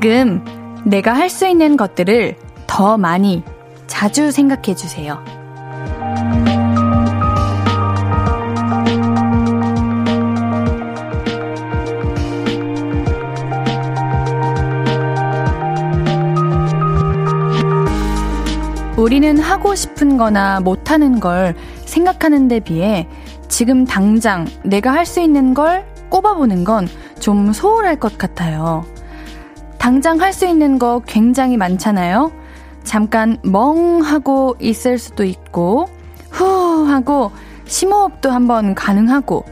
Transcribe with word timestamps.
지금 0.00 0.44
내가 0.84 1.12
할 1.12 1.28
수 1.28 1.44
있는 1.48 1.76
것들을 1.76 2.36
더 2.68 2.96
많이 2.96 3.42
자주 3.88 4.30
생각해 4.30 4.76
주세요. 4.76 5.18
우리는 18.96 19.38
하고 19.40 19.74
싶은 19.74 20.16
거나 20.16 20.60
못하는 20.60 21.18
걸 21.18 21.56
생각하는 21.86 22.46
데 22.46 22.60
비해 22.60 23.08
지금 23.48 23.84
당장 23.84 24.46
내가 24.62 24.92
할 24.92 25.04
수 25.04 25.20
있는 25.20 25.54
걸 25.54 25.84
꼽아보는 26.08 26.62
건 26.62 26.86
좀 27.18 27.52
소홀할 27.52 27.96
것 27.96 28.16
같아요. 28.16 28.84
당장 29.78 30.20
할 30.20 30.32
수 30.32 30.46
있는 30.46 30.78
거 30.78 31.00
굉장히 31.06 31.56
많잖아요. 31.56 32.32
잠깐 32.84 33.38
멍 33.42 34.02
하고 34.02 34.56
있을 34.60 34.98
수도 34.98 35.24
있고, 35.24 35.88
후 36.30 36.86
하고 36.88 37.30
심호흡도 37.66 38.30
한번 38.30 38.74
가능하고, 38.74 39.44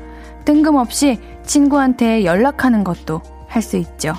뜬금없이 0.45 1.19
친구한테 1.45 2.25
연락하는 2.25 2.85
것도 2.85 3.21
할 3.49 3.63
수 3.63 3.77
있죠. 3.77 4.15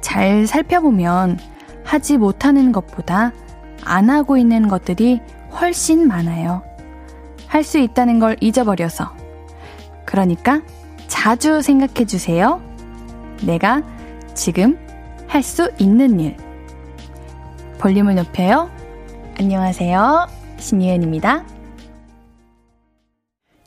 잘 0.00 0.46
살펴보면 0.46 1.38
하지 1.84 2.16
못하는 2.16 2.72
것보다 2.72 3.32
안 3.84 4.08
하고 4.10 4.36
있는 4.36 4.68
것들이 4.68 5.20
훨씬 5.60 6.06
많아요. 6.06 6.62
할 7.46 7.64
수 7.64 7.78
있다는 7.78 8.18
걸 8.18 8.36
잊어버려서. 8.40 9.12
그러니까 10.04 10.62
자주 11.08 11.62
생각해 11.62 12.06
주세요. 12.06 12.60
내가 13.42 13.82
지금 14.34 14.78
할 15.30 15.44
수 15.44 15.70
있는 15.78 16.18
일. 16.18 16.36
볼륨을 17.78 18.16
높여요. 18.16 18.68
안녕하세요. 19.38 20.26
신예은입니다. 20.58 21.44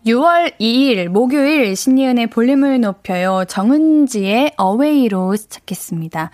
6월 0.06 0.60
2일 0.60 1.08
목요일 1.08 1.78
신예은의 1.78 2.28
볼륨을 2.28 2.82
높여요. 2.82 3.46
정은지의 3.48 4.56
어웨이로 4.58 5.38
시작했습니다. 5.38 6.32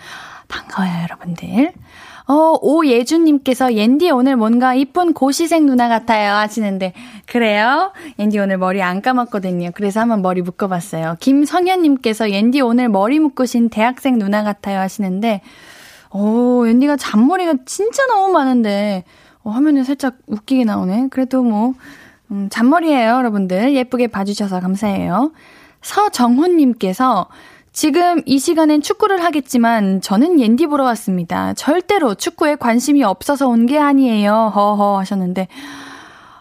반가워요, 0.47 1.03
여러분들. 1.03 1.73
어, 2.29 2.59
오예준님께서 2.61 3.73
옌디 3.73 4.11
오늘 4.11 4.35
뭔가 4.35 4.75
이쁜 4.75 5.13
고시생 5.13 5.65
누나 5.65 5.89
같아요 5.89 6.33
하시는데, 6.35 6.93
그래요? 7.25 7.91
옌디 8.19 8.37
오늘 8.37 8.59
머리 8.59 8.83
안 8.83 9.01
감았거든요. 9.01 9.71
그래서 9.73 9.99
한번 9.99 10.21
머리 10.21 10.43
묶어봤어요. 10.43 11.15
김성현님께서 11.19 12.29
옌디 12.29 12.61
오늘 12.61 12.87
머리 12.87 13.19
묶으신 13.19 13.69
대학생 13.69 14.19
누나 14.19 14.43
같아요 14.43 14.77
하시는데, 14.77 15.41
오, 16.11 16.67
옌디가 16.67 16.97
잔머리가 16.97 17.55
진짜 17.65 18.05
너무 18.05 18.31
많은데, 18.31 19.05
어, 19.43 19.49
화면에 19.49 19.83
살짝 19.83 20.17
웃기게 20.27 20.65
나오네. 20.65 21.07
그래도 21.09 21.41
뭐, 21.41 21.73
음, 22.29 22.47
잔머리예요 22.51 23.09
여러분들. 23.09 23.73
예쁘게 23.73 24.05
봐주셔서 24.05 24.59
감사해요. 24.59 25.31
서정훈님께서, 25.81 27.27
지금 27.83 28.21
이 28.25 28.39
시간엔 28.39 28.81
축구를 28.81 29.23
하겠지만 29.23 30.01
저는 30.01 30.41
옌디 30.41 30.67
보러 30.67 30.83
왔습니다. 30.83 31.53
절대로 31.53 32.13
축구에 32.13 32.57
관심이 32.57 33.05
없어서 33.05 33.47
온 33.47 33.65
게 33.67 33.79
아니에요. 33.79 34.51
허허 34.53 34.97
하셨는데 34.99 35.47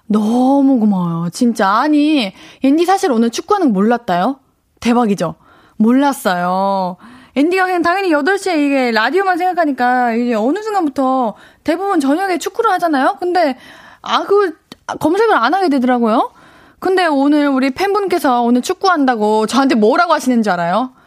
너무 0.06 0.80
고마워요. 0.80 1.30
진짜 1.30 1.68
아니 1.68 2.32
옌디 2.64 2.84
사실 2.86 3.12
오늘 3.12 3.30
축구하는 3.30 3.68
거 3.68 3.72
몰랐다요. 3.72 4.40
대박이죠. 4.80 5.36
몰랐어요. 5.76 6.96
앤디가 7.36 7.66
그냥 7.66 7.82
당연히 7.82 8.10
8시에 8.10 8.58
이게 8.58 8.90
라디오만 8.90 9.38
생각하니까 9.38 10.14
이제 10.14 10.34
어느 10.34 10.60
순간부터 10.60 11.36
대부분 11.62 12.00
저녁에 12.00 12.38
축구를 12.38 12.72
하잖아요? 12.72 13.16
근데, 13.20 13.56
아, 14.02 14.24
그, 14.24 14.56
검색을 14.98 15.36
안 15.36 15.54
하게 15.54 15.68
되더라고요? 15.68 16.32
근데 16.80 17.06
오늘 17.06 17.46
우리 17.46 17.70
팬분께서 17.70 18.42
오늘 18.42 18.60
축구한다고 18.60 19.46
저한테 19.46 19.76
뭐라고 19.76 20.12
하시는 20.14 20.42
줄 20.42 20.52
알아요? 20.54 20.97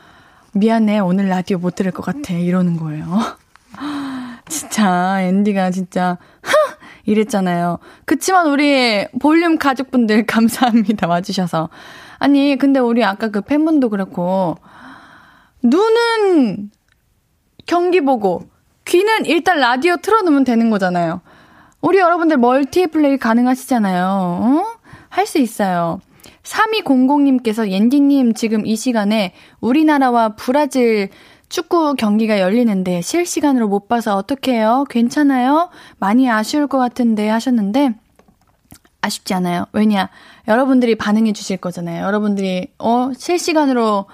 미안해, 0.54 1.00
오늘 1.00 1.30
라디오 1.30 1.58
못 1.58 1.76
들을 1.76 1.92
것 1.92 2.04
같아. 2.06 2.34
이러는 2.34 2.78
거예요. 2.78 3.06
진짜, 4.50 5.22
앤디가 5.24 5.72
진짜, 5.72 6.18
하! 6.42 6.52
이랬잖아요. 7.06 7.80
그치만 8.06 8.48
우리 8.48 9.06
볼륨 9.20 9.58
가족분들 9.58 10.26
감사합니다. 10.28 11.08
와주셔서. 11.08 11.70
아니, 12.20 12.58
근데 12.58 12.80
우리 12.80 13.04
아까 13.04 13.30
그 13.30 13.42
팬분도 13.42 13.90
그렇고, 13.90 14.58
눈은 15.64 16.70
경기 17.66 18.02
보고, 18.02 18.44
귀는 18.86 19.26
일단 19.26 19.60
라디오 19.60 19.96
틀어놓으면 19.98 20.44
되는 20.44 20.70
거잖아요. 20.70 21.22
우리 21.82 21.98
여러분들 22.00 22.38
멀티플레이 22.38 23.18
가능하시잖아요. 23.18 24.04
어? 24.06 24.66
할 25.10 25.26
수 25.26 25.40
있어요. 25.40 26.00
3200님께서 26.44 27.70
옌디님 27.70 28.34
지금 28.34 28.66
이 28.66 28.76
시간에 28.76 29.34
우리나라와 29.60 30.30
브라질 30.36 31.10
축구 31.50 31.96
경기가 31.96 32.40
열리는데 32.40 33.02
실시간으로 33.02 33.68
못 33.68 33.88
봐서 33.88 34.16
어떡해요? 34.16 34.86
괜찮아요? 34.90 35.70
많이 36.00 36.30
아쉬울 36.30 36.68
것 36.68 36.78
같은데 36.78 37.28
하셨는데 37.30 37.94
아쉽지 39.02 39.34
않아요. 39.34 39.66
왜냐? 39.74 40.10
여러분들이 40.48 40.96
반응해 40.96 41.34
주실 41.34 41.58
거잖아요. 41.58 42.06
여러분들이 42.06 42.68
어 42.78 43.12
실시간으로 43.18 44.06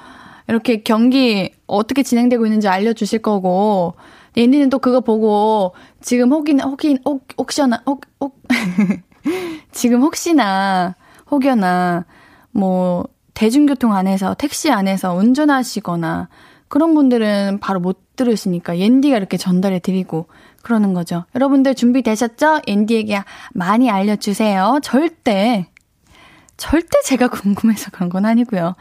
이렇게 0.48 0.82
경기 0.82 1.52
어떻게 1.68 2.04
진행되고 2.04 2.46
있는지 2.46 2.68
알려 2.68 2.94
주실 2.94 3.22
거고 3.22 3.96
옌디는 4.36 4.70
또 4.70 4.80
그거 4.80 5.02
보고 5.02 5.74
지금 6.02 6.32
혹인 6.32 6.62
혹인 6.62 7.00
혹 7.06 7.28
혹시나 7.38 7.84
혹혹 7.86 8.42
지금 9.72 10.02
혹시나 10.02 10.96
혹여나 11.30 12.06
뭐 12.52 13.06
대중교통 13.34 13.94
안에서 13.94 14.34
택시 14.34 14.72
안에서 14.72 15.14
운전하시거나 15.14 16.30
그런 16.68 16.94
분들은 16.94 17.60
바로 17.60 17.80
못 17.80 18.16
들으시니까 18.16 18.80
옌디가 18.80 19.16
이렇게 19.16 19.38
전달해 19.38 19.80
드리고 19.80 20.28
그러는 20.64 20.94
거죠. 20.94 21.26
여러분들 21.36 21.76
준비되셨죠? 21.76 22.62
옌디에게 22.68 23.24
많이 23.54 23.90
알려주세요. 23.90 24.80
절대 24.82 25.70
절대 26.58 27.00
제가 27.06 27.28
궁금해서 27.30 27.92
그런 27.92 28.10
건 28.10 28.26
아니고요. 28.26 28.76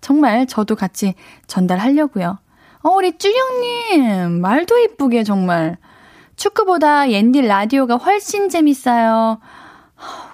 정말 0.00 0.46
저도 0.46 0.76
같이 0.76 1.14
전달하려고요. 1.46 2.38
어, 2.82 2.90
우리 2.90 3.16
쭈영님 3.16 4.40
말도 4.40 4.78
이쁘게 4.78 5.24
정말 5.24 5.78
축구보다 6.36 7.10
옌디 7.10 7.42
라디오가 7.42 7.96
훨씬 7.96 8.48
재밌어요. 8.48 9.38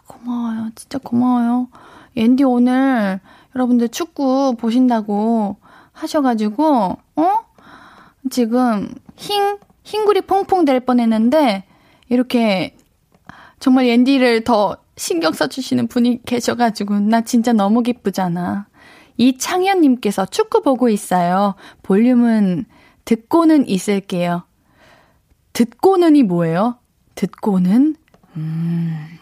고마워요. 0.07 0.71
진짜 0.75 0.99
고마워요. 0.99 1.69
앤디 2.19 2.45
오늘 2.45 3.21
여러분들 3.55 3.89
축구 3.89 4.57
보신다고 4.59 5.57
하셔가지고, 5.93 6.97
어? 7.17 7.35
지금 8.31 8.93
흰, 9.17 9.59
흰구리 9.85 10.23
퐁퐁 10.23 10.65
될 10.65 10.81
뻔 10.81 11.01
했는데, 11.01 11.65
이렇게 12.09 12.77
정말 13.61 13.87
앤디를 13.87 14.45
더 14.45 14.77
신경 14.97 15.33
써주시는 15.33 15.89
분이 15.89 16.23
계셔가지고, 16.27 17.01
나 17.01 17.21
진짜 17.23 17.53
너무 17.53 17.83
기쁘잖아. 17.83 18.67
이창현님께서 19.17 20.27
축구 20.27 20.63
보고 20.63 20.89
있어요. 20.89 21.55
볼륨은 21.83 22.67
듣고는 23.05 23.69
있을게요. 23.69 24.43
듣고는이 25.53 26.23
뭐예요? 26.23 26.77
듣고는? 27.17 27.97
음. 28.37 29.18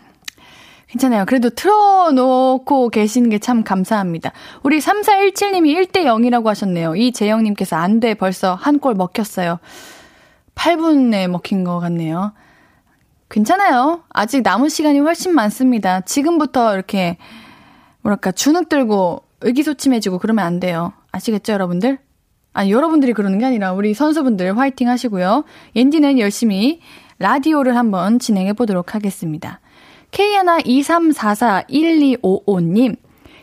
괜찮아요. 0.88 1.25
그래도 1.27 1.50
틀어놓고 1.50 2.91
계시는 2.91 3.31
게 3.31 3.38
참 3.38 3.65
감사합니다. 3.65 4.33
우리 4.62 4.79
3417님이 4.79 5.75
1대 5.75 6.05
0이라고 6.05 6.47
하셨네요. 6.47 6.94
이재영님께서 6.97 7.77
안 7.77 8.00
돼. 8.00 8.15
벌써 8.15 8.55
한 8.55 8.79
골 8.79 8.94
먹혔어요. 8.94 9.59
8분에 10.55 11.29
먹힌 11.29 11.65
것 11.65 11.81
같네요. 11.81 12.33
괜찮아요. 13.29 14.05
아직 14.11 14.43
남은 14.43 14.69
시간이 14.69 15.00
훨씬 15.00 15.35
많습니다. 15.35 16.00
지금부터 16.03 16.75
이렇게, 16.75 17.19
뭐랄까, 18.03 18.31
주눅 18.31 18.69
들고 18.69 19.23
의기소침해지고 19.41 20.19
그러면 20.19 20.47
안 20.47 20.61
돼요. 20.61 20.93
아시겠죠, 21.12 21.53
여러분들? 21.53 21.99
아니, 22.53 22.71
여러분들이 22.71 23.12
그러는 23.12 23.38
게 23.38 23.44
아니라 23.44 23.73
우리 23.73 23.93
선수분들 23.94 24.56
화이팅 24.56 24.88
하시고요. 24.88 25.44
옌디는 25.75 26.19
열심히 26.21 26.81
라디오를 27.19 27.77
한번 27.77 28.19
진행해 28.19 28.53
보도록 28.53 28.94
하겠습니다. 28.94 29.61
K123441255님, 30.16 32.96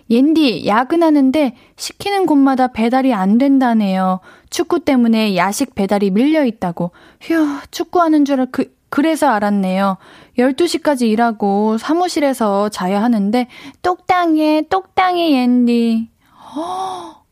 옌디, 0.09 0.65
야근하는데 0.65 1.55
시키는 1.75 2.25
곳마다 2.25 2.69
배달이 2.69 3.13
안 3.13 3.37
된다네요. 3.37 4.21
축구 4.49 4.79
때문에 4.79 5.35
야식 5.35 5.75
배달이 5.75 6.09
밀려 6.11 6.45
있다고. 6.45 6.91
휴, 7.21 7.45
축구하는 7.71 8.23
줄 8.25 8.47
그, 8.51 8.75
그래서 8.89 9.27
알았네요. 9.27 9.97
12시까지 10.37 11.03
일하고 11.03 11.77
사무실에서 11.77 12.69
자야 12.69 13.03
하는데, 13.03 13.47
똑당해, 13.81 14.63
똑당해, 14.69 15.31
옌디. 15.31 16.09
허, 16.55 17.21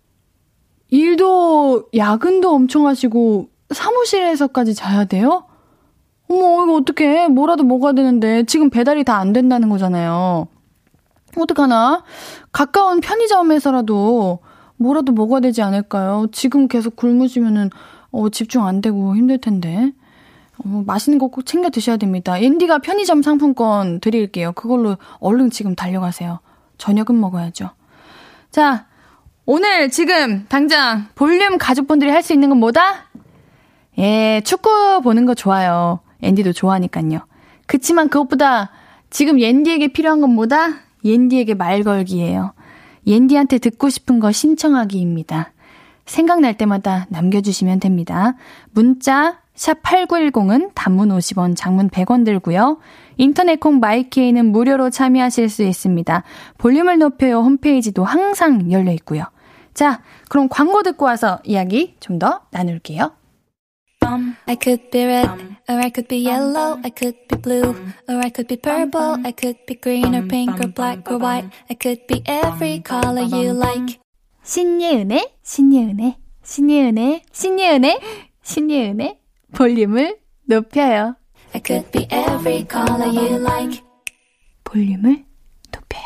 일도, 0.90 1.86
야근도 1.96 2.54
엄청 2.54 2.88
하시고, 2.88 3.48
사무실에서까지 3.74 4.76
자야 4.76 5.06
돼요? 5.06 5.46
어머, 6.32 6.64
이거 6.64 6.76
어떡해. 6.76 7.28
뭐라도 7.28 7.64
먹어야 7.64 7.94
되는데. 7.94 8.44
지금 8.44 8.70
배달이 8.70 9.04
다 9.04 9.18
안 9.18 9.34
된다는 9.34 9.70
거잖아요. 9.70 10.48
어떡하나? 11.38 12.04
가까운 12.52 13.02
편의점에서라도 13.02 14.40
뭐라도 14.78 15.12
먹어야 15.12 15.42
되지 15.42 15.62
않을까요? 15.62 16.28
지금 16.32 16.68
계속 16.68 16.96
굶으시면은, 16.96 17.70
어, 18.12 18.30
집중 18.30 18.66
안 18.66 18.82
되고 18.82 19.16
힘들 19.16 19.38
텐데. 19.40 19.92
어, 20.64 20.84
맛있는 20.86 21.20
거 21.20 21.28
꼭 21.28 21.46
챙겨 21.46 21.70
드셔야 21.70 21.98
됩니다. 21.98 22.38
앤디가 22.40 22.80
편의점 22.80 23.22
상품권 23.24 24.00
드릴게요. 24.00 24.52
그걸로 24.54 24.98
얼른 25.20 25.50
지금 25.50 25.76
달려가세요. 25.76 26.40
저녁은 26.78 27.20
먹어야죠. 27.20 27.70
자, 28.52 28.86
오늘 29.46 29.90
지금 29.90 30.46
당장 30.50 31.08
볼륨 31.16 31.58
가족분들이 31.58 32.12
할 32.12 32.22
수 32.24 32.34
있는 32.34 32.50
건 32.50 32.60
뭐다? 32.60 33.06
예, 33.98 34.42
축구 34.46 35.02
보는 35.04 35.26
거 35.26 35.34
좋아요. 35.34 36.00
앤디도 36.22 36.54
좋아하니까요. 36.54 37.20
그치만 37.68 38.10
그것보다 38.10 38.72
지금 39.10 39.40
옌디에게 39.40 39.90
필요한 39.90 40.22
건 40.22 40.34
뭐다? 40.34 40.76
옌디에게 41.04 41.54
말 41.56 41.84
걸기예요. 41.84 42.54
옌디한테 43.08 43.58
듣고 43.58 43.90
싶은 43.90 44.20
거 44.20 44.32
신청하기입니다. 44.32 45.54
생각날 46.06 46.56
때마다 46.56 47.08
남겨주시면 47.10 47.80
됩니다. 47.80 48.36
문자 48.72 49.40
샵 49.56 49.82
8910은 49.84 50.72
단문 50.74 51.10
50원, 51.10 51.56
장문 51.56 51.90
100원 51.90 52.26
들고요. 52.26 52.80
인터넷 53.18 53.60
콩 53.60 53.80
마이케이는 53.80 54.52
무료로 54.52 54.90
참여하실 54.90 55.50
수 55.50 55.64
있습니다. 55.64 56.24
볼륨을 56.58 56.98
높여요 56.98 57.40
홈페이지도 57.42 58.04
항상 58.04 58.72
열려 58.72 58.92
있고요. 58.94 59.26
자, 59.74 60.02
그럼 60.30 60.50
광고 60.50 60.84
듣고 60.84 61.06
와서 61.06 61.40
이야기 61.44 61.96
좀 62.00 62.20
더 62.20 62.42
나눌게요. 62.52 63.12
I 64.48 64.56
could 64.56 64.92
be 64.92 65.06
red, 65.06 65.30
or 65.70 65.80
I 65.80 65.90
could 65.90 66.08
be 66.08 66.18
yellow, 66.18 66.80
I 66.84 66.90
could 66.90 67.16
be 67.30 67.38
blue, 67.38 67.76
or 68.10 68.20
I 68.20 68.30
could 68.30 68.48
be 68.48 68.58
purple, 68.58 69.18
I 69.24 69.32
could 69.32 69.58
be 69.66 69.76
green 69.76 70.16
or 70.16 70.28
pink 70.28 70.60
or 70.60 70.68
black 70.68 71.10
or 71.10 71.18
white, 71.18 71.50
I 71.70 71.76
could 71.76 72.06
be 72.08 72.22
every 72.26 72.82
color 72.84 73.24
you 73.24 73.54
like. 73.54 74.00
신예은의, 74.44 75.32
신예은의, 75.44 76.16
신예은의, 76.44 77.22
신예은의, 77.32 78.00
신예은의 78.44 79.18
볼륨을 79.54 80.18
높여요. 80.46 81.16
I 81.54 81.62
could 81.66 81.92
be 81.92 82.08
every 82.12 82.66
color 82.70 83.08
you 83.08 83.40
like. 83.40 83.82
볼륨을 84.64 85.24
높여요. 85.72 86.04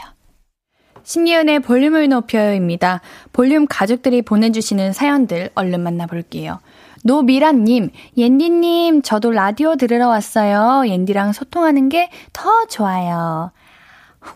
신예은의 1.04 1.60
볼륨을 1.60 2.10
높여요입니다. 2.10 3.02
볼륨 3.32 3.66
가족들이 3.68 4.22
보내주시는 4.22 4.94
사연들 4.94 5.52
얼른 5.56 5.82
만나볼게요. 5.82 6.60
노미란님, 7.06 7.92
옌디님, 8.18 9.04
저도 9.04 9.30
라디오 9.30 9.76
들으러 9.76 10.08
왔어요. 10.08 10.90
옌디랑 10.90 11.34
소통하는 11.34 11.88
게 11.90 12.10
더 12.34 12.66
좋아요. 12.68 13.52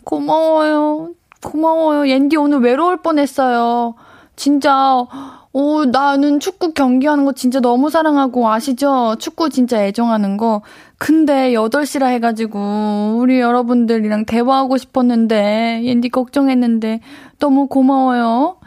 고마워요. 0.03 1.09
고마워요. 1.43 2.07
옌디 2.07 2.37
오늘 2.37 2.59
외로울 2.59 2.97
뻔했어요. 2.97 3.95
진짜, 4.35 5.03
오, 5.51 5.85
나는 5.85 6.39
축구 6.39 6.73
경기하는 6.73 7.25
거 7.25 7.31
진짜 7.31 7.59
너무 7.59 7.89
사랑하고 7.89 8.47
아시죠? 8.49 9.15
축구 9.17 9.49
진짜 9.49 9.83
애정하는 9.83 10.37
거. 10.37 10.61
근데 10.99 11.53
8시라 11.53 12.05
해가지고 12.11 13.15
우리 13.17 13.39
여러분들이랑 13.39 14.25
대화하고 14.25 14.77
싶었는데, 14.77 15.81
옌디 15.85 16.09
걱정했는데 16.09 16.99
너무 17.39 17.65
고마워요. 17.67 18.57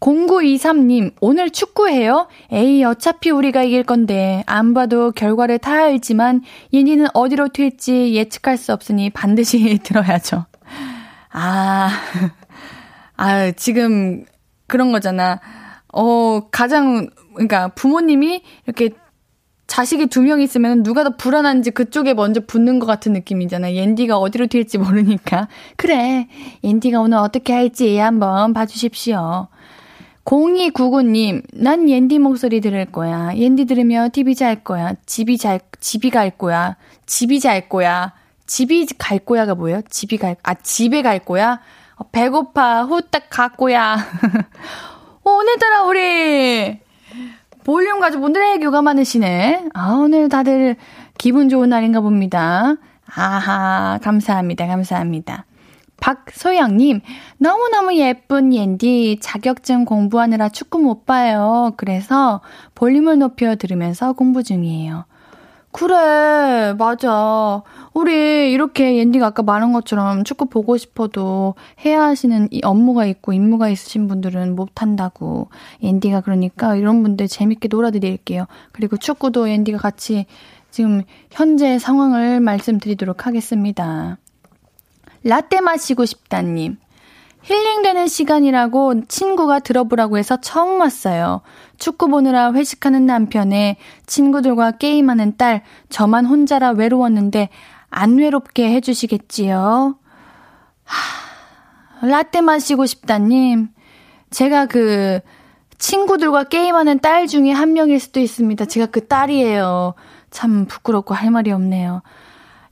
0923님, 0.00 1.12
오늘 1.20 1.50
축구해요? 1.50 2.28
에이, 2.52 2.84
어차피 2.84 3.30
우리가 3.30 3.62
이길 3.64 3.82
건데, 3.82 4.44
안 4.46 4.72
봐도 4.74 5.10
결과를 5.10 5.58
다 5.58 5.72
알지만, 5.74 6.42
옌디는 6.72 7.08
어디로 7.14 7.48
튈지 7.48 8.14
예측할 8.14 8.56
수 8.56 8.72
없으니 8.72 9.10
반드시 9.10 9.78
들어야죠. 9.82 10.46
아, 11.32 11.90
아, 13.16 13.50
지금 13.52 14.24
그런 14.68 14.92
거잖아. 14.92 15.40
어, 15.92 16.48
가장, 16.50 17.08
그러니까 17.34 17.68
부모님이 17.68 18.42
이렇게 18.66 18.90
자식이 19.66 20.06
두 20.06 20.22
명 20.22 20.40
있으면 20.40 20.82
누가 20.82 21.04
더 21.04 21.10
불안한지 21.16 21.72
그쪽에 21.72 22.14
먼저 22.14 22.40
붙는 22.46 22.78
것 22.78 22.86
같은 22.86 23.12
느낌이잖아. 23.12 23.74
옌디가 23.74 24.16
어디로 24.16 24.46
튈지 24.46 24.78
모르니까. 24.78 25.48
그래, 25.76 26.28
옌디가 26.64 27.00
오늘 27.00 27.18
어떻게 27.18 27.52
할지 27.52 27.98
한번 27.98 28.54
봐주십시오. 28.54 29.48
0299님, 30.28 31.42
난 31.54 31.88
옌디 31.88 32.18
목소리 32.18 32.60
들을 32.60 32.84
거야. 32.84 33.34
옌디 33.34 33.64
들으며 33.64 34.10
TV 34.12 34.34
잘 34.34 34.62
거야. 34.62 34.92
집이 35.06 35.38
잘, 35.38 35.58
집이 35.80 36.10
갈 36.10 36.30
거야. 36.30 36.76
집이 37.06 37.40
잘 37.40 37.70
거야. 37.70 38.12
집이 38.46 38.88
갈 38.98 39.20
거야가 39.20 39.54
뭐예요? 39.54 39.80
집이 39.88 40.18
갈, 40.18 40.36
아, 40.42 40.52
집에 40.52 41.00
갈 41.00 41.18
거야? 41.20 41.60
어, 41.96 42.04
배고파. 42.12 42.82
후딱 42.82 43.30
갈 43.30 43.48
거야. 43.56 43.96
어, 45.24 45.30
오늘따라 45.30 45.84
우리 45.84 46.78
볼륨 47.64 47.98
가족 47.98 48.20
분들 48.20 48.42
애교가 48.56 48.82
많으시네. 48.82 49.70
아, 49.72 49.92
오늘 49.92 50.28
다들 50.28 50.76
기분 51.16 51.48
좋은 51.48 51.70
날인가 51.70 52.02
봅니다. 52.02 52.76
아하, 53.06 53.98
감사합니다. 54.02 54.66
감사합니다. 54.66 55.46
박소영님, 56.00 57.00
너무너무 57.38 57.94
예쁜 57.96 58.54
옌디 58.54 59.18
자격증 59.20 59.84
공부하느라 59.84 60.48
축구 60.48 60.78
못 60.78 61.04
봐요. 61.06 61.72
그래서 61.76 62.40
볼륨을 62.74 63.18
높여 63.18 63.56
들으면서 63.56 64.12
공부 64.12 64.42
중이에요. 64.42 65.04
그래, 65.70 66.74
맞아. 66.78 67.62
우리 67.92 68.52
이렇게 68.52 68.96
옌디가 68.96 69.26
아까 69.26 69.42
말한 69.42 69.72
것처럼 69.72 70.24
축구 70.24 70.46
보고 70.46 70.76
싶어도 70.76 71.54
해야 71.84 72.02
하시는 72.02 72.48
이 72.50 72.60
업무가 72.64 73.04
있고 73.04 73.32
임무가 73.32 73.68
있으신 73.68 74.08
분들은 74.08 74.56
못 74.56 74.80
한다고. 74.80 75.50
옌디가 75.82 76.22
그러니까 76.22 76.74
이런 76.74 77.02
분들 77.02 77.28
재밌게 77.28 77.68
놀아드릴게요. 77.68 78.46
그리고 78.72 78.96
축구도 78.96 79.50
옌디가 79.50 79.78
같이 79.78 80.26
지금 80.70 81.02
현재 81.30 81.78
상황을 81.78 82.40
말씀드리도록 82.40 83.26
하겠습니다. 83.26 84.16
라떼 85.28 85.60
마시고 85.60 86.06
싶다님. 86.06 86.78
힐링되는 87.42 88.08
시간이라고 88.08 89.06
친구가 89.08 89.58
들어보라고 89.58 90.16
해서 90.16 90.40
처음 90.40 90.80
왔어요. 90.80 91.42
축구 91.76 92.08
보느라 92.08 92.52
회식하는 92.54 93.04
남편에 93.04 93.76
친구들과 94.06 94.72
게임하는 94.72 95.36
딸, 95.36 95.62
저만 95.90 96.24
혼자라 96.24 96.70
외로웠는데 96.70 97.50
안 97.90 98.16
외롭게 98.16 98.72
해주시겠지요? 98.72 99.98
하, 100.84 102.06
라떼 102.06 102.40
마시고 102.40 102.86
싶다님. 102.86 103.68
제가 104.30 104.64
그 104.64 105.20
친구들과 105.76 106.44
게임하는 106.44 107.00
딸 107.00 107.26
중에 107.26 107.52
한 107.52 107.74
명일 107.74 108.00
수도 108.00 108.18
있습니다. 108.18 108.64
제가 108.64 108.86
그 108.86 109.06
딸이에요. 109.06 109.92
참 110.30 110.64
부끄럽고 110.64 111.12
할 111.12 111.30
말이 111.30 111.52
없네요. 111.52 112.02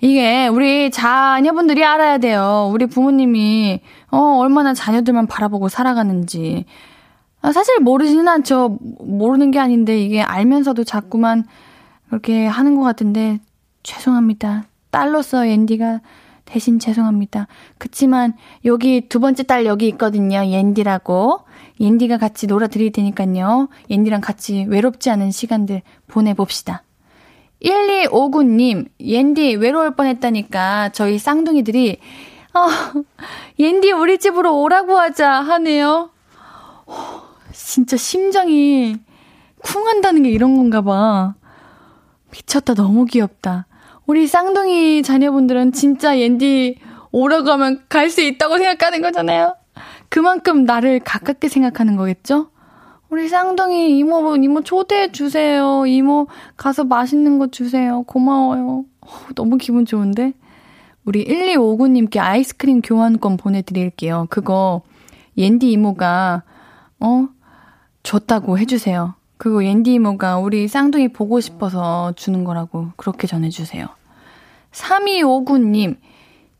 이게 0.00 0.46
우리 0.48 0.90
자녀분들이 0.90 1.84
알아야 1.84 2.18
돼요. 2.18 2.70
우리 2.72 2.86
부모님이 2.86 3.80
어 4.10 4.38
얼마나 4.38 4.74
자녀들만 4.74 5.26
바라보고 5.26 5.68
살아가는지. 5.68 6.66
아, 7.40 7.52
사실 7.52 7.78
모르지는 7.80 8.28
않죠. 8.28 8.78
모르는 9.00 9.50
게 9.50 9.58
아닌데 9.58 10.00
이게 10.00 10.20
알면서도 10.20 10.84
자꾸만 10.84 11.44
그렇게 12.08 12.46
하는 12.46 12.76
것 12.76 12.82
같은데 12.82 13.40
죄송합니다. 13.82 14.64
딸로서 14.90 15.48
옌디가 15.48 16.00
대신 16.44 16.78
죄송합니다. 16.78 17.48
그치만 17.78 18.34
여기 18.64 19.08
두 19.08 19.20
번째 19.20 19.42
딸 19.42 19.66
여기 19.66 19.88
있거든요. 19.88 20.44
옌디라고. 20.44 21.40
옌디가 21.78 22.16
같이 22.18 22.46
놀아드릴 22.46 22.92
테니까요. 22.92 23.68
옌디랑 23.90 24.22
같이 24.22 24.64
외롭지 24.68 25.10
않은 25.10 25.30
시간들 25.30 25.82
보내봅시다. 26.06 26.85
1259님, 27.62 28.86
옌디 29.00 29.56
외로울 29.56 29.94
뻔했다니까 29.94 30.90
저희 30.90 31.18
쌍둥이들이 31.18 31.98
아, 32.52 32.92
옌디 33.58 33.92
우리 33.92 34.18
집으로 34.18 34.60
오라고 34.62 34.98
하자 34.98 35.30
하네요. 35.30 36.10
진짜 37.52 37.96
심장이 37.96 38.96
쿵한다는 39.62 40.22
게 40.22 40.30
이런 40.30 40.56
건가 40.56 40.80
봐. 40.82 41.34
미쳤다. 42.30 42.74
너무 42.74 43.04
귀엽다. 43.06 43.66
우리 44.06 44.26
쌍둥이 44.26 45.02
자녀분들은 45.02 45.72
진짜 45.72 46.18
옌디 46.18 46.78
오라고 47.10 47.50
하면 47.52 47.82
갈 47.88 48.10
수 48.10 48.20
있다고 48.20 48.58
생각하는 48.58 49.02
거잖아요. 49.02 49.56
그만큼 50.08 50.64
나를 50.64 51.00
가깝게 51.00 51.48
생각하는 51.48 51.96
거겠죠? 51.96 52.50
우리 53.08 53.28
쌍둥이 53.28 53.98
이모, 53.98 54.36
이모 54.36 54.62
초대해 54.62 55.12
주세요. 55.12 55.86
이모 55.86 56.26
가서 56.56 56.84
맛있는 56.84 57.38
거 57.38 57.46
주세요. 57.46 58.02
고마워요. 58.02 58.84
어, 59.00 59.08
너무 59.34 59.58
기분 59.58 59.84
좋은데? 59.86 60.32
우리 61.04 61.24
1259님께 61.24 62.18
아이스크림 62.18 62.82
교환권 62.82 63.36
보내드릴게요. 63.36 64.26
그거 64.28 64.82
옌디 65.36 65.70
이모가, 65.70 66.42
어, 66.98 67.28
줬다고 68.02 68.58
해주세요. 68.58 69.14
그리고 69.38 69.64
옌디 69.64 69.94
이모가 69.94 70.38
우리 70.38 70.66
쌍둥이 70.66 71.08
보고 71.08 71.40
싶어서 71.40 72.12
주는 72.16 72.42
거라고 72.42 72.88
그렇게 72.96 73.26
전해주세요. 73.26 73.86
3259님, 74.72 75.96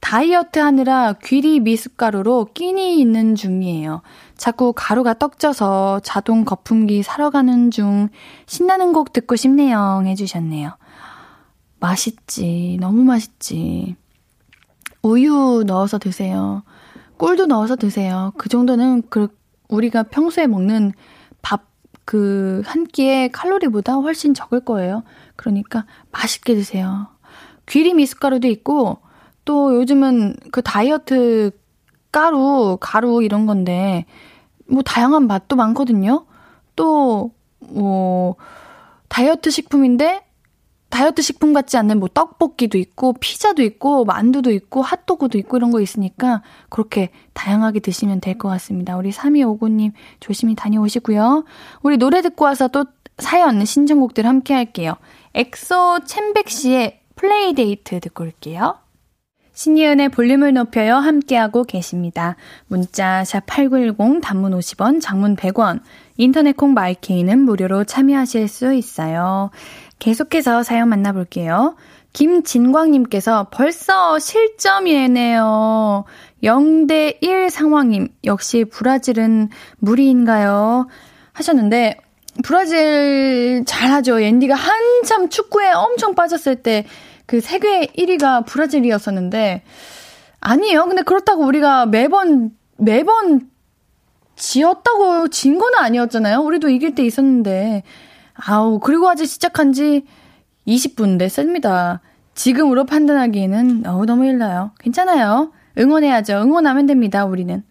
다이어트 0.01 0.59
하느라 0.59 1.15
귀리 1.25 1.59
미숫가루로 1.59 2.51
끼니 2.55 3.01
있는 3.01 3.35
중이에요. 3.35 4.03
자꾸 4.37 4.73
가루가 4.75 5.15
떡져서 5.15 6.01
자동 6.05 6.45
거품기 6.45 7.03
사러 7.03 7.31
가는 7.31 7.71
중 7.71 8.09
신나는 8.47 8.93
곡 8.93 9.13
듣고 9.13 9.37
싶네요. 9.37 10.03
해주셨네요. 10.05 10.77
맛있지. 11.81 12.79
너무 12.81 13.03
맛있지. 13.05 13.97
우유 15.03 15.65
넣어서 15.67 15.99
드세요. 15.99 16.63
꿀도 17.17 17.47
넣어서 17.47 17.77
드세요. 17.77 18.33
그 18.37 18.49
정도는 18.49 19.05
그 19.09 19.29
우리가 19.69 20.05
평소에 20.05 20.47
먹는 20.47 20.93
밥 21.43 21.77
그 22.07 22.63
한 22.65 22.87
끼의 22.87 23.31
칼로리보다 23.33 23.95
훨씬 23.95 24.33
적을 24.33 24.61
거예요. 24.61 25.03
그러니까 25.35 25.85
맛있게 26.13 26.55
드세요. 26.55 27.09
귀리 27.67 27.93
미숫가루도 27.95 28.47
있고 28.49 28.99
또 29.45 29.75
요즘은 29.75 30.37
그 30.53 30.63
다이어트 30.63 31.51
가루, 32.17 32.79
가루 32.81 33.23
이런 33.23 33.47
건데 33.47 34.07
뭐 34.69 34.83
다양한 34.83 35.27
맛도 35.27 35.57
많거든요. 35.57 36.27
또 36.77 37.31
뭐 37.69 38.37
다이어트 39.09 39.51
식품인데 39.51 40.23
다이어트 40.89 41.21
식품 41.21 41.53
같지 41.53 41.77
않는 41.79 41.99
뭐 41.99 42.09
떡볶이도 42.13 42.79
있고 42.79 43.13
피자도 43.15 43.63
있고 43.63 44.05
만두도 44.05 44.53
있고 44.53 44.83
핫도그도 44.83 45.37
있고 45.39 45.57
이런 45.57 45.71
거 45.71 45.81
있으니까 45.81 46.43
그렇게 46.69 47.11
다양하게 47.33 47.81
드시면 47.81 48.21
될 48.21 48.39
것 48.39 48.49
같습니다. 48.51 48.97
우리 48.97 49.11
3259님 49.11 49.93
조심히 50.21 50.55
다녀오시고요. 50.55 51.45
우리 51.83 51.97
노래 51.97 52.23
듣고 52.23 52.45
와서 52.45 52.69
또 52.69 52.85
사연 53.19 53.65
신청곡들 53.65 54.27
함께 54.27 54.55
할게요. 54.55 54.95
엑소 55.35 56.01
첸백시의 56.05 57.01
Playdate 57.17 57.99
듣고 58.01 58.25
올게요. 58.25 58.79
신예은의 59.57 60.11
볼륨을 60.11 60.53
높여요 60.53 60.97
함께하고 60.97 61.65
계십니다. 61.65 62.37
문자 62.67 63.23
샵8910 63.23 64.21
단문 64.23 64.53
50원, 64.53 65.01
장문 65.01 65.35
100원, 65.35 65.81
인터넷 66.19 66.55
콩 66.55 66.75
마이케이는 66.75 67.39
무료로 67.41 67.85
참여하실 67.85 68.49
수 68.49 68.75
있어요. 68.75 69.51
계속해서 69.99 70.63
사연 70.63 70.91
만나볼게요. 70.91 71.75
김진광님께서 72.13 73.49
벌써 73.51 74.19
실점이네요. 74.19 76.05
0대 76.43 77.17
1 77.23 77.49
상황임. 77.49 78.09
역시 78.25 78.65
브라질은 78.65 79.49
무리인가요? 79.79 80.87
하셨는데, 81.33 81.97
브라질 82.45 83.65
잘하죠. 83.67 84.21
앤디가 84.21 84.55
한참 84.55 85.31
축구에 85.31 85.73
엄청 85.73 86.15
빠졌을 86.15 86.57
때 86.57 86.85
그 87.27 87.41
세계 87.41 87.87
1위가 87.87 88.47
브라질이었었는데 88.47 89.63
아니에요. 90.41 90.85
근데 90.87 91.03
그렇다고 91.03 91.45
우리가 91.45 91.87
매번 91.87 92.51
매번 92.77 93.51
지었다고 94.37 95.29
진 95.29 95.59
거는 95.59 95.79
아니었잖아요. 95.79 96.41
우리도 96.41 96.69
이길 96.69 96.95
때 96.95 97.05
있었는데 97.05 97.83
아우 98.35 98.79
그리고 98.79 99.09
아직 99.09 99.27
시작한 99.27 99.73
지 99.73 100.05
20분 100.67 101.19
됐습니다. 101.19 102.01
지금으로 102.35 102.85
판단하기에는 102.85 103.87
어우 103.87 104.05
너무 104.05 104.27
일나요. 104.27 104.73
괜찮아요. 104.79 105.53
응원해야죠. 105.79 106.35
응원하면 106.43 106.87
됩니다. 106.87 107.25
우리는. 107.25 107.63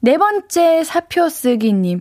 네 0.00 0.18
번째 0.18 0.84
사표 0.84 1.28
쓰기님. 1.28 2.00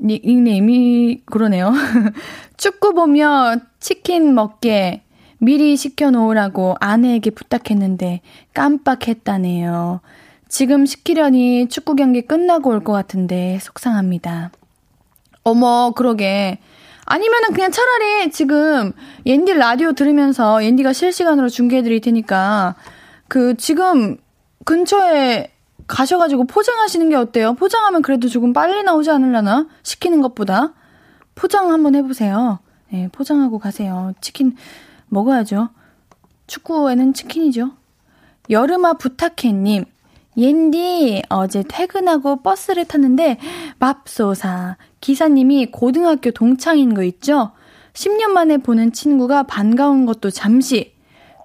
닉네임이 0.00 1.22
그러네요. 1.26 1.72
축구 2.56 2.94
보며 2.94 3.56
치킨 3.80 4.34
먹게 4.34 5.02
미리 5.38 5.76
시켜놓으라고 5.76 6.76
아내에게 6.80 7.30
부탁했는데 7.30 8.20
깜빡했다네요. 8.54 10.00
지금 10.48 10.86
시키려니 10.86 11.68
축구 11.68 11.94
경기 11.94 12.22
끝나고 12.22 12.70
올 12.70 12.80
것 12.80 12.92
같은데 12.92 13.58
속상합니다. 13.60 14.50
어머, 15.44 15.92
그러게. 15.94 16.58
아니면은 17.04 17.52
그냥 17.52 17.70
차라리 17.70 18.30
지금 18.30 18.92
옌디 19.24 19.54
라디오 19.54 19.92
들으면서 19.92 20.62
옌디가 20.64 20.92
실시간으로 20.92 21.48
중계해 21.48 21.82
드릴 21.82 22.00
테니까 22.00 22.74
그 23.28 23.56
지금 23.56 24.18
근처에 24.64 25.50
가셔가지고 25.86 26.44
포장하시는 26.44 27.08
게 27.08 27.16
어때요? 27.16 27.54
포장하면 27.54 28.02
그래도 28.02 28.28
조금 28.28 28.52
빨리 28.52 28.82
나오지 28.82 29.10
않으려나? 29.10 29.68
시키는 29.82 30.20
것보다. 30.20 30.74
포장 31.34 31.72
한번 31.72 31.94
해보세요. 31.94 32.58
네, 32.90 33.08
포장하고 33.12 33.58
가세요. 33.58 34.12
치킨 34.20 34.54
먹어야죠. 35.08 35.70
축구에는 36.46 37.12
치킨이죠. 37.12 37.70
여름아 38.50 38.94
부탁해님. 38.94 39.84
옌디 40.36 41.24
어제 41.28 41.64
퇴근하고 41.68 42.42
버스를 42.42 42.84
탔는데 42.84 43.38
맙소사 43.78 44.76
기사님이 45.00 45.66
고등학교 45.72 46.30
동창인 46.30 46.94
거 46.94 47.02
있죠? 47.02 47.52
10년 47.92 48.28
만에 48.28 48.58
보는 48.58 48.92
친구가 48.92 49.42
반가운 49.42 50.06
것도 50.06 50.30
잠시 50.30 50.94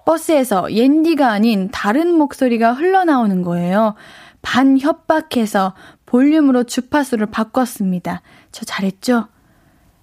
버스에서 0.06 0.72
옌디가 0.72 1.28
아닌 1.28 1.70
다른 1.72 2.14
목소리가 2.14 2.72
흘러나오는 2.72 3.42
거예요. 3.42 3.94
반 4.42 4.78
협박해서 4.78 5.74
볼륨으로 6.06 6.64
주파수를 6.64 7.26
바꿨습니다. 7.26 8.22
저 8.52 8.64
잘했죠? 8.64 9.26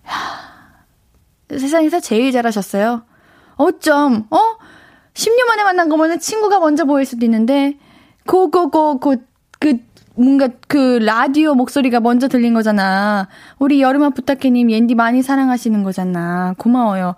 하, 0.02 1.58
세상에서 1.58 2.00
제일 2.00 2.32
잘하셨어요. 2.32 3.04
어쩜, 3.62 4.26
어? 4.32 4.38
10년 5.14 5.46
만에 5.48 5.64
만난 5.64 5.90
거면은 5.90 6.20
친구가 6.20 6.60
먼저 6.60 6.86
보일 6.86 7.06
수도 7.06 7.26
있는데, 7.26 7.78
고 8.26 8.50
고 8.50 8.70
고, 8.70 9.00
고, 9.00 9.16
그, 9.60 9.78
뭔가 10.16 10.50
그 10.68 11.00
라디오 11.02 11.54
목소리가 11.56 12.00
먼저 12.00 12.28
들린 12.28 12.54
거잖아. 12.54 13.28
우리 13.60 13.82
여름아 13.82 14.10
부탁해님 14.12 14.70
옌디 14.72 14.96
많이 14.96 15.22
사랑하시는 15.22 15.84
거잖아. 15.84 16.54
고마워요. 16.58 17.16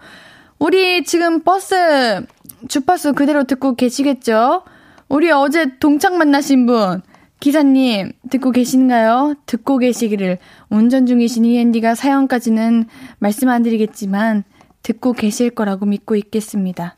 우리 0.59 1.03
지금 1.03 1.41
버스 1.43 2.25
주파수 2.67 3.13
그대로 3.13 3.43
듣고 3.45 3.75
계시겠죠? 3.75 4.63
우리 5.09 5.31
어제 5.31 5.77
동창 5.79 6.17
만나신 6.17 6.65
분, 6.65 7.01
기사님, 7.39 8.13
듣고 8.29 8.51
계신가요? 8.51 9.35
듣고 9.45 9.77
계시기를. 9.79 10.37
운전 10.69 11.05
중이신 11.05 11.45
이앤디가 11.45 11.95
사연까지는 11.95 12.85
말씀 13.19 13.49
안 13.49 13.63
드리겠지만, 13.63 14.43
듣고 14.83 15.13
계실 15.13 15.49
거라고 15.49 15.85
믿고 15.85 16.15
있겠습니다. 16.15 16.97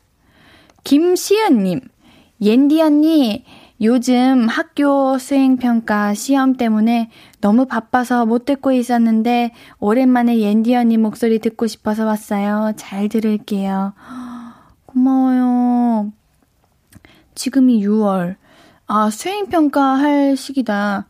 김시은님, 0.84 1.80
옌디 2.40 2.82
언니, 2.82 3.44
요즘 3.80 4.48
학교 4.48 5.18
수행평가 5.18 6.14
시험 6.14 6.56
때문에 6.56 7.10
너무 7.40 7.66
바빠서 7.66 8.26
못 8.26 8.44
듣고 8.44 8.72
있었는데, 8.72 9.52
오랜만에 9.78 10.38
옌디 10.38 10.74
언니 10.74 10.96
목소리 10.96 11.38
듣고 11.38 11.66
싶어서 11.66 12.04
왔어요. 12.04 12.72
잘 12.76 13.08
들을게요. 13.08 13.94
고마워요. 14.86 16.12
지금이 17.34 17.84
6월. 17.86 18.36
아, 18.86 19.10
수행평가 19.10 19.82
할 19.82 20.36
시기다. 20.36 21.06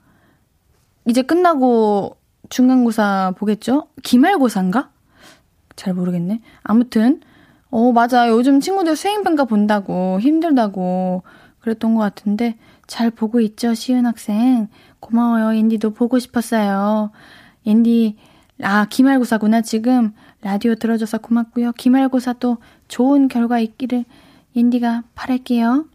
이제 1.07 1.23
끝나고 1.23 2.17
중간고사 2.49 3.35
보겠죠? 3.37 3.89
기말고사인가? 4.03 4.91
잘 5.77 5.95
모르겠네. 5.95 6.41
아무튼, 6.63 7.21
어, 7.71 7.93
맞아. 7.93 8.29
요즘 8.29 8.61
친구들 8.61 8.97
수행평가 8.97 9.45
본다고, 9.45 10.19
힘들다고 10.21 11.23
그랬던 11.61 11.95
것 11.95 12.01
같은데, 12.01 12.57
잘 12.87 13.11
보고 13.11 13.41
있죠, 13.41 13.75
시은 13.75 14.07
학생? 14.07 14.69
고마워요. 15.01 15.53
인디도 15.53 15.91
보고 15.91 16.19
싶었어요. 16.19 17.11
인디, 17.65 18.17
아, 18.63 18.87
기말고사구나, 18.89 19.61
지금. 19.61 20.13
라디오 20.43 20.75
들어줘서 20.75 21.19
고맙고요. 21.19 21.73
기말고사 21.73 22.35
도 22.35 22.59
좋은 22.89 23.29
결과 23.29 23.59
있기를 23.59 24.05
인디가 24.55 25.03
바랄게요. 25.15 25.87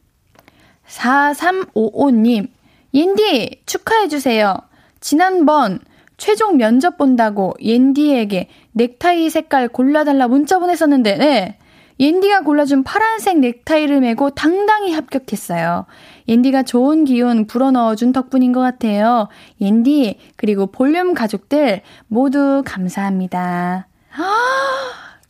4355님, 0.87 2.49
옌디 2.93 3.61
축하해주세요. 3.65 4.55
지난번 4.99 5.79
최종 6.21 6.57
면접 6.57 6.97
본다고 6.99 7.55
옌디에게 7.59 8.47
넥타이 8.73 9.31
색깔 9.31 9.67
골라달라 9.67 10.27
문자 10.27 10.59
보냈었는데, 10.59 11.17
네. 11.17 11.57
옌디가 11.99 12.41
골라준 12.41 12.83
파란색 12.83 13.39
넥타이를 13.39 14.01
메고 14.01 14.29
당당히 14.29 14.93
합격했어요. 14.93 15.87
옌디가 16.27 16.61
좋은 16.61 17.05
기운 17.05 17.47
불어넣어준 17.47 18.11
덕분인 18.11 18.51
것 18.51 18.59
같아요. 18.59 19.29
옌디, 19.61 20.19
그리고 20.35 20.67
볼륨 20.67 21.15
가족들 21.15 21.81
모두 22.07 22.61
감사합니다. 22.67 23.87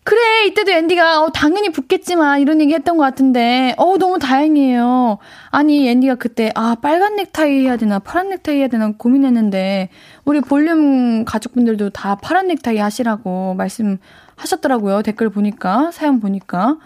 아, 0.01 0.09
그래, 0.11 0.47
이때도 0.47 0.71
앤디가, 0.71 1.23
어, 1.23 1.29
당연히 1.29 1.69
붙겠지만, 1.69 2.41
이런 2.41 2.59
얘기 2.59 2.73
했던 2.73 2.97
것 2.97 3.03
같은데, 3.03 3.75
어 3.77 3.97
너무 3.97 4.17
다행이에요. 4.19 5.19
아니, 5.51 5.87
앤디가 5.87 6.15
그때, 6.15 6.51
아, 6.55 6.75
빨간 6.81 7.15
넥타이 7.15 7.63
해야 7.65 7.77
되나, 7.77 7.99
파란 7.99 8.29
넥타이 8.29 8.57
해야 8.57 8.67
되나 8.67 8.91
고민했는데, 8.97 9.89
우리 10.25 10.41
볼륨 10.41 11.23
가족분들도 11.25 11.91
다 11.91 12.15
파란 12.15 12.47
넥타이 12.47 12.77
하시라고 12.77 13.53
말씀하셨더라고요. 13.55 15.03
댓글 15.03 15.29
보니까, 15.29 15.91
사연 15.91 16.19
보니까. 16.19 16.77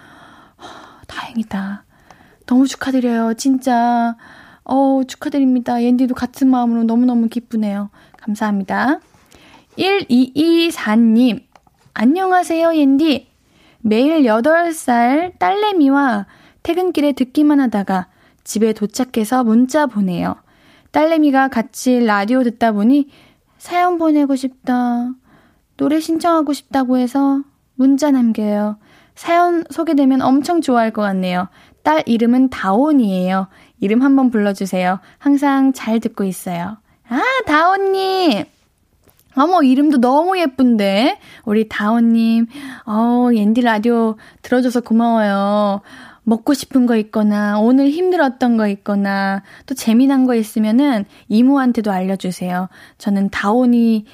하, 0.58 1.02
다행이다. 1.08 1.86
너무 2.46 2.68
축하드려요. 2.68 3.34
진짜. 3.36 4.16
어 4.64 5.02
축하드립니다. 5.08 5.80
앤디도 5.80 6.16
같은 6.16 6.50
마음으로 6.50 6.84
너무너무 6.84 7.28
기쁘네요. 7.30 7.90
감사합니다. 8.18 9.00
1224님, 9.78 11.45
안녕하세요, 11.98 12.76
옌디. 12.76 13.26
매일 13.80 14.24
8살 14.24 15.40
딸내미와 15.40 16.26
퇴근길에 16.62 17.14
듣기만 17.14 17.62
하다가 17.62 18.08
집에 18.44 18.74
도착해서 18.74 19.46
문자 19.46 19.86
보내요. 19.86 20.36
딸내미가 20.92 21.48
같이 21.48 22.06
라디오 22.06 22.44
듣다 22.44 22.74
보니 22.74 23.10
사연 23.58 23.98
보내고 23.98 24.36
싶다. 24.36 25.14
노래 25.78 26.02
신청하고 26.02 26.52
싶다고 26.52 26.98
해서 26.98 27.42
문자 27.76 28.12
남겨요. 28.12 28.78
사연 29.16 29.64
소개되면 29.70 30.22
엄청 30.22 30.60
좋아할 30.60 30.92
것 30.92 31.02
같네요. 31.02 31.48
딸 31.82 32.04
이름은 32.06 32.50
다온이에요. 32.50 33.48
이름 33.80 34.02
한번 34.02 34.32
불러주세요. 34.32 35.00
항상 35.18 35.72
잘 35.72 36.02
듣고 36.02 36.26
있어요. 36.26 36.76
아, 37.08 37.22
다온님! 37.48 38.55
어머, 39.38 39.62
이름도 39.64 40.00
너무 40.00 40.40
예쁜데? 40.40 41.20
우리 41.46 41.68
다원님, 41.68 42.48
어, 42.86 43.30
옌디 43.34 43.62
라디오 43.62 44.16
들어줘서 44.42 44.82
고마워요. 44.82 45.82
먹고 46.24 46.54
싶은 46.54 46.86
거 46.86 46.96
있거나, 46.98 47.60
오늘 47.60 47.90
힘들었던 47.90 48.58
거 48.58 48.68
있거나, 48.70 49.44
또 49.66 49.76
재미난 49.76 50.26
거 50.26 50.36
있으면은 50.36 51.06
이모한테도 51.28 51.92
알려주세요. 51.92 52.70
저는 52.98 53.30
다원이의 53.30 54.06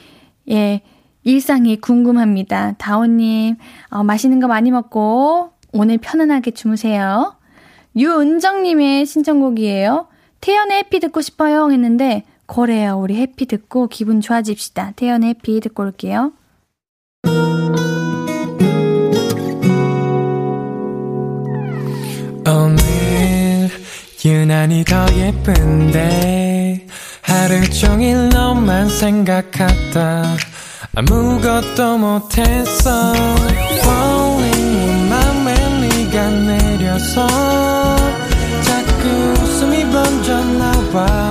일상이 1.24 1.78
궁금합니다. 1.80 2.74
다원님, 2.80 3.58
어, 3.92 4.04
맛있는 4.04 4.40
거 4.40 4.48
많이 4.48 4.72
먹고, 4.72 5.51
오늘 5.72 5.98
편안하게 6.00 6.51
주무세요. 6.51 7.36
유은정님의 7.96 9.06
신청곡이에요. 9.06 10.08
태연의 10.42 10.80
해피 10.80 11.00
듣고 11.00 11.22
싶어요 11.22 11.72
했는데, 11.72 12.24
그래요. 12.53 13.00
우리 13.00 13.15
해피 13.15 13.46
듣고 13.46 13.88
기분 13.88 14.20
좋아집시다. 14.20 14.91
태연 14.98 15.24
해피 15.24 15.62
듣고 15.62 15.84
올게요. 15.84 16.34
오늘 22.46 23.70
유난히 24.25 24.84
더 24.84 25.05
예쁜데 25.15 26.88
하루 27.22 27.70
종일 27.70 28.27
너만 28.29 28.89
생각하다 28.89 30.24
아무것도 30.96 31.98
못했어 31.98 33.13
Falling 33.79 35.09
맘에 35.09 35.53
네가 35.79 36.29
내려서 36.29 37.25
자꾸 38.61 39.07
웃음이 39.42 39.90
번져 39.92 40.44
나와 40.44 41.30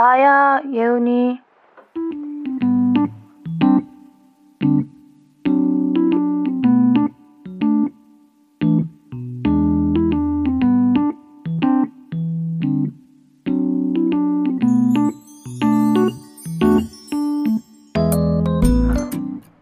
나야, 0.00 0.62
예은이. 0.72 1.42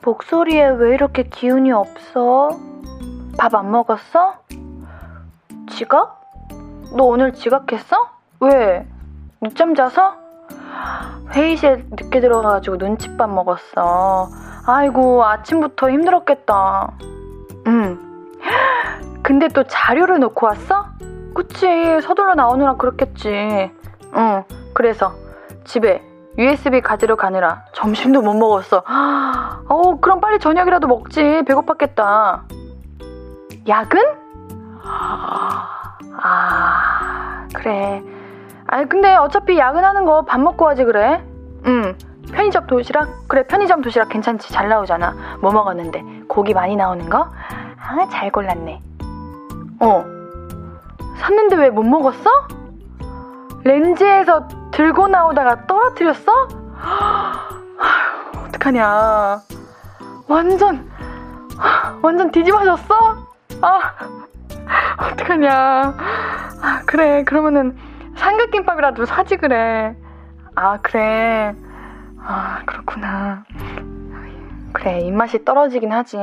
목소리에 0.04 0.68
왜 0.68 0.94
이렇게 0.94 1.24
기운이 1.24 1.72
없어? 1.72 2.50
밥 3.36 3.56
안 3.56 3.72
먹었어? 3.72 4.38
지각? 5.70 6.20
너 6.96 7.02
오늘 7.02 7.32
지각했어? 7.32 7.96
왜? 8.38 8.86
늦잠 9.40 9.74
자서? 9.74 10.27
회의실 11.38 11.86
늦게 11.90 12.20
들어가가지고 12.20 12.76
눈칫밥 12.76 13.30
먹었어. 13.30 14.28
아이고, 14.66 15.24
아침부터 15.24 15.88
힘들었겠다. 15.88 16.92
응. 17.68 17.98
근데 19.22 19.46
또 19.46 19.62
자료를 19.62 20.18
놓고 20.18 20.46
왔어? 20.46 20.86
그치, 21.34 22.00
서둘러 22.02 22.34
나오느라 22.34 22.74
그렇겠지. 22.74 23.70
응, 24.16 24.44
그래서 24.74 25.12
집에 25.64 26.02
USB 26.36 26.80
가지러 26.80 27.14
가느라 27.14 27.64
점심도 27.72 28.20
못 28.20 28.34
먹었어. 28.34 28.82
어, 29.68 30.00
그럼 30.00 30.20
빨리 30.20 30.40
저녁이라도 30.40 30.88
먹지. 30.88 31.20
배고팠겠다. 31.46 32.40
야근? 33.68 34.00
아, 36.20 37.46
그래. 37.54 38.02
아니 38.68 38.88
근데 38.88 39.14
어차피 39.14 39.58
야근하는 39.58 40.04
거 40.04 40.22
밥 40.22 40.40
먹고 40.40 40.68
하지 40.68 40.84
그래? 40.84 41.22
응 41.66 41.96
편의점 42.32 42.66
도시락? 42.66 43.08
그래 43.26 43.46
편의점 43.46 43.80
도시락 43.80 44.08
괜찮지 44.10 44.52
잘 44.52 44.68
나오잖아 44.68 45.14
뭐 45.40 45.50
먹었는데 45.52 46.04
고기 46.28 46.52
많이 46.54 46.76
나오는 46.76 47.08
거? 47.08 47.30
아 47.80 48.06
잘 48.10 48.30
골랐네 48.30 48.82
어 49.80 50.04
샀는데 51.18 51.56
왜 51.56 51.70
못 51.70 51.82
먹었어? 51.84 52.28
렌즈에서 53.64 54.46
들고 54.70 55.08
나오다가 55.08 55.66
떨어뜨렸어? 55.66 56.32
아휴 56.80 58.44
어떡하냐 58.46 59.38
완전 60.28 60.88
완전 62.02 62.30
뒤집어졌어? 62.30 63.16
아 63.62 63.80
어떡하냐 65.12 65.52
아 66.62 66.82
그래 66.86 67.24
그러면은 67.24 67.76
삼각김밥이라도 68.18 69.04
사지 69.06 69.36
그래. 69.36 69.94
아, 70.54 70.78
그래. 70.82 71.54
아, 72.20 72.60
그렇구나. 72.66 73.44
그래, 74.72 75.00
입맛이 75.00 75.44
떨어지긴 75.44 75.92
하지. 75.92 76.18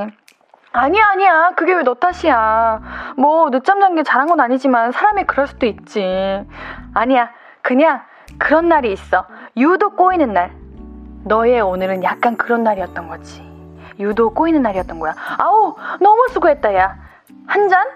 아니야, 0.73 1.05
아니야. 1.07 1.51
그게 1.55 1.73
왜 1.73 1.83
너 1.83 1.93
탓이야. 1.93 3.13
뭐, 3.17 3.49
늦잠 3.49 3.79
잔 3.79 3.95
게 3.95 4.03
잘한 4.03 4.27
건 4.27 4.39
아니지만, 4.41 4.91
사람이 4.91 5.23
그럴 5.23 5.47
수도 5.47 5.65
있지. 5.65 6.45
아니야. 6.93 7.31
그냥, 7.61 8.01
그런 8.37 8.67
날이 8.67 8.91
있어. 8.91 9.25
유독 9.57 9.95
꼬이는 9.95 10.33
날. 10.33 10.51
너의 11.23 11.61
오늘은 11.61 12.03
약간 12.03 12.35
그런 12.35 12.63
날이었던 12.63 13.07
거지. 13.07 13.41
유독 13.99 14.35
꼬이는 14.35 14.61
날이었던 14.61 14.99
거야. 14.99 15.15
아우, 15.39 15.75
너무 16.01 16.27
수고했다, 16.31 16.75
야. 16.75 16.97
한 17.47 17.69
잔? 17.69 17.87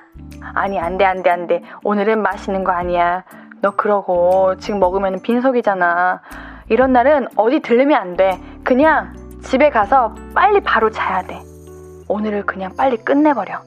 아니, 0.55 0.79
안 0.79 0.97
돼, 0.97 1.03
안 1.05 1.21
돼, 1.21 1.29
안 1.29 1.47
돼. 1.47 1.61
오늘은 1.83 2.21
마시는 2.21 2.63
거 2.63 2.71
아니야. 2.71 3.23
너 3.61 3.71
그러고 3.71 4.55
지금 4.57 4.79
먹으면 4.79 5.21
빈속이잖아. 5.21 6.21
이런 6.69 6.93
날은 6.93 7.27
어디 7.35 7.59
들르면 7.61 7.99
안 7.99 8.15
돼. 8.15 8.39
그냥 8.63 9.13
집에 9.41 9.69
가서 9.69 10.15
빨리 10.33 10.61
바로 10.61 10.89
자야 10.89 11.23
돼. 11.23 11.41
오늘을 12.07 12.45
그냥 12.45 12.71
빨리 12.77 12.97
끝내버려. 12.97 13.61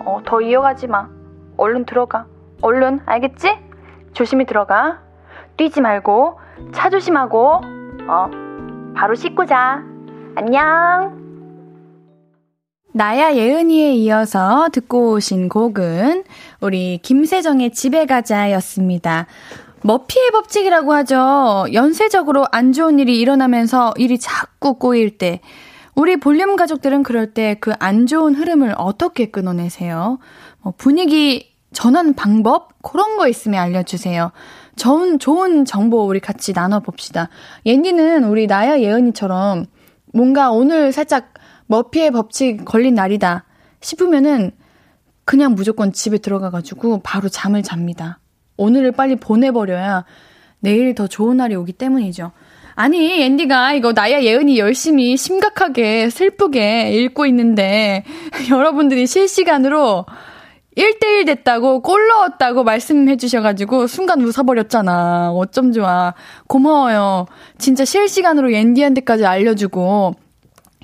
어, 0.00 0.20
더 0.24 0.40
이어가지 0.40 0.86
마. 0.86 1.08
얼른 1.56 1.84
들어가. 1.84 2.26
얼른, 2.62 3.00
알겠지? 3.06 3.58
조심히 4.12 4.46
들어가. 4.46 5.00
뛰지 5.56 5.80
말고, 5.80 6.38
차 6.72 6.90
조심하고, 6.90 7.60
어, 8.08 8.30
바로 8.94 9.14
씻고 9.14 9.46
자. 9.46 9.82
안녕. 10.36 11.15
나야 12.96 13.34
예은이에 13.36 13.92
이어서 13.96 14.70
듣고 14.72 15.10
오신 15.12 15.50
곡은 15.50 16.24
우리 16.62 16.98
김세정의 17.02 17.72
집에 17.72 18.06
가자였습니다. 18.06 19.26
머피의 19.82 20.30
법칙이라고 20.30 20.94
하죠. 20.94 21.66
연쇄적으로 21.74 22.46
안 22.52 22.72
좋은 22.72 22.98
일이 22.98 23.20
일어나면서 23.20 23.92
일이 23.98 24.18
자꾸 24.18 24.78
꼬일 24.78 25.18
때 25.18 25.42
우리 25.94 26.16
볼륨 26.16 26.56
가족들은 26.56 27.02
그럴 27.02 27.34
때 27.34 27.56
그 27.60 27.74
안 27.80 28.06
좋은 28.06 28.34
흐름을 28.34 28.74
어떻게 28.78 29.30
끊어내세요? 29.30 30.18
뭐 30.62 30.72
분위기 30.78 31.52
전환 31.74 32.14
방법? 32.14 32.80
그런 32.82 33.18
거 33.18 33.28
있으면 33.28 33.60
알려주세요. 33.60 34.32
좋은, 34.76 35.18
좋은 35.18 35.66
정보 35.66 36.06
우리 36.06 36.18
같이 36.18 36.54
나눠봅시다. 36.54 37.28
옌디는 37.66 38.24
우리 38.24 38.46
나야 38.46 38.80
예은이처럼 38.80 39.66
뭔가 40.14 40.50
오늘 40.50 40.92
살짝 40.92 41.34
머피의 41.66 42.10
법칙 42.10 42.64
걸린 42.64 42.94
날이다 42.94 43.44
싶으면은 43.80 44.52
그냥 45.24 45.54
무조건 45.54 45.92
집에 45.92 46.18
들어가가지고 46.18 47.00
바로 47.02 47.28
잠을 47.28 47.62
잡니다. 47.62 48.20
오늘을 48.56 48.92
빨리 48.92 49.16
보내버려야 49.16 50.04
내일 50.60 50.94
더 50.94 51.06
좋은 51.06 51.36
날이 51.36 51.54
오기 51.54 51.72
때문이죠. 51.72 52.32
아니, 52.74 53.22
앤디가 53.22 53.72
이거 53.72 53.92
나야 53.92 54.22
예은이 54.22 54.58
열심히 54.58 55.16
심각하게 55.16 56.10
슬프게 56.10 56.92
읽고 56.92 57.26
있는데 57.26 58.04
여러분들이 58.50 59.06
실시간으로 59.06 60.04
1대1 60.76 61.24
됐다고 61.26 61.80
골 61.80 62.06
넣었다고 62.06 62.62
말씀해 62.62 63.16
주셔가지고 63.16 63.86
순간 63.86 64.20
웃어버렸잖아. 64.20 65.30
어쩜 65.32 65.72
좋아. 65.72 66.12
고마워요. 66.48 67.26
진짜 67.56 67.86
실시간으로 67.86 68.50
앤디한테까지 68.50 69.24
알려주고 69.24 70.14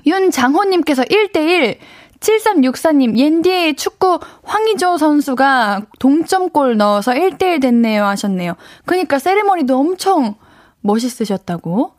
윤장호님께서 0.05 1.03
1대1 1.03 1.77
7364님, 2.19 3.17
옌디의 3.17 3.75
축구 3.75 4.19
황희조 4.43 4.97
선수가 4.97 5.87
동점골 5.99 6.77
넣어서 6.77 7.11
1대1 7.11 7.61
됐네요 7.61 8.05
하셨네요. 8.05 8.55
그니까 8.85 9.19
세리머니도 9.19 9.77
엄청 9.77 10.35
멋있으셨다고 10.81 11.93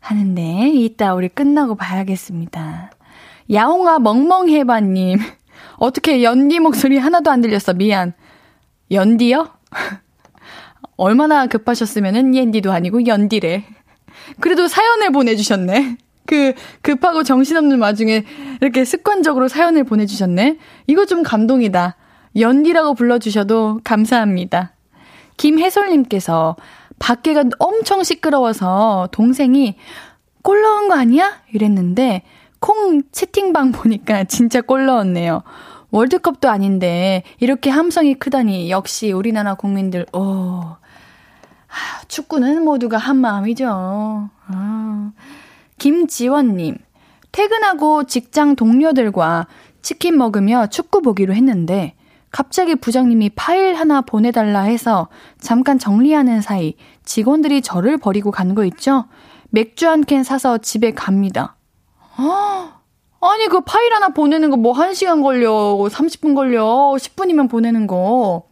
하는데, 0.00 0.68
이따 0.68 1.14
우리 1.14 1.28
끝나고 1.28 1.76
봐야겠습니다. 1.76 2.90
야옹아 3.50 4.00
멍멍해바님, 4.00 5.18
어떻게 5.76 6.22
연디 6.22 6.60
목소리 6.60 6.98
하나도 6.98 7.30
안 7.30 7.40
들렸어. 7.40 7.72
미안. 7.72 8.12
연디요? 8.90 9.48
얼마나 10.96 11.46
급하셨으면은 11.46 12.34
옌디도 12.34 12.70
아니고 12.70 13.06
연디래. 13.06 13.64
그래도 14.40 14.68
사연을 14.68 15.10
보내주셨네. 15.10 15.96
그 16.26 16.54
급하고 16.82 17.22
정신없는 17.22 17.80
와중에 17.80 18.24
이렇게 18.60 18.84
습관적으로 18.84 19.48
사연을 19.48 19.84
보내주셨네. 19.84 20.58
이거 20.86 21.06
좀 21.06 21.22
감동이다. 21.22 21.96
연디라고 22.38 22.94
불러주셔도 22.94 23.80
감사합니다. 23.84 24.72
김혜솔님께서 25.36 26.56
밖에가 26.98 27.44
엄청 27.58 28.02
시끄러워서 28.02 29.08
동생이 29.12 29.76
꼴 30.42 30.62
넣은 30.62 30.88
거 30.88 30.94
아니야? 30.94 31.40
이랬는데 31.52 32.22
콩 32.60 33.02
채팅방 33.12 33.72
보니까 33.72 34.24
진짜 34.28 34.60
꼴 34.60 34.86
넣었네요. 34.86 35.42
월드컵도 35.90 36.48
아닌데 36.48 37.22
이렇게 37.38 37.70
함성이 37.70 38.14
크다니 38.14 38.70
역시 38.70 39.12
우리나라 39.12 39.54
국민들 39.54 40.06
오 40.12 40.62
축구는 42.08 42.64
모두가 42.64 42.98
한 42.98 43.16
마음이죠. 43.16 43.68
아. 43.68 45.12
김지원님, 45.78 46.76
퇴근하고 47.32 48.04
직장 48.04 48.56
동료들과 48.56 49.46
치킨 49.82 50.16
먹으며 50.16 50.68
축구 50.68 51.02
보기로 51.02 51.34
했는데, 51.34 51.94
갑자기 52.30 52.74
부장님이 52.74 53.30
파일 53.30 53.74
하나 53.74 54.00
보내달라 54.00 54.62
해서 54.62 55.08
잠깐 55.40 55.78
정리하는 55.78 56.40
사이 56.40 56.74
직원들이 57.04 57.62
저를 57.62 57.96
버리고 57.98 58.30
간 58.32 58.54
거 58.54 58.64
있죠? 58.64 59.04
맥주 59.50 59.88
한 59.88 60.02
캔 60.04 60.24
사서 60.24 60.58
집에 60.58 60.92
갑니다. 60.92 61.56
아, 62.16 62.80
아니, 63.20 63.46
그 63.48 63.60
파일 63.60 63.92
하나 63.94 64.08
보내는 64.08 64.50
거 64.50 64.56
뭐 64.56 64.72
1시간 64.74 65.22
걸려, 65.22 65.52
30분 65.52 66.34
걸려, 66.34 66.66
10분이면 66.98 67.48
보내는 67.50 67.86
거. 67.86 68.46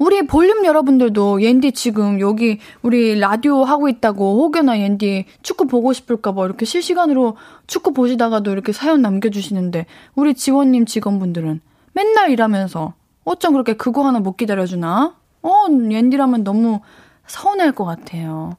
우리 0.00 0.26
볼륨 0.26 0.64
여러분들도 0.64 1.42
옌디 1.42 1.72
지금 1.72 2.20
여기 2.20 2.58
우리 2.80 3.20
라디오 3.20 3.64
하고 3.64 3.86
있다고 3.86 4.42
혹여나 4.42 4.80
옌디 4.80 5.26
축구 5.42 5.66
보고 5.66 5.92
싶을까봐 5.92 6.46
이렇게 6.46 6.64
실시간으로 6.64 7.36
축구 7.66 7.92
보시다가도 7.92 8.50
이렇게 8.50 8.72
사연 8.72 9.02
남겨주시는데 9.02 9.84
우리 10.14 10.32
지원님 10.32 10.86
직원분들은 10.86 11.60
맨날 11.92 12.30
일하면서 12.30 12.94
어쩜 13.24 13.52
그렇게 13.52 13.74
그거 13.74 14.06
하나 14.06 14.20
못 14.20 14.38
기다려주나? 14.38 15.16
어, 15.42 15.52
옌디라면 15.68 16.44
너무 16.44 16.80
서운할 17.26 17.72
것 17.72 17.84
같아요. 17.84 18.56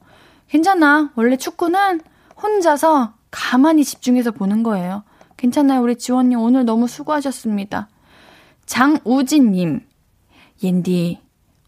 괜찮아. 0.48 1.10
원래 1.16 1.36
축구는 1.36 2.02
혼자서 2.40 3.14
가만히 3.32 3.82
집중해서 3.82 4.30
보는 4.30 4.62
거예요. 4.62 5.02
괜찮아요. 5.36 5.82
우리 5.82 5.96
지원님 5.96 6.38
오늘 6.38 6.64
너무 6.64 6.86
수고하셨습니다. 6.86 7.88
장우진님, 8.64 9.80
옌디, 10.62 11.21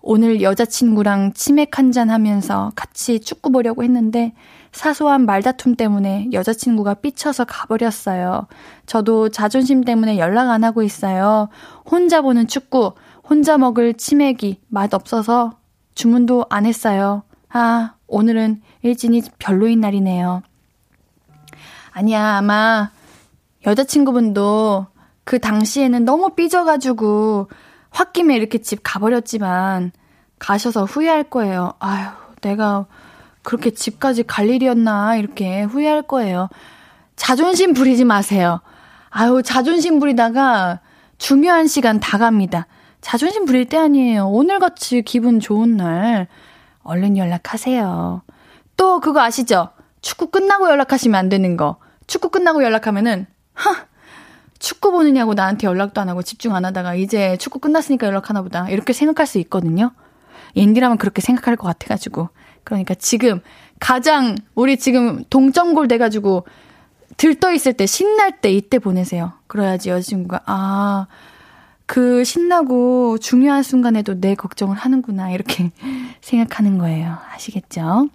오늘 0.06 0.42
여자친구랑 0.42 1.32
치맥 1.32 1.78
한잔 1.78 2.10
하면서 2.10 2.70
같이 2.76 3.20
축구 3.20 3.50
보려고 3.50 3.82
했는데 3.82 4.34
사소한 4.70 5.24
말다툼 5.24 5.76
때문에 5.76 6.28
여자친구가 6.30 6.94
삐쳐서 6.94 7.46
가버렸어요. 7.46 8.46
저도 8.84 9.30
자존심 9.30 9.82
때문에 9.82 10.18
연락 10.18 10.50
안 10.50 10.62
하고 10.62 10.82
있어요. 10.82 11.48
혼자 11.90 12.20
보는 12.20 12.48
축구, 12.48 12.92
혼자 13.26 13.56
먹을 13.56 13.94
치맥이 13.94 14.60
맛 14.68 14.92
없어서 14.92 15.56
주문도 15.94 16.46
안 16.50 16.66
했어요. 16.66 17.22
아, 17.48 17.94
오늘은 18.06 18.60
일진이 18.82 19.22
별로인 19.38 19.80
날이네요. 19.80 20.42
아니야, 21.92 22.36
아마 22.36 22.90
여자친구분도 23.66 24.86
그 25.24 25.38
당시에는 25.38 26.04
너무 26.04 26.34
삐져가지고 26.34 27.48
홧김에 27.94 28.35
이렇게 28.37 28.59
집 28.59 28.80
가버렸지만 28.83 29.92
가셔서 30.38 30.85
후회할 30.85 31.24
거예요. 31.24 31.74
아유, 31.78 32.09
내가 32.40 32.87
그렇게 33.42 33.70
집까지 33.70 34.24
갈 34.24 34.50
일이었나 34.50 35.16
이렇게 35.16 35.62
후회할 35.62 36.02
거예요. 36.02 36.48
자존심 37.16 37.72
부리지 37.72 38.04
마세요. 38.04 38.61
아유, 39.11 39.42
자존심 39.44 40.00
부리다가 40.00 40.80
중요한 41.18 41.66
시간 41.66 42.00
다 42.00 42.18
갑니다. 42.18 42.66
자존심 43.00 43.44
부릴 43.44 43.68
때 43.68 43.76
아니에요. 43.76 44.28
오늘같이 44.28 45.02
기분 45.02 45.38
좋은 45.38 45.76
날 45.76 46.26
얼른 46.83 47.16
연락하세요. 47.16 48.22
또 48.76 49.00
그거 49.00 49.20
아시죠? 49.20 49.70
축구 50.00 50.30
끝나고 50.30 50.68
연락하시면 50.68 51.18
안 51.18 51.28
되는 51.28 51.57
거. 51.57 51.76
축구 52.07 52.30
끝나고 52.30 52.64
연락하면은 52.64 53.26
하 53.52 53.87
축구 54.58 54.92
보느냐고 54.92 55.34
나한테 55.34 55.66
연락도 55.66 56.00
안 56.00 56.08
하고 56.08 56.22
집중 56.22 56.54
안 56.54 56.64
하다가 56.64 56.94
이제 56.94 57.36
축구 57.38 57.58
끝났으니까 57.58 58.06
연락하나 58.06 58.42
보다. 58.42 58.68
이렇게 58.70 58.92
생각할 58.92 59.26
수 59.26 59.38
있거든요. 59.38 59.92
옌디라면 60.56 60.98
그렇게 60.98 61.20
생각할 61.20 61.56
것 61.56 61.66
같아가지고. 61.66 62.28
그러니까 62.62 62.94
지금 62.94 63.40
가장 63.80 64.36
우리 64.54 64.78
지금 64.78 65.24
동점골 65.28 65.88
돼가지고 65.88 66.46
들떠 67.16 67.52
있을 67.52 67.74
때 67.74 67.86
신날 67.86 68.40
때 68.40 68.50
이때 68.50 68.78
보내세요. 68.78 69.32
그래야지 69.46 69.90
여자친구가 69.90 70.42
아. 70.46 71.06
그 71.86 72.24
신나고 72.24 73.18
중요한 73.18 73.62
순간에도 73.62 74.18
내 74.18 74.34
걱정을 74.34 74.76
하는구나 74.76 75.30
이렇게 75.30 75.70
생각하는 76.22 76.78
거예요. 76.78 77.18
아시겠죠? 77.34 78.08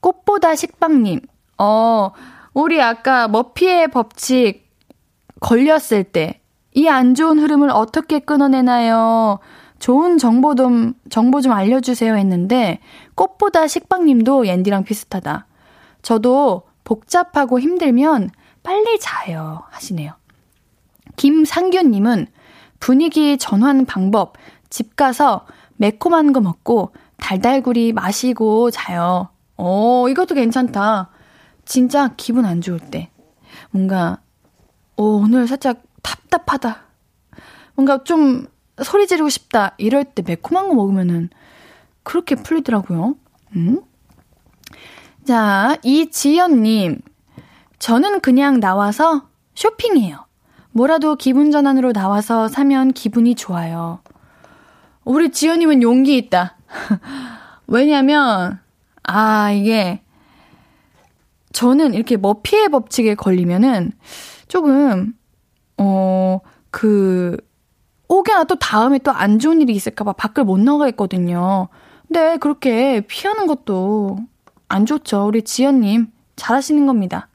꽃보다 0.00 0.54
식빵님, 0.54 1.20
어, 1.58 2.12
우리 2.54 2.80
아까 2.80 3.26
머피의 3.26 3.88
법칙 3.88 4.65
걸렸을 5.40 6.04
때 6.04 6.40
이 6.76 6.88
안 6.90 7.14
좋은 7.14 7.38
흐름을 7.38 7.70
어떻게 7.70 8.18
끊어내나요? 8.18 9.38
좋은 9.78 10.18
정보 10.18 10.54
좀, 10.54 10.92
정보 11.08 11.40
좀 11.40 11.52
알려주세요 11.52 12.16
했는데, 12.16 12.80
꽃보다 13.14 13.66
식빵님도 13.66 14.46
옌디랑 14.46 14.84
비슷하다. 14.84 15.46
저도 16.02 16.64
복잡하고 16.84 17.60
힘들면 17.60 18.30
빨리 18.62 18.98
자요. 19.00 19.62
하시네요. 19.70 20.12
김상규님은 21.16 22.26
분위기 22.78 23.38
전환 23.38 23.86
방법, 23.86 24.34
집 24.68 24.96
가서 24.96 25.46
매콤한 25.76 26.34
거 26.34 26.40
먹고 26.40 26.92
달달구리 27.16 27.94
마시고 27.94 28.70
자요. 28.70 29.30
오, 29.56 30.08
이것도 30.10 30.34
괜찮다. 30.34 31.08
진짜 31.64 32.12
기분 32.18 32.44
안 32.44 32.60
좋을 32.60 32.78
때. 32.78 33.08
뭔가 33.70 34.18
오, 34.96 35.18
오늘 35.18 35.46
살짝 35.46 35.82
답답하다. 36.02 36.84
뭔가 37.74 38.02
좀 38.04 38.46
소리 38.82 39.06
지르고 39.06 39.28
싶다. 39.28 39.74
이럴 39.78 40.04
때 40.04 40.22
매콤한 40.22 40.68
거 40.68 40.74
먹으면은 40.74 41.30
그렇게 42.02 42.34
풀리더라고요. 42.34 43.16
음? 43.56 43.82
자, 45.24 45.76
이지연님. 45.82 47.00
저는 47.78 48.20
그냥 48.20 48.60
나와서 48.60 49.28
쇼핑해요. 49.54 50.24
뭐라도 50.72 51.16
기분 51.16 51.50
전환으로 51.50 51.92
나와서 51.92 52.48
사면 52.48 52.92
기분이 52.92 53.34
좋아요. 53.34 54.00
우리 55.04 55.30
지연님은 55.30 55.82
용기 55.82 56.16
있다. 56.16 56.56
왜냐면, 57.66 58.60
아, 59.02 59.50
이게 59.50 60.02
저는 61.52 61.94
이렇게 61.94 62.16
머피의 62.16 62.68
법칙에 62.68 63.14
걸리면은 63.14 63.92
조금, 64.48 65.14
어, 65.78 66.40
그, 66.70 67.36
혹여나 68.08 68.44
또 68.44 68.54
다음에 68.56 68.98
또 68.98 69.10
안 69.12 69.38
좋은 69.38 69.60
일이 69.60 69.72
있을까봐 69.74 70.12
밖을 70.14 70.44
못 70.44 70.58
나가 70.60 70.88
있거든요. 70.90 71.68
근데 72.06 72.36
그렇게 72.38 73.00
피하는 73.00 73.46
것도 73.46 74.18
안 74.68 74.86
좋죠. 74.86 75.26
우리 75.26 75.42
지연님, 75.42 76.08
잘하시는 76.36 76.86
겁니다. 76.86 77.28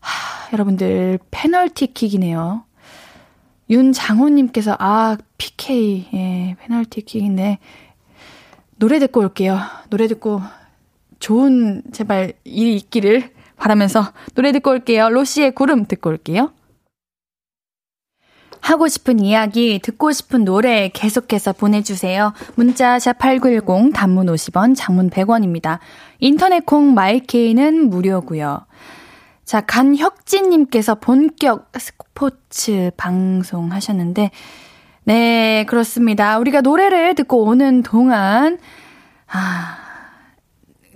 하, 0.00 0.52
여러분들, 0.52 1.18
페널티킥이네요. 1.30 2.64
윤장호님께서, 3.70 4.76
아, 4.78 5.16
PK, 5.36 6.08
예, 6.14 6.56
페널티킥인데, 6.60 7.58
노래 8.76 8.98
듣고 8.98 9.20
올게요. 9.20 9.58
노래 9.90 10.06
듣고 10.08 10.40
좋은, 11.20 11.82
제발, 11.92 12.32
일이 12.44 12.76
있기를 12.76 13.32
바라면서 13.58 14.12
노래 14.34 14.52
듣고 14.52 14.70
올게요. 14.70 15.10
로시의 15.10 15.54
구름 15.54 15.86
듣고 15.86 16.10
올게요. 16.10 16.52
하고 18.60 18.88
싶은 18.88 19.20
이야기, 19.20 19.78
듣고 19.78 20.12
싶은 20.12 20.44
노래 20.44 20.90
계속해서 20.92 21.52
보내주세요. 21.52 22.32
문자 22.54 22.98
샵8910 22.98 23.94
단문 23.94 24.26
50원, 24.26 24.74
장문 24.76 25.10
100원입니다. 25.10 25.78
인터넷 26.18 26.66
콩 26.66 26.94
마이케이는 26.94 27.88
무료고요. 27.88 28.66
자, 29.44 29.60
간혁진님께서 29.62 30.96
본격 30.96 31.72
스포츠 31.78 32.90
방송 32.96 33.72
하셨는데, 33.72 34.30
네, 35.04 35.64
그렇습니다. 35.68 36.38
우리가 36.38 36.60
노래를 36.60 37.14
듣고 37.14 37.44
오는 37.44 37.82
동안, 37.82 38.58
아, 39.28 39.87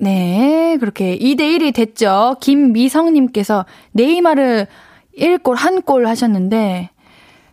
네, 0.03 0.79
그렇게 0.81 1.17
2대1이 1.17 1.73
됐죠. 1.73 2.35
김미성님께서 2.41 3.67
네이마르 3.93 4.67
1골, 5.17 5.55
1골 5.57 6.07
하셨는데, 6.07 6.91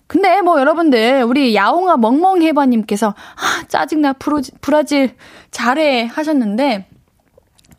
근데 0.07 0.41
뭐 0.41 0.59
여러분들, 0.59 1.21
우리 1.27 1.53
야옹아 1.53 1.97
멍멍해바님께서, 1.97 3.09
아, 3.09 3.67
짜증나, 3.67 4.13
브로지, 4.13 4.51
브라질 4.62 5.15
잘해 5.51 6.05
하셨는데, 6.05 6.88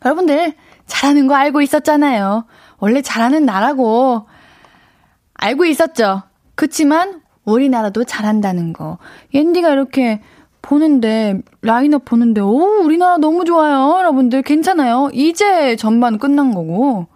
여러분들, 0.05 0.55
잘하는 0.87 1.27
거 1.27 1.35
알고 1.35 1.63
있었잖아요. 1.63 2.45
원래 2.79 3.03
잘하는 3.03 3.45
나라고, 3.45 4.29
알고 5.35 5.65
있었죠. 5.65 6.23
그치만, 6.55 7.23
우리나라도 7.45 8.05
잘한다는 8.05 8.73
거. 8.73 8.99
옌디가 9.35 9.71
이렇게 9.71 10.21
보는데, 10.63 11.41
라인업 11.63 12.05
보는데, 12.05 12.41
오, 12.41 12.83
우리나라 12.85 13.17
너무 13.19 13.45
좋아요. 13.45 13.99
여러분들, 13.99 14.43
괜찮아요. 14.43 15.11
이제 15.13 15.77
전반 15.77 16.19
끝난 16.19 16.53
거고, 16.55 17.07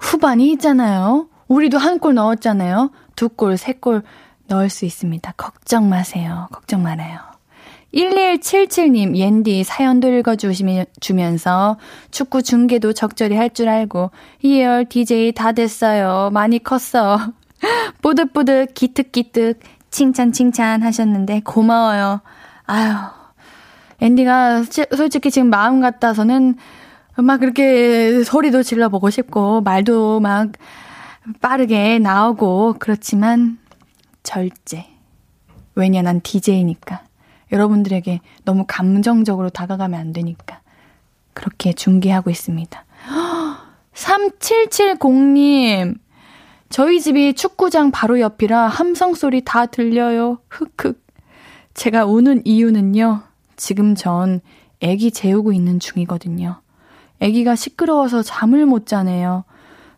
후반이 0.00 0.50
있잖아요. 0.52 1.28
우리도 1.48 1.78
한 1.78 1.98
골 1.98 2.14
넣었잖아요. 2.14 2.90
두 3.16 3.28
골, 3.30 3.56
세 3.56 3.72
골 3.80 4.02
넣을 4.48 4.70
수 4.70 4.84
있습니다. 4.84 5.32
걱정 5.36 5.88
마세요. 5.88 6.48
걱정 6.52 6.82
말아요. 6.82 7.18
1177님, 7.94 9.16
옌디 9.16 9.64
사연도 9.64 10.08
읽어주시면서 10.08 11.78
축구 12.10 12.42
중계도 12.42 12.92
적절히 12.92 13.36
할 13.36 13.48
줄 13.50 13.68
알고, 13.68 14.10
이열 14.42 14.84
DJ 14.86 15.32
다 15.32 15.52
됐어요. 15.52 16.30
많이 16.32 16.62
컸어. 16.62 17.18
뿌듯뿌듯, 18.02 18.74
기특기특, 18.74 19.58
칭찬, 19.90 20.32
칭찬 20.32 20.82
하셨는데, 20.82 21.40
고마워요. 21.44 22.20
아유, 22.68 22.92
앤디가 24.00 24.64
솔직히 24.94 25.30
지금 25.30 25.48
마음 25.48 25.80
같아서는 25.80 26.56
막 27.16 27.40
그렇게 27.40 28.22
소리도 28.22 28.62
질러보고 28.62 29.08
싶고, 29.08 29.62
말도 29.62 30.20
막 30.20 30.52
빠르게 31.40 31.98
나오고, 31.98 32.76
그렇지만, 32.78 33.58
절제. 34.22 34.86
왜냐, 35.74 36.02
난 36.02 36.20
DJ니까. 36.20 37.04
여러분들에게 37.50 38.20
너무 38.44 38.66
감정적으로 38.68 39.48
다가가면 39.48 39.98
안 39.98 40.12
되니까. 40.12 40.60
그렇게 41.32 41.72
중계하고 41.72 42.28
있습니다. 42.28 42.84
3770님, 43.94 45.96
저희 46.68 47.00
집이 47.00 47.32
축구장 47.32 47.90
바로 47.90 48.20
옆이라 48.20 48.68
함성 48.68 49.14
소리 49.14 49.42
다 49.42 49.64
들려요. 49.64 50.40
흑흑. 50.50 51.07
제가 51.78 52.06
우는 52.06 52.42
이유는요. 52.44 53.20
지금 53.54 53.94
전 53.94 54.40
애기 54.80 55.12
재우고 55.12 55.52
있는 55.52 55.78
중이거든요. 55.78 56.60
애기가 57.20 57.54
시끄러워서 57.54 58.24
잠을 58.24 58.66
못 58.66 58.84
자네요. 58.84 59.44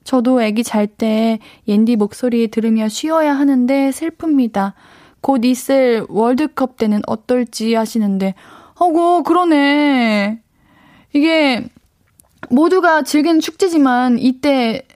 저도 0.05 0.43
애기 0.43 0.63
잘 0.63 0.87
때 0.87 1.39
옌디 1.67 1.97
목소리 1.97 2.49
들으며 2.49 2.89
쉬어야 2.89 3.33
하는데 3.35 3.89
슬픕니다. 3.89 4.75
곧 5.23 5.47
있을 5.47 6.05
월드컵 6.11 6.77
때는 6.77 7.01
어떨지 7.07 7.73
하시는데, 7.73 8.35
어고, 8.75 9.23
그러네. 9.23 10.39
이게 11.15 11.67
모두가 12.51 13.05
즐기는 13.05 13.41
축제지만 13.41 14.19
이때, 14.19 14.87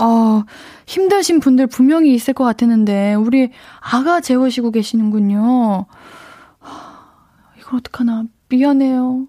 어, 0.00 0.44
힘드신 0.86 1.40
분들 1.40 1.66
분명히 1.66 2.14
있을 2.14 2.32
것 2.32 2.44
같았는데, 2.44 3.14
우리 3.14 3.50
아가 3.80 4.20
재우시고 4.20 4.70
계시는군요. 4.70 5.84
어떡하나. 7.72 8.24
미안해요. 8.48 9.26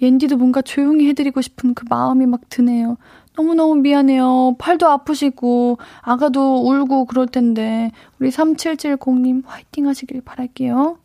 옌디도 0.00 0.36
뭔가 0.36 0.62
조용히 0.62 1.08
해드리고 1.08 1.40
싶은 1.40 1.74
그 1.74 1.84
마음이 1.88 2.26
막 2.26 2.40
드네요. 2.48 2.96
너무너무 3.36 3.76
미안해요. 3.76 4.56
팔도 4.58 4.88
아프시고, 4.88 5.78
아가도 6.00 6.66
울고 6.66 7.06
그럴 7.06 7.26
텐데, 7.26 7.90
우리 8.18 8.30
3770님 8.30 9.42
화이팅 9.46 9.86
하시길 9.86 10.22
바랄게요. 10.22 10.98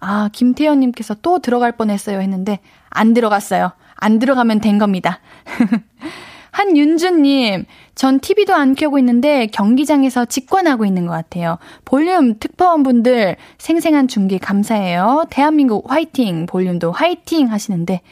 아, 0.00 0.28
김태현님께서 0.32 1.16
또 1.22 1.38
들어갈 1.38 1.72
뻔 1.72 1.90
했어요 1.90 2.20
했는데, 2.20 2.60
안 2.88 3.14
들어갔어요. 3.14 3.72
안 3.94 4.18
들어가면 4.18 4.60
된 4.60 4.78
겁니다. 4.78 5.20
한윤주님, 6.52 7.66
전 7.98 8.20
TV도 8.20 8.54
안 8.54 8.76
켜고 8.76 8.96
있는데 9.00 9.48
경기장에서 9.48 10.24
직관하고 10.24 10.84
있는 10.84 11.06
것 11.06 11.12
같아요. 11.14 11.58
볼륨 11.84 12.38
특파원분들 12.38 13.34
생생한 13.58 14.06
중계 14.06 14.38
감사해요. 14.38 15.24
대한민국 15.30 15.90
화이팅! 15.90 16.46
볼륨도 16.46 16.92
화이팅! 16.92 17.50
하시는데, 17.50 18.02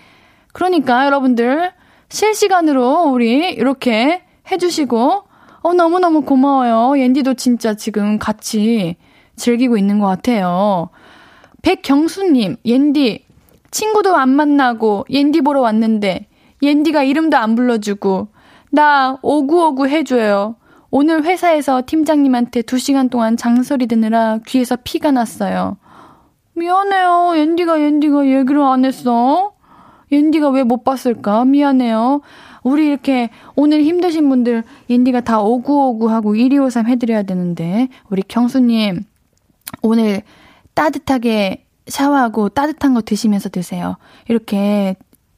그러니까 0.53 1.07
여러분들, 1.07 1.71
실시간으로 2.09 3.13
우리 3.13 3.53
이렇게 3.53 4.25
해주시고, 4.51 5.23
어, 5.63 5.73
너무너무 5.73 6.23
고마워요. 6.23 7.01
옌디도 7.01 7.35
진짜 7.35 7.75
지금 7.75 8.19
같이 8.19 8.97
즐기고 9.37 9.79
있는 9.79 10.01
것 10.01 10.09
같아요. 10.09 10.89
백경수님, 11.63 12.57
옌디, 12.65 13.25
친구도 13.71 14.17
안 14.17 14.31
만나고 14.31 15.07
옌디 15.11 15.43
보러 15.43 15.61
왔는데, 15.61 16.27
옌디가 16.61 17.05
이름도 17.05 17.37
안 17.37 17.55
불러주고, 17.55 18.35
나 18.71 19.19
오구오구 19.23 19.89
해줘요. 19.89 20.57
오늘 20.91 21.25
회사에서 21.25 21.83
팀장님한테 21.85 22.63
두 22.63 22.79
시간 22.79 23.09
동안 23.09 23.37
장소리 23.37 23.87
듣느라 23.87 24.39
귀에서 24.47 24.77
피가 24.83 25.11
났어요. 25.11 25.77
미안해요. 26.55 27.35
옌디가 27.37 27.81
옌디가 27.81 28.27
얘기를 28.27 28.63
안 28.63 28.85
했어. 28.85 29.53
옌디가 30.11 30.51
왜 30.51 30.63
못 30.63 30.85
봤을까? 30.85 31.45
미안해요. 31.45 32.21
우리 32.63 32.87
이렇게 32.87 33.31
오늘 33.57 33.83
힘드신 33.83 34.29
분들 34.29 34.65
옌디가 34.89 35.21
다 35.23 35.41
오구오구 35.41 36.11
하고 36.11 36.37
1253 36.37 36.87
해드려야 36.87 37.23
되는데 37.25 37.89
우리 38.11 38.23
경수님 38.23 39.03
오늘 39.83 40.23
따뜻하게 40.75 41.65
샤워하고 41.89 42.49
따뜻한 42.49 42.95
거 42.95 43.03
드시면서 43.03 43.49
드세요. 43.49 43.97
이렇게 44.29 44.97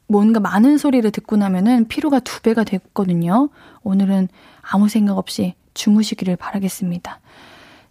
뭔가 0.08 0.40
많은 0.40 0.78
소리를 0.78 1.08
듣고 1.10 1.36
나면은 1.36 1.86
피로가 1.86 2.20
두 2.20 2.40
배가 2.40 2.64
됐거든요. 2.64 3.50
오늘은 3.82 4.28
아무 4.62 4.88
생각 4.88 5.18
없이 5.18 5.54
주무시기를 5.74 6.36
바라겠습니다. 6.36 7.20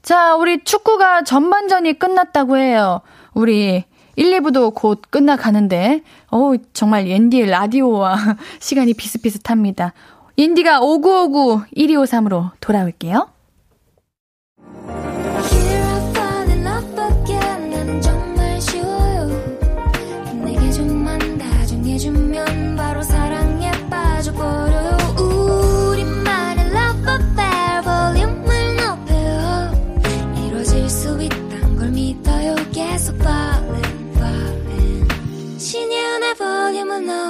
자, 0.02 0.36
우리 0.36 0.64
축구가 0.64 1.24
전반전이 1.24 2.00
끝났다고 2.00 2.58
해요. 2.58 3.02
우리 3.34 3.86
1, 4.16 4.40
2부도 4.40 4.74
곧 4.74 5.02
끝나가는데, 5.10 6.02
어 6.32 6.54
정말 6.74 7.08
옌디의 7.08 7.50
라디오와 7.50 8.18
시간이 8.60 8.96
비슷비슷합니다. 8.96 9.94
옌디가 10.38 10.82
5959 10.82 11.66
1253으로 11.76 12.52
돌아올게요. 12.60 13.37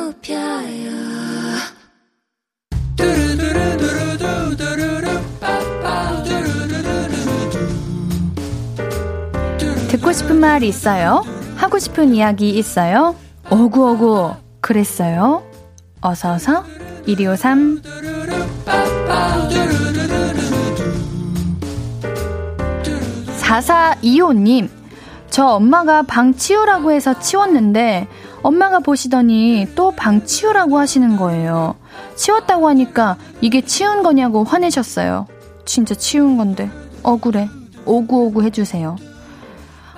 높여요 0.07 0.91
듣고 9.89 10.13
싶은 10.13 10.39
말 10.39 10.63
있어요? 10.63 11.23
하고 11.57 11.77
싶은 11.77 12.13
이야기 12.13 12.51
있어요? 12.51 13.15
어구어구 13.49 14.35
그랬어요? 14.61 15.43
어서어서 15.99 16.63
1253 17.05 17.81
4425님 23.39 24.69
저 25.29 25.47
엄마가 25.47 26.03
방 26.03 26.33
치우라고 26.33 26.91
해서 26.91 27.19
치웠는데 27.19 28.07
엄마가 28.43 28.79
보시더니 28.79 29.67
또 29.75 29.91
방 29.91 30.25
치우라고 30.25 30.77
하시는 30.77 31.17
거예요. 31.17 31.75
치웠다고 32.15 32.67
하니까 32.69 33.17
이게 33.41 33.61
치운 33.61 34.03
거냐고 34.03 34.43
화내셨어요. 34.43 35.25
진짜 35.65 35.95
치운 35.95 36.37
건데 36.37 36.69
억울해. 37.03 37.49
오구오구 37.85 38.43
해주세요. 38.43 38.95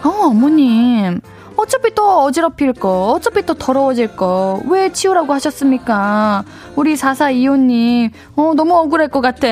어, 0.04 0.10
어머님. 0.10 1.20
어차피 1.58 1.94
또 1.94 2.22
어지럽힐 2.24 2.72
거, 2.72 3.12
어차피 3.12 3.46
또 3.46 3.54
더러워질 3.54 4.16
거, 4.16 4.62
왜 4.70 4.94
치우라고 4.94 5.34
하셨습니까? 5.34 6.46
우리 6.78 6.96
4425님, 6.96 8.12
어, 8.38 8.54
너무 8.56 8.78
억울할 8.78 9.10
것 9.10 9.20
같아. 9.20 9.48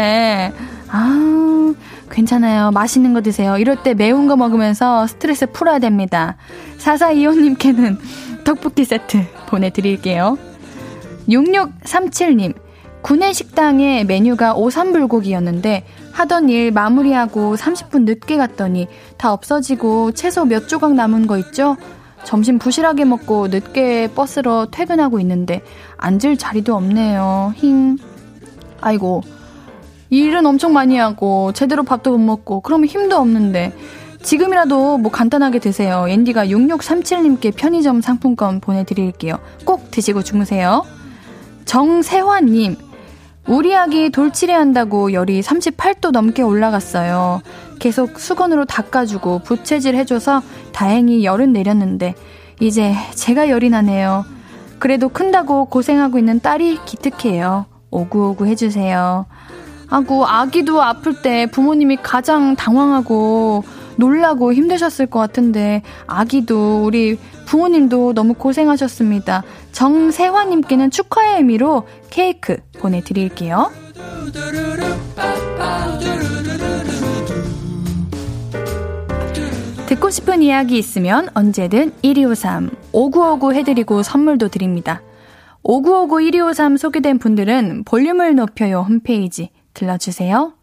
아, 0.89 1.73
괜찮아요. 2.09 2.71
맛있는 2.71 3.11
거 3.13 3.21
드세요. 3.21 3.57
이럴 3.57 3.83
때 3.83 3.93
매운 3.93 4.27
거 4.27 4.37
먹으면서 4.37 5.05
스트레스 5.07 5.47
풀어야 5.47 5.79
됩니다. 5.79 6.37
4425님께는 6.79 7.97
떡볶이 8.47 8.85
세트 8.85 9.25
보내드릴게요. 9.47 10.37
6637님, 11.27 12.55
구내 13.01 13.33
식당의 13.33 14.05
메뉴가 14.05 14.55
오삼불고기였는데 14.55 15.85
하던 16.13 16.47
일 16.47 16.71
마무리하고 16.71 17.57
30분 17.57 18.03
늦게 18.05 18.37
갔더니 18.37 18.87
다 19.17 19.33
없어지고 19.33 20.13
채소 20.13 20.45
몇 20.45 20.69
조각 20.69 20.93
남은 20.93 21.27
거 21.27 21.37
있죠? 21.39 21.75
점심 22.23 22.57
부실하게 22.57 23.03
먹고 23.03 23.49
늦게 23.49 24.11
버스로 24.15 24.71
퇴근하고 24.71 25.19
있는데 25.19 25.61
앉을 25.97 26.37
자리도 26.37 26.73
없네요. 26.73 27.53
힝. 27.57 27.97
아이고. 28.79 29.23
일은 30.09 30.45
엄청 30.45 30.71
많이 30.71 30.97
하고 30.97 31.51
제대로 31.51 31.83
밥도 31.83 32.11
못 32.11 32.19
먹고 32.19 32.61
그러면 32.61 32.87
힘도 32.87 33.17
없는데 33.17 33.73
지금이라도 34.27 34.97
뭐 34.97 35.09
간단하게 35.09 35.59
드세요. 35.59 36.05
앤디가 36.09 36.47
6637님께 36.47 37.55
편의점 37.55 38.01
상품권 38.01 38.59
보내드릴게요. 38.59 39.39
꼭 39.63 39.89
드시고 39.89 40.21
주무세요. 40.21 40.83
정세환님, 41.63 42.75
우리 43.47 43.73
아기 43.73 44.09
돌치레 44.09 44.51
한다고 44.51 45.13
열이 45.13 45.39
38도 45.39 46.11
넘게 46.11 46.41
올라갔어요. 46.41 47.41
계속 47.79 48.19
수건으로 48.19 48.65
닦아주고 48.65 49.43
부채질 49.45 49.95
해줘서 49.95 50.41
다행히 50.73 51.23
열은 51.23 51.53
내렸는데 51.53 52.13
이제 52.59 52.95
제가 53.15 53.47
열이 53.47 53.69
나네요. 53.69 54.25
그래도 54.77 55.07
큰다고 55.07 55.67
고생하고 55.67 56.19
있는 56.19 56.41
딸이 56.41 56.79
기특해요. 56.83 57.67
오구오구 57.91 58.45
해주세요. 58.47 59.25
아구 59.89 60.25
아기도 60.25 60.83
아플 60.83 61.21
때 61.21 61.45
부모님이 61.49 61.95
가장 62.03 62.57
당황하고 62.57 63.63
놀라고 63.97 64.53
힘드셨을 64.53 65.07
것 65.07 65.19
같은데 65.19 65.81
아기도 66.05 66.83
우리 66.83 67.17
부모님도 67.45 68.13
너무 68.13 68.33
고생하셨습니다. 68.33 69.43
정세화님께는 69.71 70.91
축하의 70.91 71.37
의미로 71.37 71.87
케이크 72.09 72.57
보내드릴게요. 72.79 73.71
듣고 79.87 80.09
싶은 80.09 80.41
이야기 80.41 80.77
있으면 80.77 81.29
언제든 81.33 81.93
1253 82.01 82.71
5959 82.91 83.53
해드리고 83.53 84.03
선물도 84.03 84.49
드립니다. 84.49 85.01
5959 85.63 86.21
1253 86.21 86.77
소개된 86.77 87.19
분들은 87.19 87.83
볼륨을 87.85 88.35
높여요 88.35 88.81
홈페이지 88.81 89.49
들러주세요. 89.73 90.56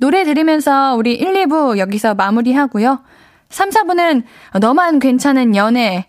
노래 0.00 0.24
들으면서 0.24 0.94
우리 0.96 1.12
1, 1.12 1.34
2부 1.44 1.76
여기서 1.76 2.14
마무리하고요. 2.14 3.02
3, 3.50 3.68
4부는 3.68 4.22
너만 4.58 4.98
괜찮은 4.98 5.54
연애, 5.56 6.06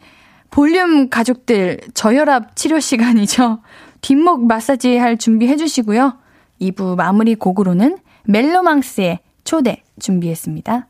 볼륨 0.50 1.10
가족들 1.10 1.80
저혈압 1.94 2.56
치료 2.56 2.80
시간이죠. 2.80 3.60
뒷목 4.00 4.46
마사지 4.46 4.96
할 4.98 5.18
준비 5.18 5.48
해주시고요. 5.48 6.18
2부 6.62 6.96
마무리 6.96 7.36
곡으로는 7.36 7.98
멜로망스의 8.24 9.20
초대 9.44 9.84
준비했습니다. 10.00 10.88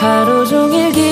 하루 0.00 0.44
종일 0.44 0.90
기 0.90 1.11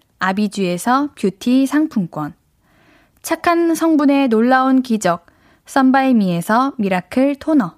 아비주에서 0.21 1.09
뷰티 1.15 1.65
상품권. 1.65 2.33
착한 3.23 3.73
성분의 3.75 4.29
놀라운 4.29 4.83
기적 4.83 5.25
썬바이미에서 5.65 6.73
miracle 6.77 7.35
toner. 7.35 7.75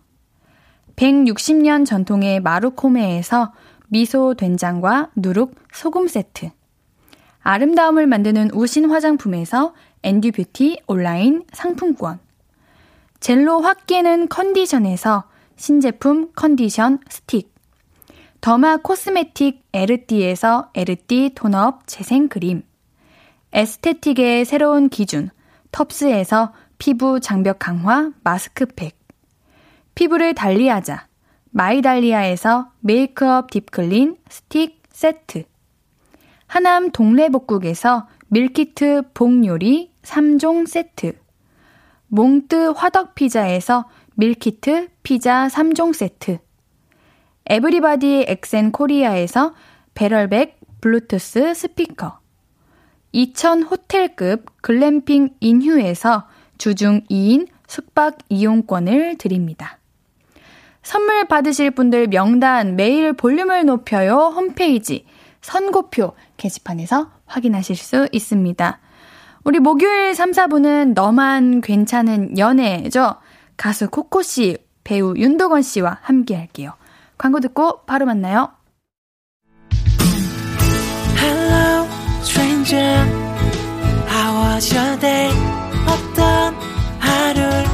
160년 0.97 1.85
전통의 1.85 2.41
마루코메에서 2.41 3.53
미소 3.87 4.33
된장과 4.33 5.11
누룩 5.15 5.55
소금 5.71 6.07
세트. 6.07 6.49
아름다움을 7.41 8.07
만드는 8.07 8.51
우신 8.53 8.89
화장품에서 8.89 9.73
앤듀뷰티 10.03 10.81
온라인 10.87 11.43
상품권. 11.53 12.19
젤로 13.21 13.61
확 13.61 13.85
깨는 13.87 14.27
컨디션에서 14.27 15.23
신제품 15.55 16.31
컨디션 16.35 16.99
스틱. 17.09 17.52
derma 18.43 18.75
cosmetic 18.75 19.69
에르띠에서 19.71 20.71
에르띠 20.73 21.31
tone 21.33 21.69
up 21.69 21.87
재생 21.87 22.27
크림. 22.27 22.63
aesthetic의 23.53 24.43
새로운 24.43 24.89
기준 24.89 25.29
텁스에서 25.71 26.51
피부 26.77 27.21
장벽 27.21 27.59
강화 27.59 28.11
마스크팩. 28.21 28.99
피부를 29.95 30.33
달리하자 30.33 31.07
마이달리아에서 31.51 32.73
메이크업 32.81 33.49
deep 33.49 33.79
clean 33.79 34.17
스틱 34.27 34.83
세트. 34.89 35.45
하남 36.47 36.91
동래복국에서 36.91 38.09
밀키트 38.27 39.03
복요리 39.13 39.93
3종 40.01 40.67
세트. 40.67 41.17
몽뜨 42.07 42.73
화덕피자에서 42.75 43.87
밀키트 44.15 44.89
피자 45.01 45.47
3종 45.47 45.93
세트. 45.93 46.39
everybody 47.47 48.25
엑센 48.27 48.71
코리아에서 48.71 49.53
배럴백 49.93 50.59
블루투스 50.81 51.53
스피커. 51.53 52.19
2000 53.11 53.63
호텔급 53.63 54.61
글램핑 54.61 55.35
인휴에서 55.39 56.27
주중 56.57 57.01
2인 57.09 57.47
숙박 57.67 58.17
이용권을 58.29 59.17
드립니다. 59.17 59.77
선물 60.81 61.27
받으실 61.27 61.71
분들 61.71 62.07
명단 62.07 62.75
매일 62.75 63.13
볼륨을 63.13 63.65
높여요 63.65 64.33
홈페이지 64.35 65.05
선곡표 65.41 66.13
게시판에서 66.37 67.11
확인하실 67.25 67.75
수 67.75 68.07
있습니다. 68.11 68.79
우리 69.43 69.59
목요일 69.59 70.15
3, 70.15 70.31
4부는 70.31 70.93
너만 70.93 71.61
괜찮은 71.61 72.37
연애죠. 72.37 73.15
가수 73.57 73.89
코코씨, 73.89 74.57
배우 74.83 75.15
윤도건 75.15 75.61
씨와 75.61 75.99
함께 76.01 76.35
할게요. 76.35 76.73
광고 77.17 77.39
듣고 77.39 77.81
바로 77.85 78.05
만나요. 78.05 78.49
Hello, 81.17 81.87
stranger. 82.21 83.05
How 84.09 84.53
was 84.53 84.73
your 84.75 84.99
day? 84.99 85.31
어떤 85.87 86.55
하루를 86.99 87.65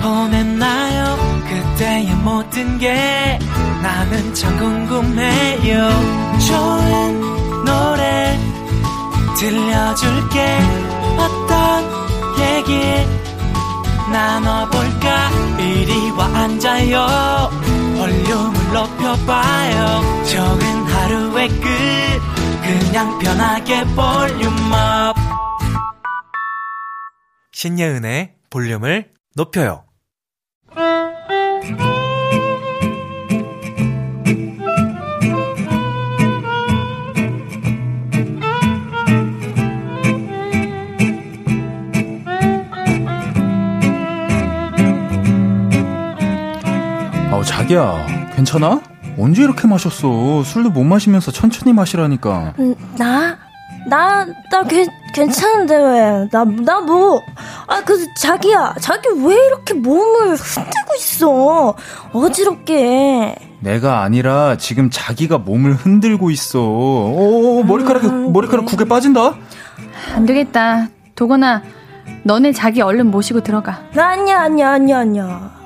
보냈나요? 0.00 1.16
그때의 1.48 2.14
모든 2.16 2.78
게 2.78 3.38
나는 3.82 4.34
참 4.34 4.56
궁금해요. 4.58 5.88
좋은 6.48 7.64
노래 7.64 8.38
들려줄게 9.38 10.58
어떤 11.18 11.84
얘기 12.38 12.80
나눠볼까 14.10 15.30
이리 15.58 16.10
와 16.10 16.26
앉아요 16.26 17.50
볼륨을 18.02 18.72
높여봐요. 18.72 20.24
적은 20.24 20.64
하루의 20.86 21.48
끝. 21.48 21.68
그냥 22.64 23.16
편하게 23.20 23.84
볼륨업. 23.94 25.14
신예은의 27.52 28.34
볼륨을 28.50 29.12
높여요. 29.36 29.84
아우 47.42 47.44
자기야 47.44 48.06
괜찮아? 48.36 48.80
언제 49.18 49.42
이렇게 49.42 49.66
마셨어? 49.66 50.44
술도 50.44 50.70
못 50.70 50.84
마시면서 50.84 51.32
천천히 51.32 51.72
마시라니까. 51.72 52.54
음, 52.60 52.74
나? 52.96 53.36
나, 53.88 54.24
나 54.50 54.62
괜, 54.62 54.86
괜찮은데 55.12 55.76
왜? 55.76 56.28
나, 56.30 56.44
나 56.44 56.80
뭐. 56.80 57.20
아, 57.66 57.82
그, 57.84 58.06
자기야. 58.14 58.76
자기 58.80 59.08
왜 59.24 59.34
이렇게 59.34 59.74
몸을 59.74 60.36
흔들고 60.36 60.94
있어? 60.96 61.74
어지럽게. 62.12 63.34
내가 63.60 64.02
아니라 64.02 64.56
지금 64.56 64.88
자기가 64.90 65.38
몸을 65.38 65.74
흔들고 65.74 66.30
있어. 66.30 66.60
오, 66.62 67.64
머리카락, 67.64 68.30
머리카락 68.30 68.66
국에 68.66 68.84
빠진다? 68.84 69.34
안 70.14 70.26
되겠다. 70.26 70.88
도건아, 71.16 71.62
너네 72.22 72.52
자기 72.52 72.80
얼른 72.82 73.10
모시고 73.10 73.40
들어가. 73.42 73.82
아니야, 73.96 74.42
아니야, 74.42 74.70
아니야, 74.70 74.98
아니야. 75.00 75.61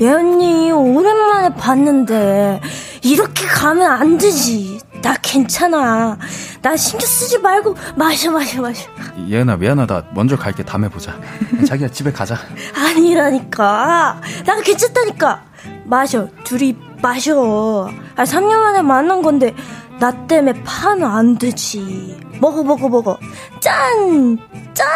얘 0.00 0.08
언니, 0.10 0.70
오랜만에 0.70 1.54
봤는데, 1.54 2.60
이렇게 3.02 3.46
가면 3.46 3.90
안 3.90 4.18
되지. 4.18 4.78
나 5.00 5.14
괜찮아. 5.22 6.18
나 6.60 6.76
신경 6.76 7.06
쓰지 7.06 7.38
말고, 7.38 7.74
마셔, 7.94 8.30
마셔, 8.30 8.60
마셔. 8.60 8.88
예은아 9.28 9.56
미안하다. 9.56 10.08
먼저 10.14 10.36
갈게. 10.36 10.62
다음에 10.64 10.88
보자. 10.88 11.18
자기야 11.66 11.88
집에 11.88 12.12
가자. 12.12 12.36
아니라니까. 12.76 14.20
나 14.44 14.60
괜찮다니까. 14.60 15.42
마셔. 15.84 16.28
둘이 16.44 16.76
마셔. 17.00 17.90
아, 18.16 18.24
3년 18.24 18.56
만에 18.56 18.82
만난 18.82 19.22
건데, 19.22 19.54
나 19.98 20.10
때문에 20.26 20.62
파는 20.64 21.04
안 21.06 21.38
되지. 21.38 22.18
먹어, 22.40 22.62
먹어, 22.62 22.88
먹어. 22.88 23.18
짠! 23.60 24.38
짠! 24.74 24.86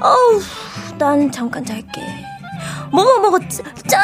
어우, 0.00 0.40
난 0.98 1.30
잠깐 1.30 1.64
잘게. 1.64 2.33
먹어, 2.90 3.18
먹어. 3.20 3.38
짠! 3.86 4.02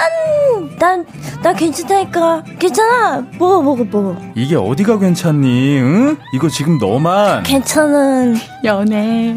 난, 0.79 1.07
난 1.43 1.57
괜찮다니까. 1.57 2.43
괜찮아. 2.59 3.25
먹어, 3.39 3.63
먹어, 3.63 3.85
먹어. 3.85 4.17
이게 4.35 4.57
어디가 4.57 4.99
괜찮니? 4.99 5.79
응? 5.79 6.17
이거 6.35 6.49
지금 6.49 6.79
너만. 6.79 7.43
괜찮은 7.43 8.37
연애. 8.65 9.37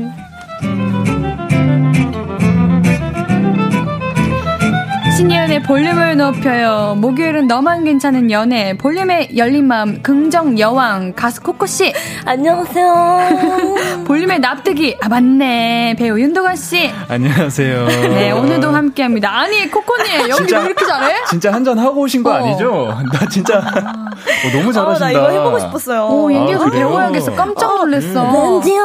신예은의 5.18 5.61
볼륨을 5.64 6.18
높여요. 6.18 6.95
목요일은 6.97 7.45
너만 7.45 7.84
괜찮은 7.84 8.32
연애. 8.32 8.76
볼륨의 8.76 9.38
열린 9.38 9.68
마음, 9.68 10.01
긍정 10.01 10.57
여왕, 10.57 11.14
가수 11.14 11.41
코코 11.41 11.68
씨. 11.68 11.93
안녕하세요. 12.26 14.03
볼륨의 14.07 14.39
납득이. 14.39 14.97
아, 15.01 15.09
맞네. 15.09 15.97
배우 15.99 16.20
윤도관 16.20 16.55
씨. 16.55 16.89
안녕하세요. 17.07 17.86
네, 17.86 18.32
오늘도 18.32 18.72
함께 18.72 19.03
합니다. 19.03 19.30
아니, 19.38 19.70
코코님, 19.70 20.22
연기 20.30 20.34
진짜- 20.47 20.59
왜 20.59 20.66
이렇게 20.66 20.86
잘해? 20.86 21.16
진짜 21.30 21.53
한잔 21.53 21.78
하고 21.78 22.01
오신 22.01 22.24
거 22.24 22.32
어. 22.32 22.34
아니죠? 22.34 22.97
나 23.14 23.28
진짜 23.30 23.59
어, 23.59 24.57
너무 24.57 24.74
잘하신다. 24.74 24.95
아, 24.95 24.97
나 24.99 25.11
이거 25.11 25.30
해보고 25.30 25.59
싶었어요. 25.59 26.07
오, 26.07 26.32
윤디가 26.34 26.66
아? 26.66 26.70
배워야겠어. 26.72 27.36
깜짝 27.36 27.76
놀랐어. 27.76 28.61
렌디야. 28.64 28.82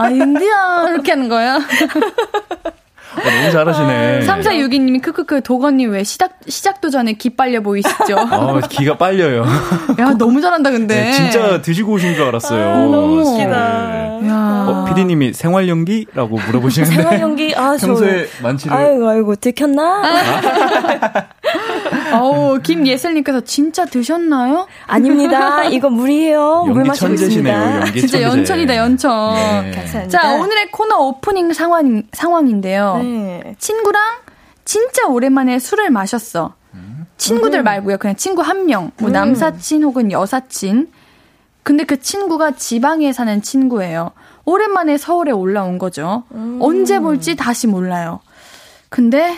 아, 0.00 0.10
윤디야. 0.10 0.86
이렇게 0.90 1.12
하는 1.12 1.28
거야? 1.30 1.58
어, 3.28 3.40
너무 3.40 3.50
잘하시네. 3.50 4.20
3462님이 4.26 5.02
크크크 5.02 5.42
도건님 5.42 5.90
왜 5.92 6.04
시작, 6.04 6.32
시작도 6.46 6.90
전에 6.90 7.12
기 7.14 7.30
빨려 7.30 7.60
보이시죠? 7.60 8.16
어, 8.30 8.60
기가 8.68 8.96
빨려요. 8.96 9.44
야, 9.98 10.14
너무 10.18 10.40
잘한다, 10.40 10.70
근데. 10.70 10.94
네, 11.04 11.12
진짜 11.12 11.60
드시고 11.62 11.92
오신 11.92 12.14
줄 12.14 12.24
알았어요. 12.24 12.90
너무 12.90 13.38
네. 13.38 14.28
야. 14.28 14.66
어, 14.68 14.84
피디님이 14.88 15.32
생활 15.32 15.68
연기라고 15.68 16.38
물어보시는데 16.46 16.94
생활 16.94 17.20
연기, 17.20 17.54
아, 17.56 17.76
저. 17.76 17.86
평소에 17.86 18.26
많지를 18.42 18.76
아이고, 18.76 19.08
아이고, 19.08 19.36
들켰나? 19.36 20.02
어우, 22.14 22.60
김예슬님께서 22.60 23.40
진짜 23.42 23.84
드셨나요? 23.84 24.66
아닙니다. 24.86 25.64
이거 25.64 25.90
물이에요. 25.90 26.64
물 26.66 26.84
마시고. 26.84 27.12
있습니다. 27.12 27.84
진짜 27.92 28.06
천재. 28.06 28.22
연천이다, 28.22 28.76
연천. 28.76 29.34
네. 29.34 29.70
감사합니다. 29.72 30.08
자, 30.08 30.34
오늘의 30.36 30.70
코너 30.70 30.96
오프닝 30.98 31.52
상황, 31.52 32.02
상황인데요. 32.12 32.98
네. 33.02 33.54
친구랑 33.58 34.02
진짜 34.64 35.06
오랜만에 35.06 35.58
술을 35.58 35.90
마셨어. 35.90 36.54
친구들 37.16 37.64
말고요. 37.64 37.98
그냥 37.98 38.14
친구 38.14 38.42
한 38.42 38.66
명. 38.66 38.92
뭐 38.98 39.10
남사친 39.10 39.82
혹은 39.82 40.12
여사친. 40.12 40.88
근데 41.64 41.84
그 41.84 42.00
친구가 42.00 42.52
지방에 42.52 43.12
사는 43.12 43.42
친구예요. 43.42 44.12
오랜만에 44.44 44.96
서울에 44.96 45.32
올라온 45.32 45.78
거죠. 45.78 46.22
언제 46.60 47.00
볼지 47.00 47.34
다시 47.36 47.66
몰라요. 47.66 48.20
근데 48.88 49.36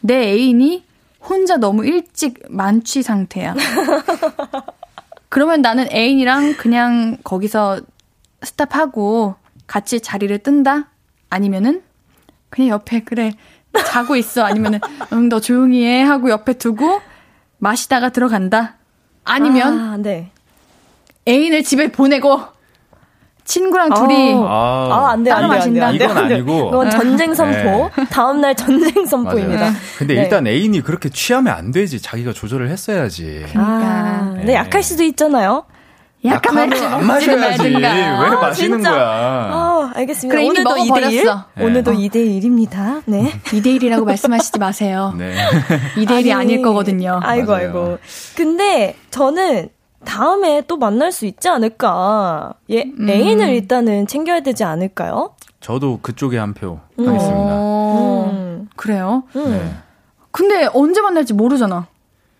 내 0.00 0.32
애인이 0.32 0.85
혼자 1.28 1.56
너무 1.56 1.84
일찍 1.84 2.42
만취 2.48 3.02
상태야. 3.02 3.54
그러면 5.28 5.60
나는 5.60 5.90
애인이랑 5.92 6.54
그냥 6.56 7.18
거기서 7.24 7.80
스탑하고 8.42 9.34
같이 9.66 10.00
자리를 10.00 10.38
뜬다? 10.38 10.88
아니면은 11.28 11.82
그냥 12.48 12.70
옆에 12.70 13.00
그래 13.00 13.32
자고 13.86 14.16
있어 14.16 14.44
아니면은 14.44 14.80
응 15.12 15.28
너 15.28 15.40
조용히 15.40 15.84
해 15.84 16.02
하고 16.02 16.30
옆에 16.30 16.54
두고 16.54 17.00
마시다가 17.58 18.10
들어간다 18.10 18.76
아니면 19.24 19.80
아, 19.80 19.96
네. 19.96 20.30
애인을 21.26 21.64
집에 21.64 21.90
보내고 21.90 22.40
친구랑 23.46 23.94
둘이 23.94 24.34
아우. 24.34 24.44
아, 24.44 24.88
아, 24.92 25.10
안 25.12 25.22
돼, 25.22 25.30
안 25.30 25.40
따로 25.42 25.52
돼, 25.54 25.60
안 25.60 25.72
돼, 25.72 25.80
안 25.80 25.98
돼. 25.98 26.04
이건 26.04 26.18
안 26.18 26.28
돼. 26.28 26.34
아니고. 26.34 26.68
이건 26.68 26.90
전쟁 26.90 27.32
선포. 27.34 27.90
네. 27.96 28.04
다음 28.10 28.40
날 28.40 28.54
전쟁 28.54 29.06
선포입니다. 29.06 29.72
근데 29.98 30.14
네. 30.14 30.22
일단 30.22 30.46
애인이 30.46 30.80
그렇게 30.82 31.08
취하면 31.08 31.54
안 31.54 31.70
되지. 31.70 32.02
자기가 32.02 32.32
조절을 32.32 32.68
했어야지. 32.70 33.46
아, 33.54 34.30
네. 34.34 34.38
근데 34.40 34.54
약할 34.54 34.82
수도 34.82 35.02
있잖아요. 35.04 35.64
약하면 36.24 36.72
안 36.72 37.06
마셔야지. 37.06 37.62
왜 37.62 37.70
말든가. 37.70 38.40
마시는 38.40 38.78
진짜. 38.78 38.90
거야? 38.90 39.02
아, 39.06 39.92
알겠습니다. 39.94 40.34
그래, 40.36 40.48
오늘도 40.48 40.74
먹어버렸어. 40.74 41.10
2대1? 41.10 41.44
오늘도 41.60 41.92
2대1입니다. 41.92 43.02
네. 43.06 43.30
2대1이라고 43.46 44.04
말씀하시지 44.04 44.58
마세요 44.58 45.14
네. 45.16 45.36
2대1이 45.94 46.34
아닐 46.34 46.62
거거든요 46.62 47.20
아이고, 47.22 47.52
맞아요. 47.52 47.66
아이고. 47.66 47.98
근데 48.34 48.96
저는 49.10 49.68
다음에 50.06 50.62
또 50.66 50.76
만날 50.78 51.12
수 51.12 51.26
있지 51.26 51.48
않을까. 51.48 52.54
예, 52.70 52.84
음. 52.98 53.08
애인을 53.10 53.48
일단은 53.50 54.06
챙겨야 54.06 54.40
되지 54.40 54.64
않을까요? 54.64 55.34
저도 55.60 55.98
그쪽에 56.00 56.38
한 56.38 56.54
표 56.54 56.78
하겠습니다. 56.96 57.48
어, 57.52 58.30
음. 58.32 58.68
그래요 58.76 59.24
음. 59.34 59.50
네. 59.50 59.74
근데 60.30 60.68
언제 60.74 61.00
만날지 61.00 61.32
모르잖아 61.34 61.86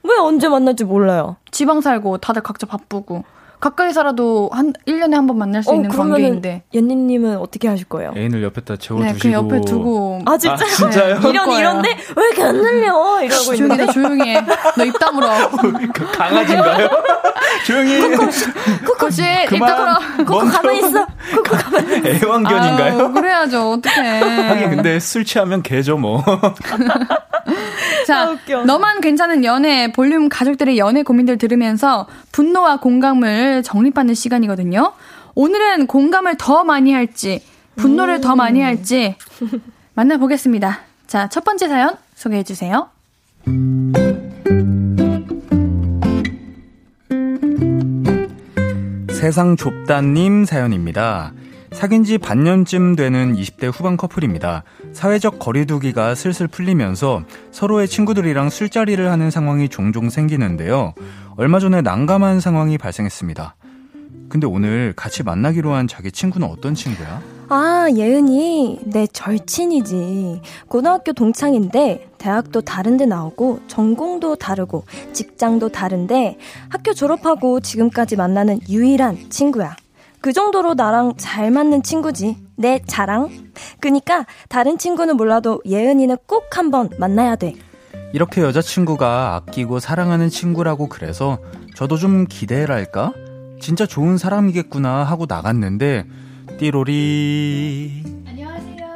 왜 0.04 0.16
언제 0.18 0.48
만날지 0.48 0.84
몰라요. 0.84 1.36
지방 1.50 1.80
살고 1.80 2.18
다들 2.18 2.42
각자 2.42 2.66
바쁘고 2.66 3.24
가까이 3.61 3.92
살아도 3.92 4.50
한 4.52 4.72
1년에 4.86 5.12
한 5.14 5.26
번 5.26 5.38
만날 5.38 5.62
수 5.62 5.74
있는 5.74 5.88
관계인데 5.90 6.64
연니님은 6.74 7.38
어떻게 7.38 7.68
하실 7.68 7.86
거예요? 7.88 8.12
애인을 8.16 8.42
옆에다 8.44 8.76
네, 8.76 8.78
재워 8.78 9.00
두시고. 9.00 9.18
그 9.20 9.32
옆에 9.32 9.61
두고 9.62 10.20
아, 10.26 10.36
진짜? 10.38 10.54
아, 10.54 10.66
진짜요? 10.68 11.20
네, 11.20 11.30
이런. 11.30 11.50
이런데 11.59 11.96
왜 12.16 12.26
이렇게 12.26 12.42
안 12.42 12.52
들려? 12.61 13.22
이러고 13.22 13.42
조용히 13.42 13.59
있는데. 13.62 13.82
해, 13.82 13.92
조용히 13.92 14.30
해. 14.36 14.40
너 14.76 14.84
입 14.84 14.98
다물어. 14.98 15.28
그 15.94 16.11
강아지인가요? 16.12 16.88
조용히 17.66 17.92
해. 17.94 18.16
코코씨, 18.86 19.22
입. 19.52 19.59
다물어. 19.59 19.98
코코 20.18 20.38
가만히 20.46 20.78
있어. 20.80 21.07
코코 21.34 21.57
가만히 21.57 21.96
있어. 21.98 22.26
애완견인가요? 22.26 22.98
아유, 23.07 23.12
그래야죠. 23.12 23.70
어떡해. 23.72 24.20
하긴 24.48 24.70
근데 24.70 25.00
술 25.00 25.24
취하면 25.24 25.62
개죠 25.62 25.96
뭐. 25.96 26.22
자, 28.07 28.20
아, 28.20 28.30
웃겨. 28.30 28.64
너만 28.64 29.01
괜찮은 29.01 29.45
연애, 29.45 29.93
볼륨 29.93 30.28
가족들의 30.28 30.78
연애 30.78 31.03
고민들 31.03 31.39
들으면서 31.39 32.07
분노와 32.32 32.80
공감을 32.80 33.62
정립하는 33.62 34.14
시간이거든요. 34.14 34.93
오늘은 35.34 35.87
공감을 35.87 36.37
더 36.39 36.64
많이 36.64 36.93
할지, 36.93 37.43
분노를 37.76 38.20
더 38.20 38.37
많이 38.37 38.61
할지, 38.62 39.16
만나보겠습니다. 39.95 40.80
자, 41.07 41.28
첫 41.28 41.45
번째 41.45 41.68
사연 41.68 41.97
소개해 42.14 42.43
주세요. 42.43 42.89
세상 49.11 49.57
좁다님 49.57 50.45
사연입니다. 50.45 51.32
사귄 51.77 52.05
지 52.05 52.16
반년쯤 52.16 52.97
되는 52.97 53.37
20대 53.37 53.70
후반 53.70 53.99
커플입니다. 53.99 54.64
사회적 54.95 55.39
거리두기가 55.39 56.14
슬슬 56.14 56.49
풀리면서 56.49 57.22
서로의 57.51 57.87
친구들이랑 57.87 58.49
술자리를 58.49 59.11
하는 59.11 59.31
상황이 59.31 59.68
종종 59.68 60.09
생기는데요. 60.09 60.95
얼마 61.37 61.61
전에 61.61 61.83
난감한 61.83 62.41
상황이 62.41 62.79
발생했습니다. 62.79 63.57
근데 64.31 64.47
오늘 64.47 64.95
같이 64.97 65.22
만나기로 65.22 65.74
한 65.74 65.87
자기 65.87 66.11
친구는 66.11 66.49
어떤 66.49 66.74
친구야? 66.74 67.20
아, 67.51 67.87
예은이, 67.95 68.81
내 68.87 69.07
절친이지. 69.07 70.41
고등학교 70.68 71.12
동창인데, 71.12 72.09
대학도 72.16 72.62
다른 72.62 72.97
데 72.97 73.05
나오고, 73.05 73.61
전공도 73.68 74.37
다르고, 74.37 74.85
직장도 75.12 75.68
다른데, 75.68 76.39
학교 76.70 76.95
졸업하고 76.95 77.61
지금까지 77.61 78.16
만나는 78.16 78.61
유일한 78.68 79.29
친구야. 79.29 79.77
그 80.27 80.33
정도로 80.33 80.74
나랑 80.74 81.14
잘 81.18 81.53
맞는 81.53 81.85
친구지. 81.85 82.37
내 82.57 82.81
자랑. 82.85 83.29
그니까, 83.79 84.27
다른 84.49 84.77
친구는 84.77 85.16
몰라도 85.16 85.62
예은이는 85.64 86.16
꼭 86.27 86.59
한번 86.59 86.91
만나야 86.99 87.37
돼. 87.37 87.55
이렇게 88.12 88.41
여자친구가 88.41 89.37
아끼고 89.37 89.79
사랑하는 89.79 90.29
친구라고 90.29 90.89
그래서 90.89 91.39
저도 91.77 91.97
좀 91.97 92.27
기대랄까? 92.29 93.12
진짜 93.61 93.87
좋은 93.87 94.18
사람이겠구나 94.18 95.05
하고 95.05 95.27
나갔는데 95.29 96.07
띠로리 96.59 98.03
안녕하세요. 98.27 98.87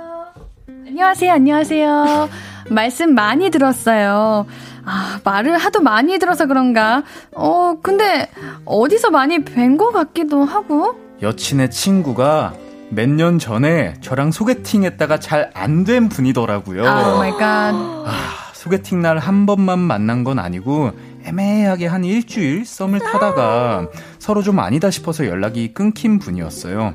안녕하세요. 0.88 1.32
안녕하세요. 1.32 2.28
말씀 2.70 3.14
많이 3.14 3.50
들었어요. 3.50 4.46
아, 4.84 5.20
말을 5.22 5.58
하도 5.58 5.80
많이 5.80 6.18
들어서 6.18 6.46
그런가? 6.46 7.04
어, 7.36 7.76
근데 7.80 8.28
어디서 8.64 9.10
많이 9.10 9.38
뵌 9.44 9.76
것 9.76 9.92
같기도 9.92 10.42
하고. 10.42 11.09
여친의 11.22 11.70
친구가 11.70 12.54
몇 12.90 13.08
년 13.08 13.38
전에 13.38 13.94
저랑 14.00 14.32
소개팅 14.32 14.82
했다가 14.84 15.20
잘 15.20 15.50
안 15.54 15.84
된 15.84 16.08
분이더라고요. 16.08 16.86
아, 16.86 17.14
oh 17.14 17.18
my 17.18 17.30
갓. 17.32 17.72
아, 17.74 18.12
소개팅 18.52 19.00
날 19.02 19.18
한 19.18 19.46
번만 19.46 19.78
만난 19.78 20.24
건 20.24 20.38
아니고 20.38 20.92
애매하게 21.24 21.86
한 21.86 22.04
일주일 22.04 22.64
썸을 22.64 22.98
타다가 23.00 23.86
서로 24.18 24.42
좀 24.42 24.58
아니다 24.58 24.90
싶어서 24.90 25.26
연락이 25.26 25.72
끊긴 25.72 26.18
분이었어요. 26.18 26.94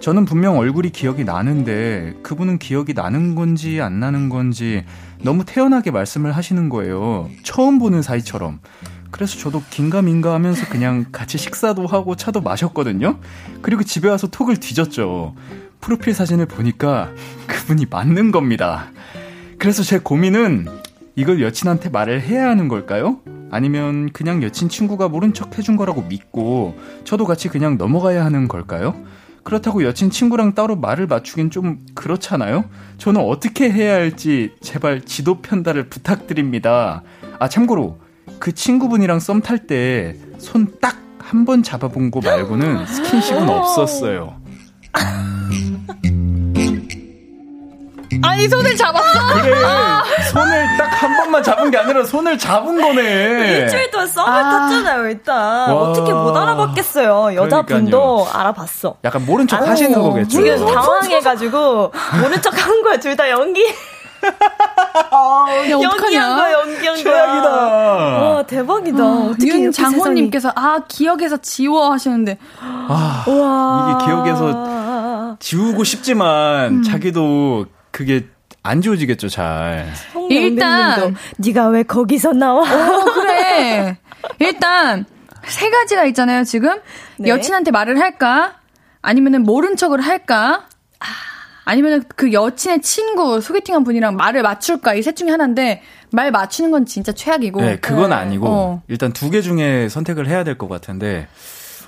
저는 0.00 0.24
분명 0.24 0.58
얼굴이 0.58 0.90
기억이 0.90 1.24
나는데 1.24 2.14
그분은 2.22 2.58
기억이 2.58 2.94
나는 2.94 3.34
건지 3.34 3.80
안 3.82 4.00
나는 4.00 4.28
건지 4.30 4.84
너무 5.22 5.44
태연하게 5.44 5.90
말씀을 5.90 6.32
하시는 6.32 6.68
거예요. 6.68 7.28
처음 7.44 7.78
보는 7.78 8.02
사이처럼. 8.02 8.60
그래서 9.10 9.38
저도 9.38 9.62
긴가민가 9.70 10.32
하면서 10.34 10.66
그냥 10.68 11.06
같이 11.12 11.38
식사도 11.38 11.86
하고 11.86 12.16
차도 12.16 12.40
마셨거든요. 12.40 13.18
그리고 13.62 13.82
집에 13.82 14.08
와서 14.08 14.26
톡을 14.28 14.56
뒤졌죠. 14.56 15.34
프로필 15.80 16.14
사진을 16.14 16.46
보니까 16.46 17.10
그분이 17.46 17.86
맞는 17.90 18.32
겁니다. 18.32 18.90
그래서 19.58 19.82
제 19.82 19.98
고민은 19.98 20.66
이걸 21.16 21.42
여친한테 21.42 21.90
말을 21.90 22.22
해야 22.22 22.48
하는 22.48 22.68
걸까요? 22.68 23.20
아니면 23.50 24.10
그냥 24.12 24.42
여친 24.42 24.68
친구가 24.68 25.08
모른 25.08 25.34
척 25.34 25.58
해준 25.58 25.76
거라고 25.76 26.02
믿고 26.02 26.78
저도 27.04 27.26
같이 27.26 27.48
그냥 27.48 27.76
넘어가야 27.76 28.24
하는 28.24 28.46
걸까요? 28.46 28.94
그렇다고 29.42 29.84
여친 29.84 30.10
친구랑 30.10 30.54
따로 30.54 30.76
말을 30.76 31.06
맞추긴 31.06 31.50
좀 31.50 31.78
그렇잖아요? 31.94 32.64
저는 32.98 33.20
어떻게 33.20 33.70
해야 33.70 33.94
할지 33.94 34.52
제발 34.60 35.02
지도 35.02 35.40
편달을 35.40 35.88
부탁드립니다. 35.88 37.02
아, 37.38 37.48
참고로 37.48 37.98
그 38.38 38.52
친구분이랑 38.54 39.20
썸 39.20 39.40
탈 39.42 39.58
때 39.66 40.14
손 40.38 40.66
딱 40.80 40.96
한 41.30 41.44
번 41.44 41.62
잡아본 41.62 42.10
거 42.10 42.20
말고는 42.20 42.86
스킨십은 42.90 43.48
없었어요. 43.48 44.36
아니, 48.22 48.48
손을 48.48 48.76
잡았어? 48.76 49.40
그래, 49.42 49.54
손을 50.32 50.76
딱 50.76 50.90
한 51.00 51.16
번만 51.16 51.42
잡은 51.42 51.70
게 51.70 51.78
아니라 51.78 52.04
손을 52.04 52.36
잡은 52.36 52.78
거네. 52.80 53.60
일주일 53.62 53.90
동안 53.90 54.06
썸을 54.08 54.28
아. 54.28 54.42
탔잖아요, 54.50 55.04
일단. 55.08 55.36
와. 55.36 55.74
어떻게 55.82 56.12
못 56.12 56.36
알아봤겠어요. 56.36 57.34
여자분도 57.36 58.26
알아봤어. 58.32 58.96
약간 59.04 59.24
모른 59.24 59.46
척 59.46 59.62
아유, 59.62 59.70
하시는 59.70 59.98
거겠죠. 59.98 60.28
지금 60.28 60.66
당황해가지고 60.66 61.92
모른 62.20 62.42
척 62.42 62.50
한 62.66 62.82
거야. 62.82 62.98
둘 62.98 63.16
다 63.16 63.30
연기. 63.30 63.64
야, 64.22 65.70
연기한 65.70 65.92
어떡하냐? 65.94 66.36
거야, 66.36 66.52
연기한 66.52 66.94
거야. 66.94 67.02
최악이다. 67.02 67.50
와, 67.50 68.42
대박이다. 68.44 69.04
어떻게 69.06 69.46
이렇게 69.46 69.64
윤장호님께서, 69.64 70.52
아, 70.54 70.80
기억에서 70.88 71.36
지워 71.38 71.92
하시는데, 71.92 72.38
아, 72.60 73.22
세상이. 73.24 73.40
와. 73.40 73.96
이게 73.98 74.06
기억에서 74.06 75.36
지우고 75.40 75.84
싶지만 75.84 76.82
자기도 76.82 77.66
그게 77.90 78.26
안 78.62 78.82
지워지겠죠, 78.82 79.28
잘. 79.28 79.86
일단- 80.28 80.98
일단 80.98 81.16
네가 81.38 81.68
왜 81.68 81.82
거기서 81.82 82.32
나와? 82.34 82.60
어, 82.62 83.04
그래. 83.14 83.98
일단, 84.38 85.06
세 85.46 85.70
가지가 85.70 86.04
있잖아요, 86.06 86.44
지금. 86.44 86.78
네. 87.18 87.30
여친한테 87.30 87.70
말을 87.70 87.98
할까? 87.98 88.54
아니면은 89.02 89.44
모른 89.44 89.76
척을 89.76 90.00
할까? 90.02 90.64
아 91.00 91.06
니면은 91.76 92.02
그 92.16 92.32
여친의 92.32 92.82
친구, 92.82 93.40
소개팅한 93.40 93.84
분이랑 93.84 94.16
말을 94.16 94.42
맞출까? 94.42 94.94
이 94.94 95.02
셋 95.02 95.16
중에 95.16 95.30
하나인데, 95.30 95.82
말 96.12 96.30
맞추는 96.30 96.70
건 96.70 96.86
진짜 96.86 97.12
최악이고. 97.12 97.60
네, 97.60 97.76
그건 97.78 98.12
아니고 98.12 98.46
어. 98.48 98.82
일단 98.88 99.12
두 99.12 99.30
개 99.30 99.40
중에 99.42 99.88
선택을 99.88 100.26
해야 100.28 100.42
될 100.44 100.58
것 100.58 100.68
같은데 100.68 101.28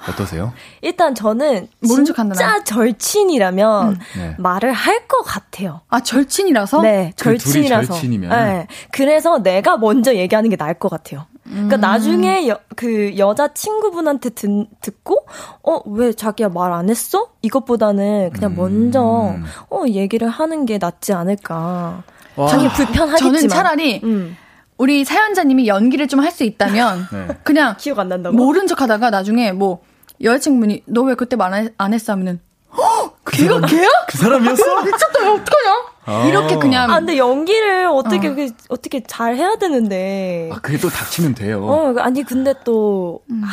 어떠세요? 0.09 0.53
일단 0.81 1.15
저는 1.15 1.69
모른 1.81 2.05
척 2.05 2.19
한다, 2.19 2.35
진짜 2.35 2.63
절친이라면 2.65 3.99
네. 4.17 4.35
말을 4.39 4.73
할 4.73 5.07
것 5.09 5.23
같아요. 5.25 5.81
아, 5.89 6.01
절친이라서? 6.01 6.83
네, 6.83 7.13
그 7.19 7.25
절친이라서. 7.39 7.93
절친이면? 7.93 8.31
네, 8.31 8.67
그래서 8.93 9.39
내가 9.43 9.77
먼저 9.77 10.15
얘기하는 10.15 10.49
게 10.51 10.57
나을 10.57 10.75
것 10.75 10.89
같아요. 10.89 11.27
그러니까 11.53 11.77
나중에 11.77 12.49
여, 12.49 12.59
그 12.77 13.17
여자 13.19 13.49
친구분한테 13.53 14.31
듣, 14.31 14.67
듣고 14.81 15.27
어 15.63 15.81
왜 15.87 16.13
자기야 16.13 16.49
말 16.49 16.73
안 16.73 16.89
했어? 16.91 17.29
이것보다는 17.43 18.31
그냥 18.33 18.57
먼저 18.57 19.35
어 19.71 19.85
얘기를 19.87 20.29
하는 20.29 20.65
게 20.67 20.79
낫지 20.79 21.13
않을까. 21.13 22.03
와. 22.37 22.47
자기 22.49 22.69
불편하겠지만. 22.69 23.19
저는 23.35 23.49
차라리 23.49 24.01
음, 24.05 24.37
우리 24.79 25.05
사연자님이 25.05 25.67
연기를 25.69 26.09
좀 26.09 26.21
할 26.21 26.31
수 26.33 26.45
있다면, 26.45 27.07
네. 27.13 27.29
그냥 27.45 27.77
기억 27.79 27.99
안 27.99 28.09
난다고. 28.09 28.35
모른 28.37 28.67
척 28.67 28.81
하다가 28.81 29.11
나중에 29.11 29.53
뭐, 29.53 29.83
여자친구분이 30.23 30.85
너 30.87 31.03
왜 31.03 31.15
그때 31.15 31.37
말 31.37 31.69
안 31.77 31.93
했어 31.95 32.13
하면은, 32.13 32.41
헉! 32.77 33.17
걔가 33.31 33.61
걔야? 33.61 33.87
그 34.09 34.17
사람이었어? 34.19 34.63
미쳤다, 34.83 35.25
야, 35.25 35.31
어떡하냐? 35.31 35.92
아. 36.05 36.27
이렇게 36.27 36.57
그냥. 36.57 36.91
아 36.91 36.99
근데 36.99 37.17
연기를 37.17 37.87
어떻게 37.87 38.35
그, 38.35 38.49
어떻게 38.69 39.03
잘 39.07 39.37
해야 39.37 39.57
되는데. 39.57 40.51
아, 40.53 40.59
그게 40.61 40.79
또 40.79 40.89
닥치면 40.89 41.35
돼요. 41.35 41.65
어, 41.65 41.95
아니, 41.99 42.23
근데 42.25 42.55
또, 42.65 43.23
음. 43.31 43.43
아, 43.45 43.49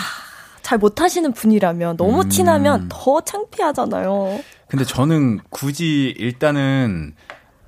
잘 0.62 0.78
못하시는 0.78 1.32
분이라면, 1.34 1.98
너무 1.98 2.22
음. 2.22 2.30
티나면 2.30 2.90
더 2.90 3.22
창피하잖아요. 3.22 4.40
근데 4.68 4.84
저는 4.86 5.40
굳이 5.50 6.14
일단은 6.18 7.14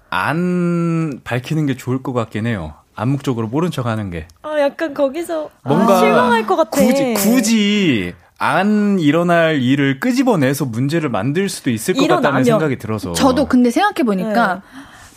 안 0.10 1.20
밝히는 1.24 1.66
게 1.68 1.76
좋을 1.78 2.04
것 2.04 2.14
같긴 2.14 2.46
해요. 2.48 2.74
암묵적으로 2.96 3.48
모른 3.48 3.72
척 3.72 3.86
하는 3.86 4.10
게. 4.10 4.28
아, 4.42 4.60
약간 4.60 4.94
거기서, 4.94 5.50
뭔가 5.64 5.96
아, 5.98 6.00
실망할 6.00 6.46
것 6.46 6.56
같아. 6.56 6.72
굳이 6.82 7.14
굳이 7.16 8.14
안 8.44 8.98
일어날 8.98 9.62
일을 9.62 10.00
끄집어내서 10.00 10.66
문제를 10.66 11.10
만들 11.10 11.48
수도 11.48 11.70
있을 11.70 11.94
것 11.94 12.02
같다는 12.02 12.18
일어나면. 12.22 12.44
생각이 12.46 12.78
들어서. 12.80 13.14
저도 13.14 13.46
근데 13.48 13.70
생각해 13.70 14.04
보니까, 14.04 14.64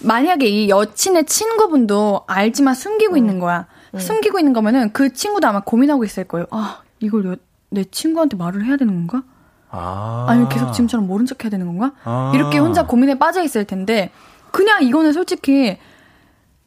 만약에 0.00 0.46
이 0.46 0.68
여친의 0.68 1.24
친구분도 1.24 2.24
알지만 2.26 2.74
숨기고 2.74 3.16
있는 3.16 3.38
거야. 3.38 3.66
숨기고 3.96 4.38
있는 4.38 4.52
거면은 4.52 4.92
그 4.92 5.14
친구도 5.14 5.46
아마 5.48 5.60
고민하고 5.60 6.04
있을 6.04 6.24
거예요. 6.24 6.44
아, 6.50 6.80
이걸 7.00 7.24
여- 7.24 7.36
내 7.70 7.84
친구한테 7.84 8.36
말을 8.36 8.66
해야 8.66 8.76
되는 8.76 8.92
건가? 9.06 9.22
아. 9.70 10.26
아니면 10.28 10.50
계속 10.50 10.72
지금처럼 10.72 11.06
모른 11.06 11.24
척 11.24 11.42
해야 11.44 11.50
되는 11.50 11.66
건가? 11.66 11.92
아. 12.04 12.30
이렇게 12.34 12.58
혼자 12.58 12.84
고민에 12.86 13.18
빠져 13.18 13.42
있을 13.42 13.64
텐데 13.64 14.10
그냥 14.50 14.82
이거는 14.82 15.14
솔직히 15.14 15.78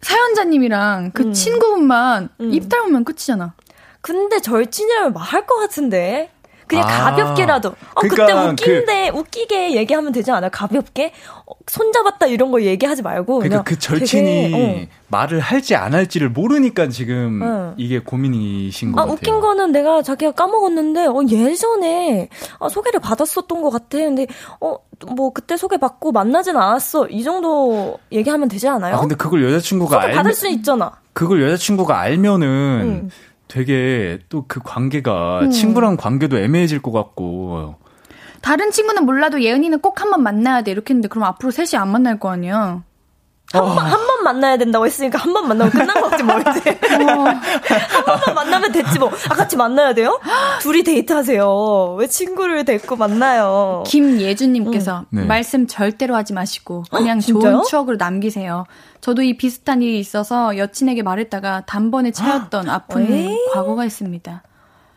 사연자님이랑 0.02 1.12
그 1.14 1.34
친구분만 1.34 2.30
입 2.40 2.68
닮으면 2.68 3.04
끝이잖아. 3.04 3.54
근데 4.02 4.40
절친이라면 4.40 5.14
말할 5.14 5.46
것 5.46 5.56
같은데. 5.58 6.32
그냥 6.68 6.88
아. 6.88 7.12
가볍게라도. 7.12 7.70
어, 7.70 8.02
그때 8.02 8.16
그러니까 8.16 8.50
웃긴데, 8.50 9.10
웃기게 9.10 9.76
얘기하면 9.76 10.12
되지 10.12 10.32
않아요? 10.32 10.50
가볍게? 10.52 11.14
어, 11.46 11.54
손잡았다 11.66 12.28
이런 12.28 12.52
거 12.52 12.62
얘기하지 12.62 13.02
말고. 13.02 13.40
그러니까 13.40 13.64
그 13.64 13.80
절친이 13.80 14.52
되게, 14.52 14.90
말을 15.08 15.40
할지 15.40 15.76
안 15.76 15.94
할지를 15.94 16.30
모르니까 16.30 16.90
지금 16.90 17.42
응. 17.42 17.74
이게 17.78 18.00
고민이신 18.00 18.92
것 18.92 19.00
아, 19.00 19.04
같아요. 19.04 19.14
웃긴 19.14 19.40
거는 19.40 19.72
내가 19.72 20.02
자기가 20.02 20.32
까먹었는데, 20.34 21.06
어, 21.08 21.22
예전에, 21.30 22.30
아, 22.60 22.70
소개를 22.70 23.00
받았었던 23.00 23.62
것 23.62 23.70
같아. 23.70 23.98
근데, 23.98 24.28
어, 24.60 24.76
뭐, 25.16 25.32
그때 25.32 25.56
소개받고 25.56 26.12
만나진 26.12 26.58
않았어. 26.58 27.08
이 27.08 27.24
정도 27.24 27.98
얘기하면 28.12 28.50
되지 28.50 28.68
않아요? 28.68 28.96
아, 28.96 29.00
근데 29.00 29.16
그걸 29.16 29.44
여자친구가 29.46 30.02
알 30.02 30.12
받을 30.12 30.34
수 30.34 30.48
있잖아. 30.50 30.92
그걸 31.14 31.42
여자친구가 31.44 32.00
알면은 32.00 32.48
응. 33.04 33.10
되게 33.48 34.20
또 34.30 34.46
그 34.48 34.60
관계가 34.64 35.42
음. 35.44 35.50
친구랑 35.52 35.98
관계도 35.98 36.38
애매해질 36.38 36.82
것 36.82 36.92
같고 36.92 37.76
다른 38.42 38.72
친구는 38.72 39.06
몰라도 39.06 39.42
예은이는 39.42 39.80
꼭 39.80 40.02
한번 40.02 40.24
만나야 40.24 40.62
돼 40.62 40.72
이렇게 40.72 40.94
했는데 40.94 41.08
그럼 41.08 41.24
앞으로 41.26 41.52
셋이 41.52 41.80
안 41.80 41.90
만날 41.90 42.20
거 42.20 42.30
아니야. 42.30 42.84
한 43.54 43.64
번, 43.64 43.78
한 43.80 43.92
번 44.08 44.24
만나야 44.24 44.58
된다고 44.58 44.86
했으니까 44.86 45.18
한 45.20 45.32
번 45.34 45.48
만나면 45.48 45.72
끝난 45.72 46.02
거지, 46.02 46.22
뭐, 46.24 46.38
이제. 46.40 46.78
한 46.82 47.06
번만 48.06 48.36
만나면 48.36 48.72
됐지, 48.74 49.00
뭐. 49.00 49.10
아, 49.30 49.36
같이 49.36 49.56
만나야 49.56 49.94
돼요? 49.94 50.20
둘이 50.62 50.84
데이트하세요. 50.84 51.96
왜 51.98 52.08
친구를 52.08 52.66
데리고 52.66 52.96
만나요? 52.98 53.84
김예준님께서 53.88 55.06
네. 55.12 55.24
말씀 55.24 55.66
절대로 55.66 56.16
하지 56.16 56.34
마시고 56.34 56.84
그냥 56.92 57.20
진짜요? 57.22 57.52
좋은 57.54 57.64
추억으로 57.64 57.96
남기세요. 57.98 58.66
저도 59.00 59.22
이 59.22 59.38
비슷한 59.38 59.82
일이 59.82 60.00
있어서 60.00 60.58
여친에게 60.58 61.04
말했다가 61.04 61.66
단번에 61.68 62.12
차였던 62.12 62.70
아픈 62.70 63.14
에이. 63.14 63.38
과거가 63.54 63.86
있습니다. 63.86 64.44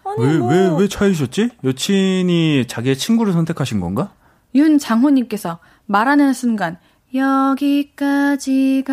아니, 0.04 0.26
왜 0.26 0.38
뭐. 0.38 0.48
왜왜 0.50 0.88
차이셨지? 0.88 1.50
여친이 1.62 2.66
자기의 2.66 2.96
친구를 2.98 3.32
선택하신 3.32 3.78
건가? 3.80 4.10
윤장호님께서 4.56 5.58
말하는 5.86 6.32
순간 6.32 6.78
여기까지가 7.14 8.92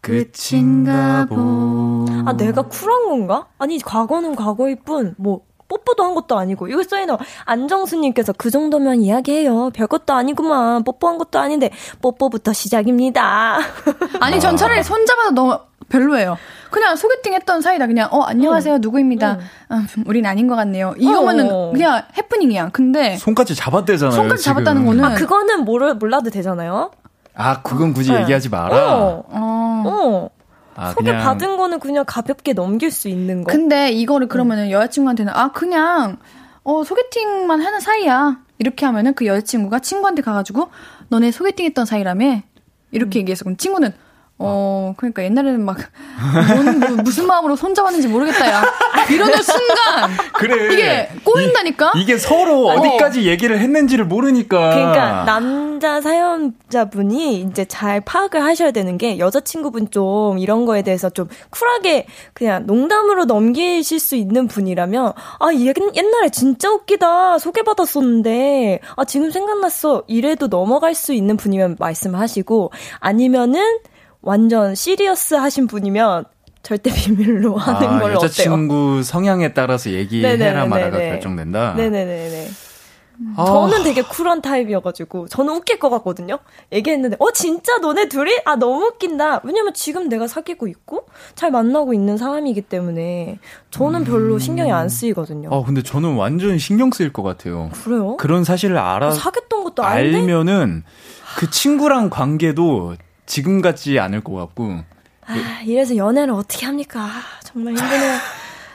끝인가 0.00 1.26
보. 1.26 2.06
아, 2.26 2.36
내가 2.36 2.62
쿨한 2.62 3.04
건가? 3.08 3.46
아니, 3.58 3.78
과거는 3.78 4.34
과거일 4.34 4.80
뿐, 4.82 5.14
뭐, 5.18 5.46
뽀뽀도 5.72 6.04
한 6.04 6.14
것도 6.14 6.36
아니고. 6.38 6.68
이거 6.68 6.82
써있는 6.82 7.16
안정수님께서 7.46 8.34
그 8.36 8.50
정도면 8.50 9.00
이야기해요. 9.00 9.70
별것도 9.70 10.12
아니구만. 10.12 10.84
뽀뽀한 10.84 11.16
것도 11.18 11.38
아닌데, 11.38 11.70
뽀뽀부터 12.02 12.52
시작입니다. 12.52 13.58
아니 14.20 14.38
전 14.40 14.56
차라리 14.56 14.82
손잡아도 14.82 15.30
너무 15.30 15.58
별로예요. 15.88 16.36
그냥 16.70 16.96
소개팅 16.96 17.34
했던 17.34 17.60
사이다 17.60 17.86
그냥 17.86 18.08
어 18.12 18.22
안녕하세요 18.22 18.78
누구입니다. 18.78 19.38
아, 19.68 19.86
우린 20.06 20.24
아닌 20.24 20.46
것 20.48 20.56
같네요. 20.56 20.94
이거면은 20.96 21.48
어. 21.50 21.70
그냥 21.72 22.02
해프닝이야. 22.16 22.70
근데 22.72 23.16
손까지 23.16 23.54
잡았대잖아요. 23.54 24.14
손까지 24.16 24.42
지금. 24.42 24.54
잡았다는 24.54 24.86
거는 24.86 25.04
아, 25.04 25.14
그거는 25.14 25.64
모르, 25.64 25.92
몰라도 25.94 26.30
되잖아요? 26.30 26.90
아 27.34 27.60
그건 27.62 27.92
굳이 27.92 28.12
네. 28.12 28.22
얘기하지 28.22 28.48
마라. 28.48 28.94
어. 28.96 29.24
어. 29.28 29.82
어. 29.86 30.28
아, 30.74 30.90
소개 30.92 31.10
그냥 31.10 31.24
받은 31.24 31.56
거는 31.56 31.80
그냥 31.80 32.04
가볍게 32.06 32.52
넘길 32.52 32.90
수 32.90 33.08
있는 33.08 33.44
거. 33.44 33.52
근데 33.52 33.90
이거를 33.90 34.28
그러면은 34.28 34.70
여자친구한테는 34.70 35.32
아 35.34 35.52
그냥 35.52 36.18
어 36.64 36.84
소개팅만 36.84 37.60
하는 37.60 37.80
사이야. 37.80 38.38
이렇게 38.58 38.86
하면은 38.86 39.14
그 39.14 39.26
여자친구가 39.26 39.80
친구한테 39.80 40.22
가가지고 40.22 40.70
너네 41.08 41.32
소개팅했던 41.32 41.84
사이라며? 41.84 42.42
이렇게 42.92 43.18
얘기해서 43.20 43.44
그럼 43.44 43.56
친구는 43.56 43.92
어 44.44 44.94
그러니까 44.96 45.24
옛날에는 45.24 45.64
막 45.64 45.78
뭔, 46.54 46.78
뭐, 46.80 46.88
무슨 47.02 47.26
마음으로 47.26 47.56
손잡았는지 47.56 48.08
모르겠다 48.08 48.48
야. 48.50 48.64
이러는 49.10 49.42
순간 49.42 50.10
그래. 50.34 50.72
이게 50.72 51.08
꼬인다니까? 51.24 51.92
이, 51.96 52.04
게 52.04 52.16
서로 52.18 52.66
어디까지 52.68 53.26
얘기를 53.26 53.58
했는지를 53.58 54.04
모르니까. 54.04 54.70
그러니까 54.70 55.24
남자 55.24 56.00
사연자분이 56.00 57.40
이제 57.40 57.64
잘 57.64 58.00
파악을 58.00 58.42
하셔야 58.42 58.70
되는 58.70 58.98
게 58.98 59.18
여자친구분 59.18 59.90
좀 59.90 60.38
이런 60.38 60.64
거에 60.66 60.82
대해서 60.82 61.10
좀 61.10 61.28
쿨하게 61.50 62.06
그냥 62.34 62.66
농담으로 62.66 63.24
넘기실 63.24 63.98
수 64.00 64.16
있는 64.16 64.48
분이라면 64.48 65.12
아 65.38 65.54
옛, 65.54 65.74
옛날에 65.94 66.28
진짜 66.30 66.70
웃기다. 66.70 67.38
소개받았었는데. 67.38 68.80
아 68.96 69.04
지금 69.04 69.30
생각났어. 69.30 70.04
이래도 70.06 70.48
넘어갈 70.48 70.94
수 70.94 71.12
있는 71.12 71.36
분이면 71.36 71.76
말씀하시고 71.78 72.72
아니면은 73.00 73.78
완전 74.22 74.74
시리어스 74.74 75.34
하신 75.34 75.66
분이면 75.66 76.24
절대 76.62 76.90
비밀로 76.94 77.56
하는 77.56 77.88
아, 77.88 77.98
걸로 78.00 78.14
어때요? 78.16 78.24
여자친구 78.24 79.02
성향에 79.02 79.52
따라서 79.52 79.90
얘기해라. 79.90 80.66
말아가 80.66 80.96
결정된다. 80.98 81.74
네네네네. 81.74 82.48
아, 83.36 83.44
저는 83.44 83.84
되게 83.84 84.02
쿨한 84.02 84.40
타입이어가지고 84.42 85.28
저는 85.28 85.54
웃길 85.54 85.78
것 85.78 85.90
같거든요. 85.90 86.38
얘기했는데 86.72 87.16
어 87.20 87.30
진짜 87.30 87.78
너네 87.78 88.08
둘이 88.08 88.32
아 88.44 88.56
너무 88.56 88.86
웃긴다. 88.86 89.42
왜냐면 89.44 89.74
지금 89.74 90.08
내가 90.08 90.26
사귀고 90.26 90.66
있고 90.66 91.06
잘 91.34 91.50
만나고 91.50 91.92
있는 91.94 92.16
사람이기 92.16 92.62
때문에 92.62 93.38
저는 93.70 94.04
별로 94.04 94.38
신경이 94.38 94.72
안 94.72 94.88
쓰이거든요. 94.88 95.50
아, 95.52 95.62
근데 95.64 95.82
저는 95.82 96.14
완전 96.16 96.58
신경 96.58 96.90
쓰일 96.90 97.12
것 97.12 97.22
같아요. 97.22 97.70
그래요? 97.84 98.16
그런 98.16 98.44
사실을 98.44 98.78
알아 98.78 99.10
사귀었던 99.12 99.64
것도 99.64 99.84
알면은 99.84 100.82
그 101.36 101.50
친구랑 101.50 102.10
관계도 102.10 102.96
지금 103.26 103.60
같지 103.60 103.98
않을 103.98 104.22
것 104.22 104.34
같고. 104.34 104.80
아, 105.26 105.60
이래서 105.64 105.96
연애를 105.96 106.34
어떻게 106.34 106.66
합니까? 106.66 107.00
아, 107.00 107.22
정말 107.44 107.74
힘드네요. 107.74 108.18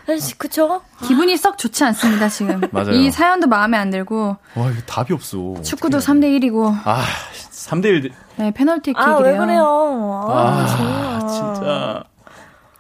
아저씨, 0.04 0.38
그쵸? 0.38 0.82
기분이 1.04 1.36
썩 1.36 1.58
좋지 1.58 1.84
않습니다 1.84 2.30
지금 2.30 2.62
맞아요. 2.72 2.92
이 2.92 3.12
사연도 3.12 3.48
마음에 3.48 3.78
안 3.78 3.90
들고 3.90 4.38
와, 4.56 4.72
이거 4.72 4.82
답이 4.86 5.14
없어. 5.14 5.62
축구도 5.62 5.98
어떡해. 5.98 6.20
3대 6.20 6.40
1이고 6.40 6.74
아, 6.86 7.04
3대 7.52 7.86
1. 7.86 8.12
네, 8.38 8.52
페널티 8.52 8.94
킥이래요. 8.94 9.16
아, 9.16 9.20
왜 9.20 9.38
그래요? 9.38 10.26
아, 10.30 10.66
아. 10.66 11.28
진짜. 11.28 12.04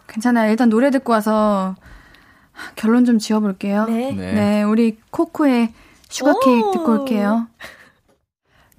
괜찮아요. 0.07 0.49
일단 0.51 0.69
노래 0.69 0.89
듣고 0.89 1.11
와서 1.11 1.75
결론 2.75 3.03
좀 3.03 3.19
지어볼게요. 3.19 3.85
네. 3.85 4.13
네. 4.13 4.31
네, 4.33 4.63
우리 4.63 4.97
코코의 5.11 5.73
슈가케이크 6.09 6.67
오. 6.69 6.71
듣고 6.71 6.91
올게요. 7.01 7.47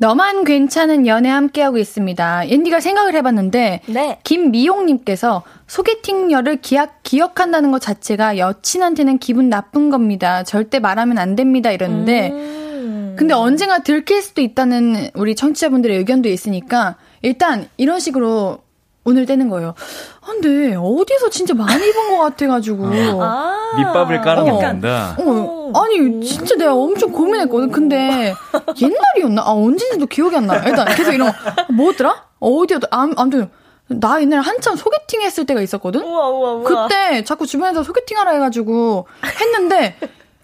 너만 0.00 0.44
괜찮은 0.44 1.08
연애 1.08 1.28
함께하고 1.28 1.76
있습니다. 1.76 2.44
앤디가 2.44 2.78
생각을 2.78 3.14
해봤는데, 3.14 3.80
네. 3.86 4.18
김미용님께서 4.22 5.42
소개팅녀를 5.66 6.60
기약, 6.60 7.02
기억한다는 7.02 7.72
것 7.72 7.80
자체가 7.80 8.38
여친한테는 8.38 9.18
기분 9.18 9.48
나쁜 9.48 9.90
겁니다. 9.90 10.44
절대 10.44 10.78
말하면 10.78 11.18
안 11.18 11.34
됩니다. 11.34 11.72
이러는데, 11.72 12.30
음. 12.30 13.16
근데 13.18 13.34
언젠가 13.34 13.80
들킬 13.80 14.22
수도 14.22 14.40
있다는 14.40 15.10
우리 15.14 15.34
청취자분들의 15.34 15.96
의견도 15.98 16.28
있으니까, 16.28 16.94
일단 17.22 17.68
이런 17.76 17.98
식으로 17.98 18.60
오늘 19.08 19.24
떼는 19.24 19.48
거예요. 19.48 19.74
아, 20.20 20.26
근데 20.26 20.76
어디서 20.76 21.30
진짜 21.30 21.54
많이 21.54 21.90
본 21.92 22.08
것 22.08 22.18
같아가지고. 22.24 22.86
아. 23.22 23.54
밑밥을 23.78 24.16
어. 24.16 24.20
깔아놓는다. 24.20 25.16
어, 25.18 25.72
아니, 25.74 26.24
진짜 26.24 26.54
내가 26.56 26.74
엄청 26.74 27.10
고민했거든. 27.12 27.70
근데, 27.70 28.34
옛날이었나? 28.80 29.42
아, 29.42 29.52
언제인지도 29.52 30.06
기억이 30.06 30.36
안 30.36 30.46
나. 30.46 30.56
일단, 30.66 30.86
계속 30.94 31.12
이런, 31.12 31.28
거, 31.32 31.34
뭐였더라? 31.74 32.22
어디였더라? 32.40 32.88
아, 32.90 33.08
아무튼, 33.16 33.48
나 33.88 34.20
옛날에 34.20 34.42
한참 34.42 34.76
소개팅 34.76 35.22
했을 35.22 35.46
때가 35.46 35.62
있었거든? 35.62 36.02
우와, 36.02 36.28
우와, 36.28 36.52
우와. 36.52 36.62
그때 36.88 37.24
자꾸 37.24 37.46
주변에서 37.46 37.82
소개팅 37.82 38.18
하라 38.18 38.32
해가지고 38.32 39.06
했는데, 39.40 39.96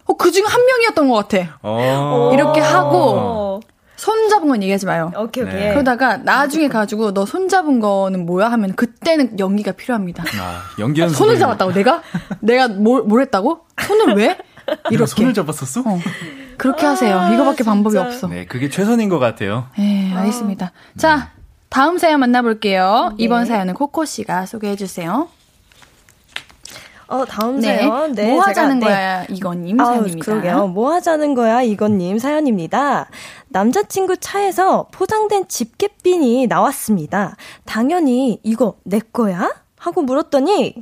어, 0.06 0.14
그중한 0.14 0.64
명이었던 0.64 1.08
것 1.08 1.28
같아. 1.28 1.58
어. 1.62 2.30
이렇게 2.32 2.60
하고, 2.60 2.98
어. 2.98 3.60
손 4.04 4.28
잡은 4.28 4.48
건 4.48 4.62
얘기하지 4.62 4.84
마요. 4.84 5.10
오케이, 5.16 5.44
오케이. 5.44 5.54
네. 5.60 5.70
그러다가 5.72 6.18
나중에 6.18 6.68
가지고 6.68 7.12
너 7.14 7.24
손 7.24 7.48
잡은 7.48 7.80
거는 7.80 8.26
뭐야? 8.26 8.50
하면 8.52 8.74
그때는 8.74 9.38
연기가 9.38 9.72
필요합니다. 9.72 10.24
아, 10.40 10.62
연기 10.78 11.00
연습. 11.00 11.16
손을 11.16 11.38
잡았다고 11.38 11.72
내가? 11.72 12.02
내가 12.40 12.68
뭘, 12.68 13.02
뭘 13.04 13.22
했다고? 13.22 13.60
손을 13.80 14.14
왜? 14.16 14.36
이렇게. 14.90 15.06
손을 15.10 15.32
잡았었어? 15.32 15.80
어. 15.86 15.98
그렇게 16.58 16.84
하세요. 16.84 17.30
이거밖에 17.32 17.64
방법이 17.64 17.96
없어. 17.96 18.28
네, 18.28 18.44
그게 18.44 18.68
최선인 18.68 19.08
것 19.08 19.18
같아요. 19.18 19.68
네, 19.78 20.12
알겠습니다. 20.14 20.72
자, 20.98 21.30
다음 21.70 21.96
사연 21.98 22.20
만나볼게요. 22.20 23.14
이번 23.18 23.46
사연은 23.46 23.72
코코 23.74 24.04
씨가 24.04 24.44
소개해 24.46 24.76
주세요. 24.76 25.28
어, 27.14 27.24
다음 27.24 27.60
네. 27.60 27.76
사연. 27.78 28.12
네. 28.12 28.32
뭐 28.32 28.42
제가- 28.42 28.46
하자는 28.48 28.78
네. 28.80 28.86
거야, 28.86 29.24
이건님 29.24 29.80
아우, 29.80 29.86
사연입니다. 29.94 30.24
그러게요. 30.24 30.66
뭐 30.68 30.92
하자는 30.92 31.34
거야, 31.34 31.62
이건님 31.62 32.18
사연입니다. 32.18 33.08
남자친구 33.48 34.16
차에서 34.18 34.88
포장된 34.92 35.48
집게핀이 35.48 36.46
나왔습니다. 36.48 37.36
당연히 37.64 38.40
이거 38.42 38.74
내 38.84 38.98
거야? 39.12 39.52
하고 39.78 40.02
물었더니 40.02 40.74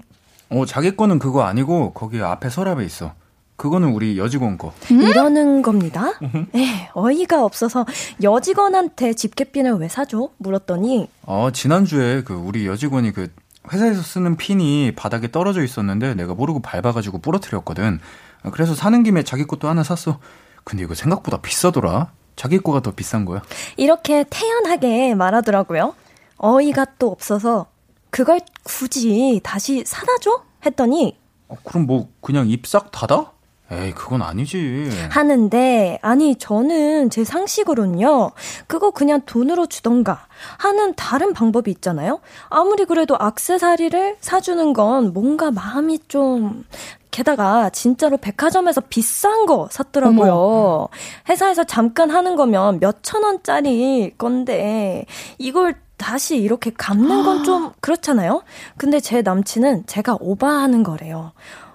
어, 0.51 0.65
자기 0.67 0.97
거는 0.97 1.19
그거 1.19 1.43
아니고 1.43 1.93
거기 1.93 2.21
앞에 2.23 2.49
서랍에 2.51 2.85
있어. 2.85 3.13
그거는 3.57 3.93
우리 3.93 4.19
여직원 4.19 4.59
거. 4.59 4.73
이러는 4.91 5.63
겁니다. 5.63 6.13
에 6.55 6.89
어이가 6.95 7.45
없어서 7.45 7.87
여직원한테 8.23 9.13
집게핀을 9.13 9.75
왜 9.75 9.89
사줘? 9.89 10.31
물었더니 10.39 11.09
어, 11.27 11.51
지난주에 11.53 12.23
그 12.25 12.35
우리 12.35 12.67
여직원이 12.67 13.13
그 13.13 13.29
회사에서 13.73 14.03
쓰는 14.03 14.37
핀이 14.37 14.93
바닥에 14.97 15.31
떨어져 15.31 15.63
있었는데 15.63 16.15
내가 16.15 16.35
모르고 16.35 16.61
밟아가지고 16.61 17.19
부러뜨렸거든. 17.19 18.01
어, 18.45 18.51
그래서 18.51 18.75
사는 18.75 19.03
김에 19.03 19.23
자기 19.23 19.45
것도 19.47 19.69
하나 19.69 19.83
샀어. 19.83 20.19
근데 20.65 20.85
이거 20.85 20.95
생각보다 20.95 21.39
비싸더라. 21.41 22.13
자기 22.37 22.59
거가 22.59 22.81
더 22.81 22.93
비싼 22.93 23.25
거야. 23.25 23.43
이렇게 23.77 24.25
태연하게 24.29 25.15
말하더라고요. 25.15 25.95
어이가 26.39 26.87
또 26.99 27.11
없어서 27.11 27.67
그걸 28.11 28.41
굳이 28.65 29.41
다시 29.43 29.85
사다 29.87 30.19
줘? 30.21 30.43
했더니 30.67 31.19
어, 31.49 31.57
그럼 31.65 31.87
뭐 31.87 32.09
그냥 32.21 32.49
입 32.49 32.67
싹 32.67 32.91
닫아? 32.91 33.33
에이, 33.73 33.93
그건 33.93 34.23
아니지. 34.23 34.91
하는데, 35.11 35.99
아니, 36.03 36.37
저는 36.37 37.11
제 37.11 37.25
상식으로는요, 37.25 38.33
그거 38.67 38.91
그냥 38.91 39.23
돈으로 39.25 39.67
주던가 39.67 40.27
하는 40.59 40.95
다른 40.95 41.33
방법이 41.33 41.71
있잖아요? 41.71 42.21
아무리 42.49 42.85
그래도 42.85 43.17
악세사리를 43.19 44.17
사주는 44.21 44.73
건 44.75 45.13
뭔가 45.13 45.51
마음이 45.51 46.01
좀, 46.09 46.65
게다가 47.11 47.71
진짜로 47.71 48.17
백화점에서 48.17 48.81
비싼 48.89 49.47
거 49.47 49.69
샀더라고요. 49.71 50.33
어머. 50.33 50.89
회사에서 51.29 51.65
잠깐 51.65 52.11
하는 52.11 52.37
거면 52.37 52.81
몇천 52.81 53.23
원짜리 53.23 54.13
건데, 54.19 55.05
이걸 55.39 55.75
다시 55.97 56.37
이렇게 56.37 56.71
갚는 56.71 57.23
건 57.25 57.45
좀 57.45 57.73
그렇잖아요? 57.81 58.43
근데 58.77 58.99
제 59.01 59.23
남친은 59.23 59.87
제가 59.87 60.17
오바하는 60.21 60.83
거래요. 60.83 61.33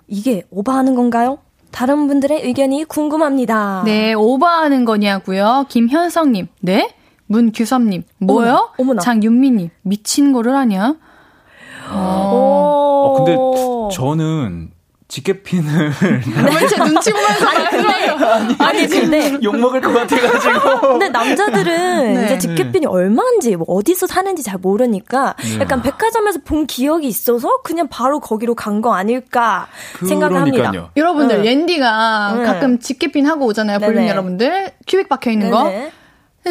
이게 0.08 0.44
오바하는 0.50 0.96
건가요? 0.96 1.40
다른 1.72 2.08
분들의 2.08 2.42
의견이 2.46 2.86
궁금합니다. 2.86 3.84
네, 3.86 4.14
오버하는 4.14 4.86
거냐고요. 4.86 5.66
김현성님, 5.70 6.48
네? 6.62 6.94
문규섭님, 7.28 8.04
뭐요? 8.20 8.50
어머나, 8.54 8.72
어머나. 8.80 9.02
장윤미님, 9.02 9.70
미친 9.82 10.32
거를 10.34 10.56
하냐? 10.56 10.96
어. 11.92 12.32
어, 12.34 13.24
근데 13.24 13.96
저는 13.96 14.72
집게핀을 15.08 15.92
왠지 16.46 16.76
눈치 16.78 17.12
보면서 17.12 17.48
아니 17.48 17.70
근데 17.70 18.07
근데 18.88 19.38
욕 19.44 19.58
먹을 19.58 19.82
것 19.82 19.94
같아가지고 19.94 20.82
근데 20.82 21.10
남자들은 21.10 22.14
네. 22.14 22.26
이제 22.26 22.38
집게핀이 22.38 22.86
얼마인지 22.86 23.56
뭐 23.56 23.66
어디서 23.70 24.08
사는지 24.08 24.44
잘 24.44 24.58
모르니까 24.60 25.36
네. 25.40 25.60
약간 25.60 25.82
백화점에서 25.82 26.40
본 26.46 26.66
기억이 26.68 27.08
있어서 27.08 27.62
그냥 27.64 27.88
바로 27.90 28.20
거기로 28.20 28.56
간 28.56 28.78
거 28.78 28.94
아닐까 28.94 29.68
생각을 30.08 30.40
합니다. 30.40 30.72
여러분들 30.96 31.42
네. 31.42 31.50
옌디가 31.50 32.34
네. 32.38 32.44
가끔 32.44 32.78
집게핀 32.80 33.26
하고 33.26 33.46
오잖아요. 33.48 33.80
볼륨 33.80 34.08
여러분들 34.08 34.72
큐빅 34.88 35.10
박혀 35.10 35.32
있는 35.32 35.50
거. 35.50 35.72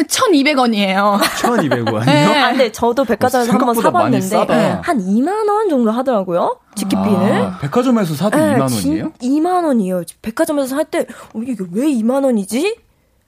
1,200원이에요. 0.03 1.19
1,200원이요? 1.19 2.05
네. 2.05 2.25
아, 2.25 2.51
네. 2.51 2.71
저도 2.71 3.05
백화점에서 3.05 3.51
한번 3.51 3.75
사봤는데 3.75 4.35
한 4.81 4.99
2만 4.99 5.47
원 5.49 5.69
정도 5.69 5.91
하더라고요. 5.91 6.59
집게핀을. 6.75 7.33
아, 7.33 7.57
백화점에서 7.59 8.15
사도 8.15 8.37
네, 8.37 8.55
2만 8.55 8.61
원이에요? 8.61 9.11
2만 9.21 9.65
원이에요. 9.65 10.03
백화점에서 10.21 10.75
살때 10.75 11.05
어, 11.33 11.39
이게 11.41 11.55
왜 11.71 11.87
2만 11.87 12.23
원이지? 12.23 12.75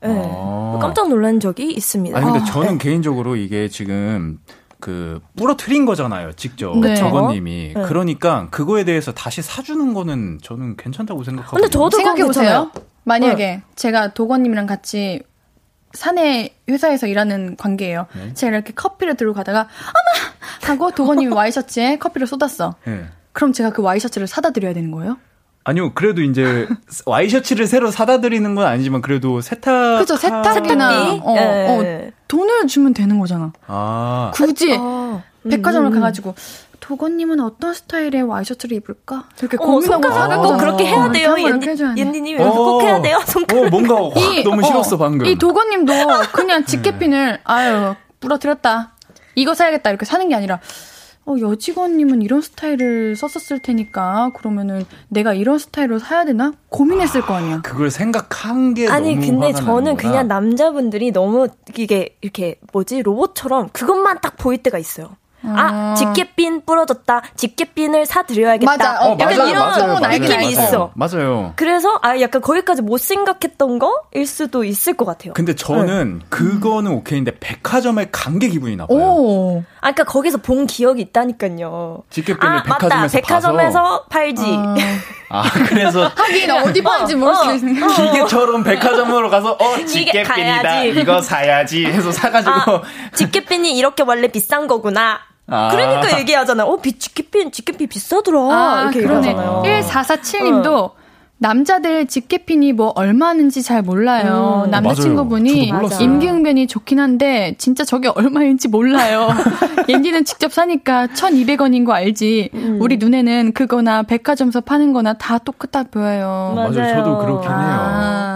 네. 0.01 0.23
아. 0.25 0.79
깜짝 0.81 1.09
놀란 1.09 1.39
적이 1.39 1.71
있습니다. 1.71 2.17
아니 2.17 2.25
근데 2.25 2.39
아, 2.39 2.43
저는 2.45 2.77
네. 2.77 2.77
개인적으로 2.77 3.35
이게 3.35 3.67
지금 3.67 4.39
그 4.79 5.19
부러뜨린 5.35 5.85
거잖아요, 5.85 6.33
직접 6.33 6.77
네. 6.77 6.95
저건님이. 6.95 7.73
네. 7.75 7.81
그러니까 7.83 8.47
그거에 8.49 8.85
대해서 8.85 9.11
다시 9.11 9.41
사주는 9.41 9.93
거는 9.93 10.39
저는 10.41 10.77
괜찮다고 10.77 11.23
생각하고. 11.23 11.57
근데 11.57 11.69
저도 11.69 11.97
생각해 11.97 12.23
보세요. 12.23 12.71
만약에 13.03 13.35
네. 13.45 13.61
제가 13.75 14.13
도건님이랑 14.13 14.67
같이 14.67 15.21
사내 15.93 16.53
회사에서 16.69 17.07
일하는 17.07 17.55
관계예요. 17.57 18.07
네. 18.15 18.33
제가 18.33 18.55
이렇게 18.55 18.73
커피를 18.73 19.15
들고 19.15 19.33
가다가 19.33 19.61
어머 19.61 20.71
하고 20.73 20.91
도건님이 20.91 21.33
와이셔츠에 21.33 21.97
커피를 21.97 22.27
쏟았어. 22.27 22.75
네. 22.85 23.05
그럼 23.31 23.53
제가 23.53 23.71
그 23.71 23.81
와이셔츠를 23.81 24.27
사다 24.27 24.51
드려야 24.51 24.73
되는 24.73 24.91
거예요? 24.91 25.17
아니요, 25.63 25.93
그래도 25.93 26.21
이제 26.21 26.67
와이셔츠를 27.05 27.67
새로 27.67 27.91
사다 27.91 28.21
드리는 28.21 28.55
건 28.55 28.65
아니지만 28.65 29.01
그래도 29.01 29.41
세탁 29.41 29.99
그죠 29.99 30.15
세탁이나 30.15 31.13
어, 31.13 31.31
어, 31.31 31.81
네. 31.81 32.11
돈을 32.27 32.67
주면 32.67 32.93
되는 32.93 33.19
거잖아. 33.19 33.51
아 33.67 34.31
굳이 34.33 34.75
아, 34.79 35.21
백화점을 35.49 35.89
음. 35.89 35.93
가가지고 35.93 36.35
도건님은 36.79 37.39
어떤 37.39 37.73
스타일의 37.73 38.23
와이셔츠를 38.23 38.77
입을까? 38.77 39.29
이렇게 39.39 39.57
어, 39.59 39.65
고민하고 39.65 40.09
사는 40.09 40.37
거 40.37 40.57
그렇게 40.57 40.85
해야 40.85 41.11
돼요. 41.11 41.35
옌디님 41.97 42.41
어, 42.41 42.51
꼭 42.51 42.81
해야 42.83 43.01
돼요. 43.01 43.19
손가락. 43.25 43.65
어, 43.65 43.69
뭔가 43.69 43.95
확 43.95 44.43
너무 44.43 44.63
싫었어 44.63 44.97
방금. 44.97 45.25
이 45.25 45.37
도건님도 45.37 45.93
그냥 46.33 46.65
집게핀을 46.65 47.39
아유 47.43 47.95
부러뜨렸다. 48.19 48.95
이거 49.35 49.53
사야겠다 49.53 49.89
이렇게 49.89 50.05
사는 50.05 50.27
게 50.27 50.35
아니라 50.35 50.59
어, 51.25 51.35
여직원님은 51.39 52.23
이런 52.23 52.41
스타일을 52.41 53.15
썼었을 53.15 53.59
테니까 53.61 54.31
그러면은 54.35 54.85
내가 55.09 55.33
이런 55.33 55.59
스타일로 55.59 55.99
사야 55.99 56.25
되나 56.25 56.53
고민했을 56.69 57.21
아, 57.21 57.25
거 57.25 57.33
아니야. 57.35 57.61
그걸 57.61 57.91
생각한 57.91 58.73
게 58.73 58.87
아니 58.87 59.15
근데 59.15 59.53
저는 59.53 59.95
그냥 59.95 60.27
남자분들이 60.27 61.11
너무 61.11 61.47
이게 61.77 62.17
이렇게 62.21 62.59
뭐지 62.73 63.03
로봇처럼 63.03 63.69
그것만 63.73 64.21
딱 64.21 64.37
보일 64.37 64.63
때가 64.63 64.79
있어요. 64.79 65.17
아, 65.43 65.91
아, 65.91 65.93
집게핀 65.95 66.65
부러졌다. 66.65 67.21
집게핀을 67.35 68.05
사드려야겠다. 68.05 68.69
맞아. 68.71 68.99
어, 69.05 69.17
약간 69.19 69.37
맞아요, 69.37 69.49
이런 69.49 69.67
맞아요, 69.69 69.93
맞아요, 69.99 70.19
느낌이 70.19 70.35
맞아요. 70.35 70.49
있어. 70.49 70.91
맞아요. 70.95 71.53
그래서 71.55 71.99
아 72.01 72.19
약간 72.19 72.41
거기까지 72.41 72.81
못 72.81 72.99
생각했던 72.99 73.79
거일 73.79 74.25
수도 74.27 74.63
있을 74.63 74.95
것 74.95 75.05
같아요. 75.05 75.33
근데 75.33 75.55
저는 75.55 76.19
네. 76.19 76.25
그거는 76.29 76.91
오케이인데 76.91 77.37
백화점에 77.39 78.07
간 78.11 78.39
게 78.39 78.47
기분이 78.49 78.75
나빠요. 78.77 78.97
오. 78.97 79.63
아, 79.81 79.91
그러니까 79.91 80.03
거기서 80.05 80.37
본 80.37 80.65
기억이 80.67 81.01
있다니까요. 81.01 82.03
집게핀을 82.09 82.57
아, 82.59 82.63
백화점에서 82.63 82.99
맞다. 83.01 83.07
백화점에서 83.27 83.81
봐서. 83.81 84.05
팔지. 84.09 84.43
아, 84.45 84.75
아 85.29 85.43
그래서 85.67 86.07
하긴 86.15 86.51
어디 86.51 86.81
팔지 86.81 87.15
모르겠네. 87.15 87.81
어, 87.81 87.85
어. 87.85 87.89
기계처럼 88.11 88.63
백화점으로 88.63 89.29
가서 89.29 89.53
어 89.53 89.75
집게핀이다. 89.85 90.83
이거 90.85 91.21
사야지 91.21 91.85
해서 91.85 92.11
사가지고. 92.11 92.51
아, 92.53 92.81
집게핀이 93.15 93.77
이렇게 93.77 94.03
원래 94.03 94.27
비싼 94.27 94.67
거구나. 94.67 95.19
아. 95.49 95.69
그러니까 95.71 96.19
얘기하잖아요. 96.19 96.67
어, 96.67 96.77
비, 96.77 96.93
집게핀, 96.93 97.51
집게핀 97.51 97.87
비싸더라. 97.87 98.39
아, 98.39 98.81
이렇게 98.83 99.01
그러네. 99.01 99.29
얘기하잖아요. 99.29 99.63
1447님도 99.65 100.67
어. 100.67 100.99
남자들 101.41 102.05
집게핀이 102.05 102.73
뭐 102.73 102.91
얼마는지 102.95 103.63
잘 103.63 103.81
몰라요. 103.81 104.63
음, 104.65 104.71
남자친구분이 104.71 105.71
임기응변이 106.01 106.67
좋긴 106.67 106.99
한데 106.99 107.55
진짜 107.57 107.85
저게 107.85 108.09
얼마인지 108.09 108.67
몰라요. 108.67 109.29
옌디는 109.87 110.25
직접 110.25 110.51
사니까 110.51 111.07
1,200원인 111.07 111.85
거 111.85 111.93
알지. 111.93 112.49
음. 112.53 112.77
우리 112.81 112.97
눈에는 112.97 113.53
그거나 113.53 114.03
백화점에서 114.03 114.59
파는 114.61 114.91
거나 114.91 115.13
다 115.13 115.37
똑같아 115.37 115.83
보여요. 115.83 116.51
맞아요. 116.55 116.71
맞아요. 116.71 116.95
저도 116.95 117.17
그렇긴 117.19 117.49
해요. 117.49 117.57
아. 117.57 118.28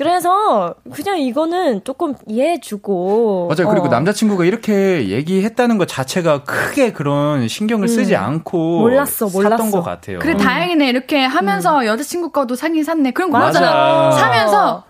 그래서 0.00 0.74
그냥 0.94 1.18
이거는 1.18 1.84
조금 1.84 2.14
이해해주고. 2.26 3.48
맞아요. 3.54 3.68
그리고 3.68 3.84
어. 3.84 3.88
남자친구가 3.90 4.46
이렇게 4.46 5.10
얘기했다는 5.10 5.76
것 5.76 5.86
자체가 5.88 6.44
크게 6.44 6.94
그런 6.94 7.48
신경을 7.48 7.86
쓰지 7.86 8.14
음. 8.14 8.22
않고 8.22 8.78
몰랐어, 8.80 9.26
몰랐어. 9.26 9.58
샀던 9.58 9.70
것 9.70 9.82
같아요. 9.82 10.18
그래 10.20 10.32
음. 10.32 10.38
다행이네. 10.38 10.88
이렇게 10.88 11.22
하면서 11.22 11.80
음. 11.80 11.84
여자친구 11.84 12.30
거도 12.30 12.54
사긴 12.54 12.82
샀네. 12.82 13.10
그런 13.10 13.30
거 13.30 13.38
맞아. 13.38 14.12
사면서 14.12 14.76
어? 14.76 14.89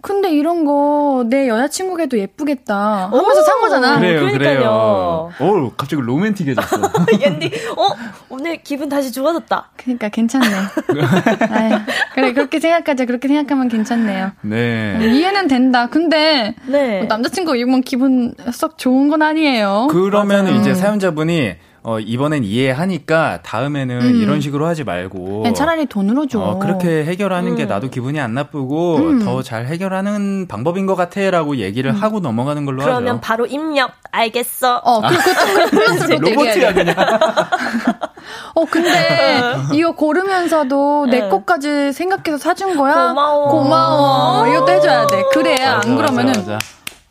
근데 0.00 0.30
이런 0.30 0.64
거 0.64 1.08
내 1.28 1.48
여자친구에도 1.48 2.18
예쁘겠다 2.18 3.08
하면서 3.10 3.42
산 3.42 3.60
거잖아. 3.60 3.98
그래요, 3.98 4.20
그러니까요. 4.20 5.30
그래요. 5.38 5.50
오, 5.66 5.72
갑자기 5.76 6.00
로맨틱해졌어. 6.02 6.76
옌디, 7.20 7.50
어? 7.76 7.88
오늘 8.28 8.62
기분 8.62 8.88
다시 8.88 9.12
좋아졌다. 9.12 9.70
그러니까 9.76 10.08
괜찮네. 10.08 10.46
아유, 11.50 11.78
그래, 12.14 12.32
그렇게 12.32 12.60
생각하자. 12.60 13.04
그렇게 13.06 13.28
생각하면 13.28 13.68
괜찮네요. 13.68 14.32
네. 14.42 14.98
이해는 15.00 15.48
된다. 15.48 15.86
근데 15.88 16.54
네. 16.66 16.98
뭐 16.98 17.06
남자친구 17.08 17.56
입으면 17.56 17.80
기분 17.82 18.34
썩 18.52 18.78
좋은 18.78 19.08
건 19.08 19.22
아니에요. 19.22 19.88
그러면 19.90 20.48
이제 20.60 20.74
사연자분이 20.74 21.54
어, 21.88 21.98
이번엔 21.98 22.44
이해하니까 22.44 23.40
다음에는 23.42 24.00
음. 24.02 24.20
이런 24.20 24.42
식으로 24.42 24.66
하지 24.66 24.84
말고 24.84 25.50
차라리 25.54 25.86
돈으로 25.86 26.26
줘. 26.26 26.38
어, 26.38 26.58
그렇게 26.58 27.06
해결하는 27.06 27.52
음. 27.52 27.56
게 27.56 27.64
나도 27.64 27.88
기분이 27.88 28.20
안 28.20 28.34
나쁘고 28.34 28.96
음. 28.96 29.24
더잘 29.24 29.64
해결하는 29.64 30.48
방법인 30.48 30.84
것 30.84 30.96
같아라고 30.96 31.56
얘기를 31.56 31.90
음. 31.90 31.96
하고 31.96 32.20
넘어가는 32.20 32.66
걸로 32.66 32.80
그러면 32.82 32.94
하죠. 32.94 33.04
그러면 33.04 33.20
바로 33.22 33.46
입력 33.46 33.92
알겠어. 34.10 34.82
어, 34.84 35.00
그, 35.00 35.16
그것도 35.16 35.70
플러스로 35.70 36.18
로봇이야 36.18 36.74
그냥. 36.74 36.94
어, 38.54 38.64
근데 38.66 39.54
이거 39.72 39.92
고르면서도 39.92 41.06
네. 41.10 41.20
내 41.20 41.28
것까지 41.30 41.94
생각해서 41.94 42.36
사준 42.36 42.76
거야? 42.76 43.08
고마워. 43.08 43.48
고마워. 43.48 44.48
이것도 44.48 44.72
해줘야 44.72 45.06
돼. 45.06 45.22
그래야 45.32 45.76
맞아, 45.76 45.88
안 45.88 45.96
그러면은 45.96 46.32
맞아, 46.34 46.52
맞아. 46.52 46.58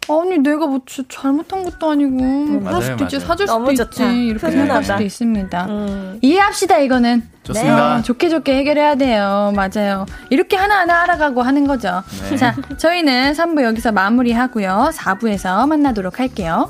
아니 0.10 0.38
내가 0.40 0.68
뭐 0.68 0.80
잘못한 1.10 1.64
것도 1.64 1.92
아니고. 1.92 2.24
음, 2.24 2.64
그럴 2.64 2.82
수도 2.82 3.04
있지 3.04 3.20
사줄 3.20 3.48
수도 3.48 3.72
있지 3.72 4.26
이렇게 4.28 4.52
생각할 4.52 4.84
수도 4.84 5.04
있습니다. 5.04 5.66
음. 5.66 6.20
이해합시다 6.22 6.80
이거는. 6.80 7.24
좋습니다. 7.44 7.98
네, 7.98 8.04
좋게 8.04 8.30
좋게 8.30 8.56
해결해야 8.58 8.96
돼요. 8.96 9.54
맞아요. 9.56 10.06
이렇게 10.30 10.58
하나하나 10.58 11.04
알아가고 11.04 11.42
하는 11.42 11.66
거죠. 11.68 12.04
네. 12.30 12.36
자 12.38 12.56
저희는 12.78 13.34
3부 13.34 13.64
여기서 13.64 13.92
마무리하고요. 13.92 14.92
4부에서 14.94 15.68
만나도록 15.68 16.20
할게요 16.20 16.70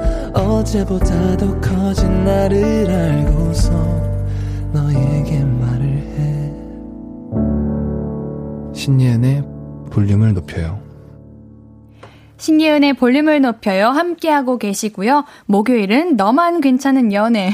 어제보다 0.33 1.37
더 1.37 1.59
커진 1.59 2.23
나를 2.23 2.89
알고서 2.89 3.71
너에게 4.73 5.43
말을 5.43 5.85
해 5.87 6.53
신예은의 8.73 9.43
볼륨을 9.91 10.33
높여요 10.33 10.81
신예은의 12.41 12.93
볼륨을 12.93 13.39
높여요. 13.41 13.89
함께하고 13.89 14.57
계시고요. 14.57 15.25
목요일은 15.45 16.15
너만 16.15 16.59
괜찮은 16.59 17.13
연애. 17.13 17.51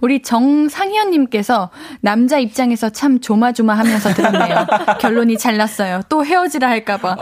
우리 0.00 0.22
정상현님께서 0.22 1.70
남자 2.00 2.38
입장에서 2.38 2.90
참 2.90 3.20
조마조마하면서 3.20 4.14
들었네요. 4.14 4.66
결론이 5.00 5.38
잘 5.38 5.56
났어요. 5.56 6.00
또 6.08 6.24
헤어지라 6.24 6.68
할까봐. 6.68 7.16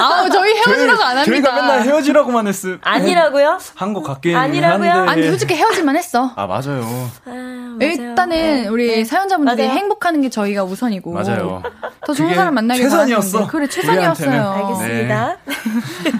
아우 0.00 0.30
저희 0.30 0.54
헤어지라고 0.54 1.02
안 1.02 1.18
합니다. 1.18 1.24
저희가 1.24 1.52
맨날 1.54 1.82
헤어지라고만 1.82 2.46
했음. 2.46 2.78
아니라고요? 2.84 3.58
한 3.74 3.92
것 3.94 4.02
같긴 4.02 4.36
아니라고요? 4.36 4.90
한데. 4.90 5.10
아니 5.12 5.26
솔직히 5.28 5.54
헤어질만 5.54 5.96
했어. 5.96 6.32
아 6.36 6.46
맞아요. 6.46 6.82
아, 7.26 7.30
맞아요. 7.30 7.78
일단은 7.80 8.36
네, 8.36 8.68
우리 8.68 8.88
네. 8.88 9.04
사연자분들이 9.04 9.66
맞아요. 9.66 9.78
행복하는 9.78 10.20
게 10.20 10.28
저희가 10.28 10.64
우선이고 10.64 11.12
맞아요. 11.12 11.62
더 12.06 12.12
좋은 12.12 12.34
사람 12.34 12.54
만나길 12.54 12.84
최선이었어. 12.84 13.38
바라는데. 13.46 13.50
그래 13.52 13.66
최선이었어요. 13.68 14.50
알겠습니다. 14.50 15.36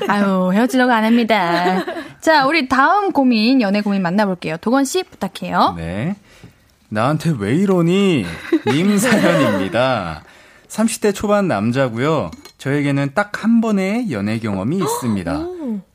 아유 0.08 0.50
헤어지려고 0.52 0.92
안 0.92 1.04
합니다. 1.04 1.84
자 2.20 2.46
우리 2.46 2.68
다음 2.68 3.12
고민 3.12 3.60
연애 3.60 3.80
고민 3.80 4.02
만나볼게요. 4.02 4.56
도건 4.58 4.84
씨 4.84 5.02
부탁해요. 5.02 5.67
네. 5.76 6.16
나한테 6.88 7.34
왜 7.38 7.54
이러니? 7.54 8.24
님 8.66 8.98
사연입니다. 8.98 10.22
30대 10.68 11.14
초반 11.14 11.48
남자고요. 11.48 12.30
저에게는 12.58 13.12
딱 13.14 13.42
한 13.42 13.60
번의 13.60 14.10
연애 14.10 14.38
경험이 14.38 14.78
있습니다. 14.82 15.46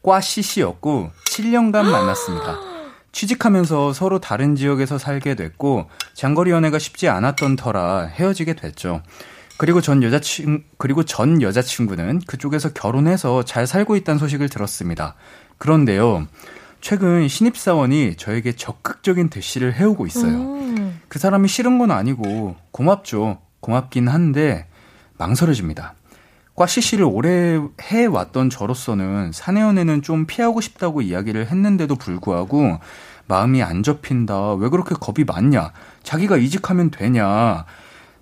과 0.03 0.21
CC였고 0.21 1.11
7년간 1.25 1.83
만났습니다. 1.83 2.59
취직하면서 3.11 3.93
서로 3.93 4.19
다른 4.19 4.55
지역에서 4.55 4.97
살게 4.97 5.35
됐고 5.35 5.87
장거리 6.13 6.51
연애가 6.51 6.79
쉽지 6.79 7.09
않았던 7.09 7.55
터라 7.57 8.05
헤어지게 8.07 8.53
됐죠. 8.53 9.03
그리고 9.57 9.81
전 9.81 10.01
여자친 10.01 10.63
그리고 10.79 11.03
전 11.03 11.41
여자친구는 11.41 12.21
그쪽에서 12.25 12.73
결혼해서 12.73 13.43
잘 13.43 13.67
살고 13.67 13.95
있다는 13.97 14.17
소식을 14.17 14.49
들었습니다. 14.49 15.13
그런데요. 15.59 16.27
최근 16.83 17.29
신입사원이 17.29 18.17
저에게 18.17 18.51
적극적인 18.51 19.29
대시를 19.29 19.73
해오고 19.73 20.05
있어요. 20.05 20.57
그 21.07 21.17
사람이 21.17 21.47
싫은 21.47 21.77
건 21.77 21.91
아니고 21.91 22.57
고맙죠. 22.71 23.37
고맙긴 23.61 24.09
한데 24.09 24.67
망설여집니다. 25.17 25.95
과 26.55 26.67
CC를 26.67 27.05
오래 27.05 27.57
해왔던 27.81 28.49
저로서는 28.49 29.31
사내연애는 29.31 30.01
좀 30.01 30.25
피하고 30.25 30.59
싶다고 30.59 31.01
이야기를 31.01 31.47
했는데도 31.47 31.95
불구하고 31.95 32.79
마음이 33.27 33.63
안 33.63 33.81
접힌다. 33.81 34.55
왜 34.55 34.67
그렇게 34.67 34.93
겁이 34.93 35.23
많냐? 35.25 35.71
자기가 36.03 36.35
이직하면 36.35 36.91
되냐? 36.91 37.63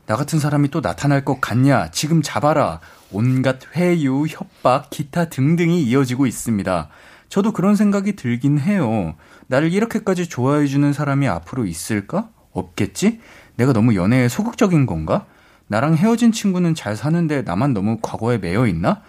나 0.06 0.16
같은 0.16 0.38
사람이 0.38 0.70
또 0.70 0.82
나타날 0.82 1.26
것 1.26 1.42
같냐? 1.42 1.90
지금 1.90 2.22
잡아라. 2.22 2.80
온갖 3.12 3.58
회유, 3.76 4.28
협박, 4.30 4.92
기타 4.92 5.30
등등이 5.30 5.82
이어지고 5.82 6.28
있습니다. 6.28 6.90
저도 7.32 7.54
그런 7.54 7.76
생각이 7.78 8.18
들긴 8.18 8.60
해요. 8.60 9.16
나를 9.48 9.72
이렇게까지 9.72 10.28
좋아해주는 10.28 10.92
사람이 10.92 11.30
앞으로 11.30 11.66
있을까? 11.66 12.28
없겠지? 12.52 13.22
내가 13.56 13.72
너무 13.72 13.96
연애에 13.96 14.28
소극적인 14.28 14.86
건가? 14.86 15.26
나랑 15.68 15.96
헤어진 15.96 16.34
친구는 16.34 16.76
잘 16.76 16.98
사는데 16.98 17.44
나만 17.44 17.74
너무 17.74 18.00
과거에 18.02 18.38
매여 18.38 18.68
있나? 18.68 19.02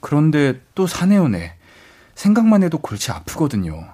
그런데 0.00 0.60
또 0.74 0.86
사내연애. 0.86 1.54
생각만 2.14 2.62
해도 2.62 2.76
골치 2.76 3.10
아프거든요. 3.10 3.84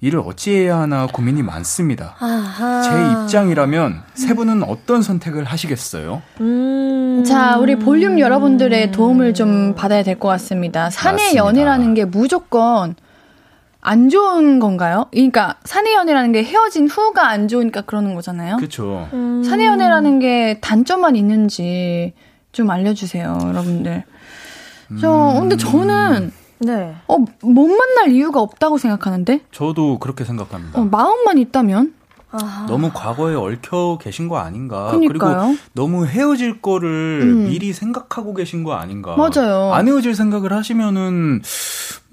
이를 0.00 0.20
어찌해야 0.24 0.78
하나 0.78 1.06
고민이 1.06 1.42
많습니다. 1.42 2.14
아하. 2.18 2.80
제 2.82 3.24
입장이라면 3.24 4.02
세 4.14 4.32
분은 4.32 4.62
어떤 4.62 5.02
선택을 5.02 5.44
하시겠어요? 5.44 6.22
음. 6.40 7.22
자, 7.26 7.58
우리 7.58 7.76
볼륨 7.78 8.18
여러분들의 8.18 8.92
도움을 8.92 9.34
좀 9.34 9.74
받아야 9.74 10.02
될 10.02 10.18
것 10.18 10.28
같습니다. 10.28 10.88
사내. 10.88 11.34
연애라는 11.34 11.92
게 11.92 12.06
무조건 12.06 12.94
안 13.86 14.08
좋은 14.08 14.58
건가요? 14.58 15.06
그러니까 15.12 15.58
사내 15.62 15.94
연애라는 15.94 16.32
게 16.32 16.42
헤어진 16.42 16.88
후가 16.88 17.28
안 17.28 17.46
좋으니까 17.46 17.82
그러는 17.82 18.16
거잖아요. 18.16 18.56
그렇죠. 18.56 19.08
음. 19.12 19.44
사내 19.44 19.64
연애라는 19.64 20.18
게 20.18 20.58
단점만 20.60 21.14
있는지 21.14 22.12
좀 22.50 22.68
알려주세요, 22.68 23.38
여러분들. 23.44 24.02
저 25.00 25.34
음. 25.36 25.40
근데 25.40 25.56
저는 25.56 26.32
네. 26.58 26.96
어, 27.06 27.18
못 27.42 27.68
만날 27.68 28.10
이유가 28.10 28.40
없다고 28.40 28.76
생각하는데 28.78 29.42
저도 29.52 30.00
그렇게 30.00 30.24
생각합니다. 30.24 30.80
어, 30.80 30.84
마음만 30.84 31.38
있다면 31.38 31.94
아하. 32.30 32.66
너무 32.66 32.90
과거에 32.92 33.34
얽혀 33.34 33.98
계신 34.00 34.28
거 34.28 34.38
아닌가. 34.38 34.90
그러니까요. 34.90 35.50
리고 35.50 35.58
너무 35.72 36.06
헤어질 36.06 36.60
거를 36.60 37.20
음. 37.22 37.44
미리 37.48 37.72
생각하고 37.72 38.34
계신 38.34 38.64
거 38.64 38.74
아닌가. 38.74 39.16
맞아요. 39.16 39.72
안 39.72 39.86
헤어질 39.88 40.14
생각을 40.14 40.52
하시면은 40.52 41.40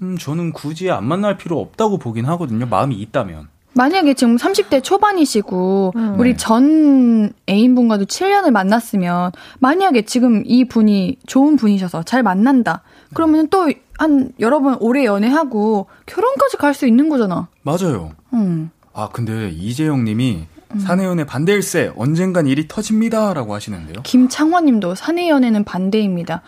음, 0.02 0.16
저는 0.18 0.52
굳이 0.52 0.90
안 0.90 1.04
만날 1.04 1.36
필요 1.36 1.60
없다고 1.60 1.98
보긴 1.98 2.26
하거든요. 2.26 2.66
마음이 2.66 2.94
있다면. 2.96 3.48
만약에 3.76 4.14
지금 4.14 4.36
30대 4.36 4.84
초반이시고 4.84 5.94
음. 5.96 6.14
우리 6.16 6.36
전 6.36 7.32
애인분과도 7.48 8.04
7년을 8.04 8.52
만났으면 8.52 9.32
만약에 9.58 10.02
지금 10.02 10.44
이 10.46 10.64
분이 10.64 11.16
좋은 11.26 11.56
분이셔서 11.56 12.04
잘 12.04 12.22
만난다. 12.22 12.82
그러면 13.12 13.48
또 13.48 13.66
한 13.98 14.30
여러 14.40 14.60
번 14.60 14.76
오래 14.80 15.04
연애하고 15.04 15.86
결혼까지 16.06 16.56
갈 16.56 16.74
수 16.74 16.86
있는 16.86 17.08
거잖아. 17.08 17.46
맞아요. 17.62 18.10
음. 18.32 18.70
아, 18.94 19.08
근데 19.12 19.50
이재영 19.50 20.04
님이 20.04 20.46
사내연애 20.78 21.24
반대일세 21.24 21.92
언젠간 21.96 22.46
일이 22.46 22.66
터집니다라고 22.66 23.54
하시는데요. 23.54 24.02
김창화님도 24.02 24.94
사내 24.94 25.28
연애는 25.28 25.64
반대입니다. 25.64 26.42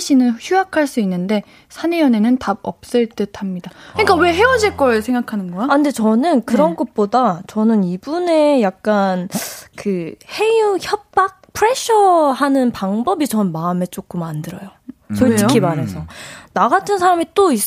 씨는 0.00 0.32
휴학할 0.40 0.86
수 0.86 1.00
있는데 1.00 1.42
사내 1.68 2.00
연애는 2.00 2.38
답 2.38 2.58
없을 2.62 3.08
듯 3.08 3.40
합니다. 3.40 3.70
그러니까 3.92 4.14
아. 4.14 4.16
왜 4.16 4.34
헤어질 4.34 4.76
걸 4.76 5.02
생각하는 5.02 5.50
거야? 5.50 5.64
아, 5.64 5.68
근데 5.68 5.90
저는 5.90 6.44
그런 6.44 6.70
네. 6.70 6.76
것보다 6.76 7.42
저는 7.46 7.84
이분의 7.84 8.62
약간 8.62 9.28
그 9.76 10.14
해유 10.32 10.78
협박 10.80 11.40
프레셔 11.52 12.30
하는 12.30 12.70
방법이 12.72 13.26
전 13.26 13.52
마음에 13.52 13.86
조금 13.86 14.22
안 14.22 14.42
들어요. 14.42 14.70
솔직히 15.14 15.58
왜요? 15.58 15.68
말해서. 15.68 16.06
나 16.52 16.68
같은 16.68 16.98
사람이 16.98 17.26
또 17.34 17.52
있, 17.52 17.60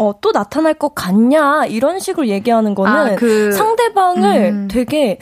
어, 0.00 0.14
또 0.22 0.32
나타날 0.32 0.72
것 0.74 0.94
같냐, 0.94 1.66
이런 1.66 1.98
식으로 1.98 2.26
얘기하는 2.28 2.74
거는 2.74 2.90
아, 2.92 3.14
그- 3.16 3.52
상대방을 3.52 4.36
음. 4.52 4.68
되게, 4.70 5.18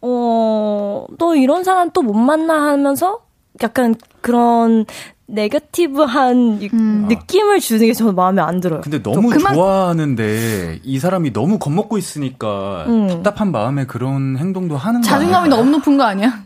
어, 0.00 1.04
너 1.18 1.34
이런 1.34 1.64
사람 1.64 1.90
또 1.90 2.02
못 2.02 2.14
만나 2.14 2.54
하면서 2.68 3.18
약간 3.60 3.96
그런 4.20 4.86
네거티브한 5.26 6.58
이- 6.62 6.68
음. 6.72 7.06
느낌을 7.08 7.58
주는 7.60 7.86
게 7.86 7.92
저는 7.92 8.14
마음에 8.14 8.40
안 8.40 8.60
들어요. 8.60 8.80
근데 8.82 9.02
너무 9.02 9.30
그만- 9.30 9.54
좋아하는데 9.54 10.80
이 10.84 10.98
사람이 11.00 11.32
너무 11.32 11.58
겁먹고 11.58 11.98
있으니까 11.98 12.84
음. 12.88 13.08
답답한 13.08 13.50
마음에 13.52 13.84
그런 13.86 14.36
행동도 14.38 14.76
하는 14.76 15.00
거 15.00 15.06
자존감이? 15.06 15.48
너무 15.48 15.70
높은 15.70 15.96
거 15.96 16.04
아니야? 16.04 16.44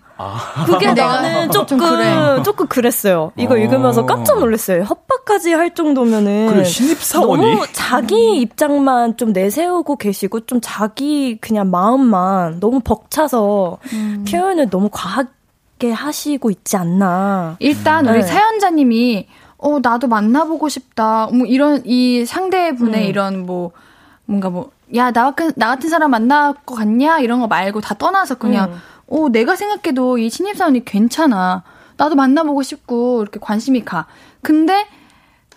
그게 0.67 0.93
내가 0.93 1.21
나는 1.23 1.51
좀 1.51 1.67
조금 1.67 1.79
그래. 1.91 2.43
조금 2.45 2.67
그랬어요. 2.67 3.33
이거 3.37 3.55
어. 3.55 3.57
읽으면서 3.57 4.07
깜짝 4.07 4.39
놀랐어요. 4.39 4.83
협박까지 4.85 5.53
할 5.53 5.75
정도면은 5.75 6.49
그래 6.49 6.65
신입사원이 6.65 7.43
너무 7.55 7.67
자기 7.73 8.41
입장만 8.41 9.17
좀 9.17 9.33
내세우고 9.33 9.97
계시고 9.97 10.47
좀 10.47 10.61
자기 10.63 11.39
그냥 11.41 11.71
마음만 11.71 12.61
너무 12.61 12.81
벅차서 12.81 13.79
음. 13.93 14.25
표현을 14.29 14.71
너무 14.71 14.89
과하게 14.93 15.93
하시고 15.93 16.51
있지 16.51 16.77
않나. 16.77 17.57
일단 17.61 18.07
우리 18.07 18.19
네. 18.19 18.23
사연자님이 18.23 19.27
어 19.59 19.79
나도 19.83 20.09
만나보고 20.09 20.69
싶다. 20.69 21.29
뭐 21.33 21.47
이런 21.47 21.83
이 21.85 22.25
상대분의 22.27 23.05
음. 23.05 23.09
이런 23.09 23.47
뭐 23.47 23.71
뭔가 24.27 24.51
뭐 24.51 24.75
야 24.95 25.11
나 25.11 25.25
같은 25.25 25.53
나 25.57 25.69
같은 25.69 25.89
사람 25.89 26.11
만날 26.11 26.55
것 26.67 26.75
같냐 26.75 27.19
이런 27.19 27.41
거 27.41 27.47
말고 27.47 27.81
다 27.81 27.95
떠나서 27.95 28.37
그냥 28.37 28.71
음. 28.73 28.79
어 29.09 29.29
내가 29.29 29.57
생각해도 29.57 30.19
이 30.19 30.31
신입사원이 30.31 30.85
괜찮아. 30.85 31.63
나도 31.97 32.15
만나보고 32.15 32.63
싶고 32.63 33.23
이렇게 33.23 33.39
관심이 33.41 33.85
가. 33.85 34.07
근데 34.43 34.87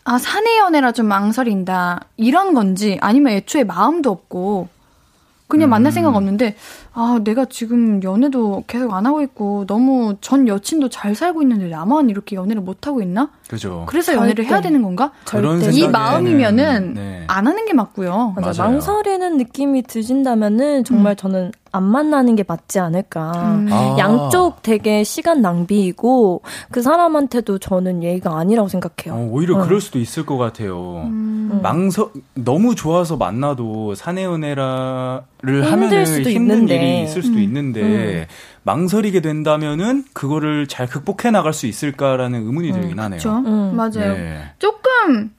아 0.04 0.18
사내 0.18 0.58
연애라 0.58 0.92
좀 0.94 1.08
망설인다 1.08 2.02
이런 2.16 2.54
건지 2.54 2.98
아니면 3.02 3.34
애초에 3.34 3.64
마음도 3.64 4.12
없고 4.12 4.70
그냥 5.48 5.70
만날 5.70 5.92
생각 5.92 6.16
없는데 6.16 6.56
아, 7.00 7.20
내가 7.24 7.46
지금 7.46 8.02
연애도 8.02 8.64
계속 8.66 8.92
안 8.92 9.06
하고 9.06 9.22
있고 9.22 9.66
너무 9.68 10.16
전 10.20 10.48
여친도 10.48 10.90
잘 10.90 11.14
살고 11.14 11.44
있는데 11.44 11.68
나만 11.68 12.10
이렇게 12.10 12.36
연애를 12.36 12.64
못 12.64 12.88
하고 12.88 13.04
있나? 13.04 13.30
그죠. 13.48 13.84
그래서 13.88 14.14
연애를 14.16 14.46
절대. 14.46 14.50
해야 14.50 14.62
되는 14.62 14.82
건가? 14.82 15.12
그런 15.26 15.62
이 15.72 15.88
마음이면은 15.88 16.94
네. 16.96 17.24
안 17.28 17.46
하는 17.46 17.66
게 17.68 17.74
맞고요. 17.74 18.34
맞아. 18.36 18.64
맞아요. 18.64 18.72
망설이는 18.74 19.38
느낌이 19.38 19.84
드신다면은 19.84 20.84
정말 20.86 21.16
저는 21.16 21.52
안 21.72 21.84
만나는 21.84 22.36
게 22.36 22.44
맞지 22.48 22.80
않을까. 22.80 23.32
음. 23.36 23.68
아. 23.72 23.96
양쪽 24.00 24.64
되게 24.64 25.04
시간 25.04 25.42
낭비이고 25.42 26.42
그 26.72 26.82
사람한테도 26.82 27.60
저는 27.60 28.02
예의가 28.04 28.36
아니라고 28.40 28.70
생각해요. 28.70 29.14
어, 29.14 29.30
오히려 29.32 29.60
어. 29.60 29.64
그럴 29.66 29.80
수도 29.82 30.00
있을 30.00 30.26
것 30.26 30.38
같아요. 30.38 31.04
음. 31.06 31.60
망서 31.62 32.10
너무 32.34 32.74
좋아서 32.74 33.18
만나도 33.18 33.94
사내 33.96 34.24
연애라를 34.24 35.72
하면은 35.72 36.06
수도 36.06 36.30
힘든 36.30 36.56
있는데. 36.56 36.76
일이 36.76 36.87
있을 37.04 37.24
수도 37.24 37.38
음. 37.38 37.44
있는데 37.44 38.28
망설이게 38.64 39.22
된다면은 39.22 40.04
그거를 40.14 40.68
잘 40.68 40.88
극복해 40.88 41.32
나갈 41.32 41.54
수 41.54 41.68
있을까라는 41.68 42.46
의문이 42.46 42.72
들긴 42.72 43.00
하네요. 43.00 43.20
그렇죠. 43.20 43.38
음. 43.38 43.76
맞아요. 43.76 44.14
네. 44.14 44.52
조금 44.60 45.32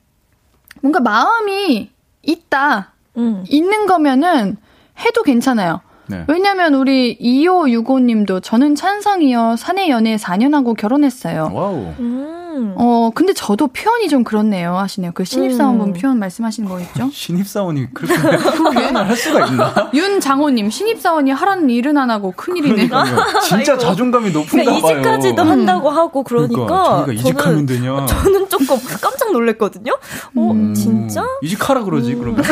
뭔가 0.81 1.01
마음이 1.01 1.91
있다. 2.23 2.93
음. 3.17 3.45
있는 3.49 3.87
거면은 3.87 4.57
해도 5.05 5.23
괜찮아요. 5.23 5.81
네. 6.07 6.25
왜냐면 6.27 6.75
우리 6.75 7.19
2565님도 7.19 8.43
저는 8.43 8.75
찬성이요. 8.75 9.57
사내 9.59 9.91
연애 9.91 10.17
4년 10.17 10.53
하고 10.53 10.75
결혼했어요. 10.75 11.51
wow. 11.53 11.95
음. 11.99 12.48
어, 12.77 13.11
근데 13.15 13.33
저도 13.33 13.69
표현이 13.69 14.09
좀 14.09 14.25
그렇네요. 14.25 14.77
하시네요. 14.77 15.13
그 15.15 15.25
신입사원분 15.25 15.89
음. 15.89 15.93
표현 15.95 16.19
말씀하시는 16.19 16.69
거겠죠? 16.69 17.11
신입사원이 17.15 17.89
그렇게 17.95 18.15
표현을 18.75 19.09
할 19.09 19.17
수가 19.17 19.47
있나? 19.47 19.91
윤장호님, 19.95 20.71
신입사원이 20.71 21.31
하라는 21.31 21.71
일은 21.71 21.97
안 21.97 22.11
하고 22.11 22.33
큰일이네. 22.33 22.89
그러니까요. 22.89 23.41
진짜 23.43 23.73
아이고. 23.73 23.85
자존감이 23.85 24.31
높은가 24.31 24.65
그러니까 24.65 24.89
봐요. 24.89 24.99
이직까지도 25.01 25.43
한다고 25.43 25.91
하고 25.91 26.23
그러니까, 26.23 27.05
자기가 27.07 27.13
이직하면 27.13 27.67
되냐? 27.67 28.07
저는 28.07 28.49
조금 28.49 28.67
깜짝 29.01 29.33
놀랐거든요. 29.33 29.93
어, 29.93 30.51
음, 30.53 30.75
진짜? 30.75 31.25
이직하라 31.43 31.85
그러지 31.85 32.15
그러면 32.15 32.43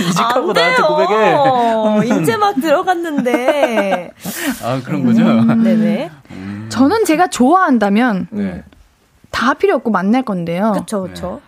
이직하고 0.00 0.50
안 0.50 0.54
나한테 0.54 0.76
돼요. 0.76 1.96
고백해. 1.98 2.22
이제 2.22 2.36
막 2.36 2.54
들어갔는데. 2.60 4.10
아 4.62 4.80
그런 4.84 5.04
거죠. 5.04 5.22
음, 5.22 5.62
네네. 5.62 6.10
음. 6.32 6.66
저는 6.68 7.04
제가 7.04 7.28
좋아한다면 7.28 8.28
네. 8.30 8.62
다 9.36 9.52
필요 9.52 9.74
없고 9.74 9.90
만날 9.90 10.22
건데요. 10.22 10.72
그쵸, 10.74 11.02
그쵸. 11.02 11.42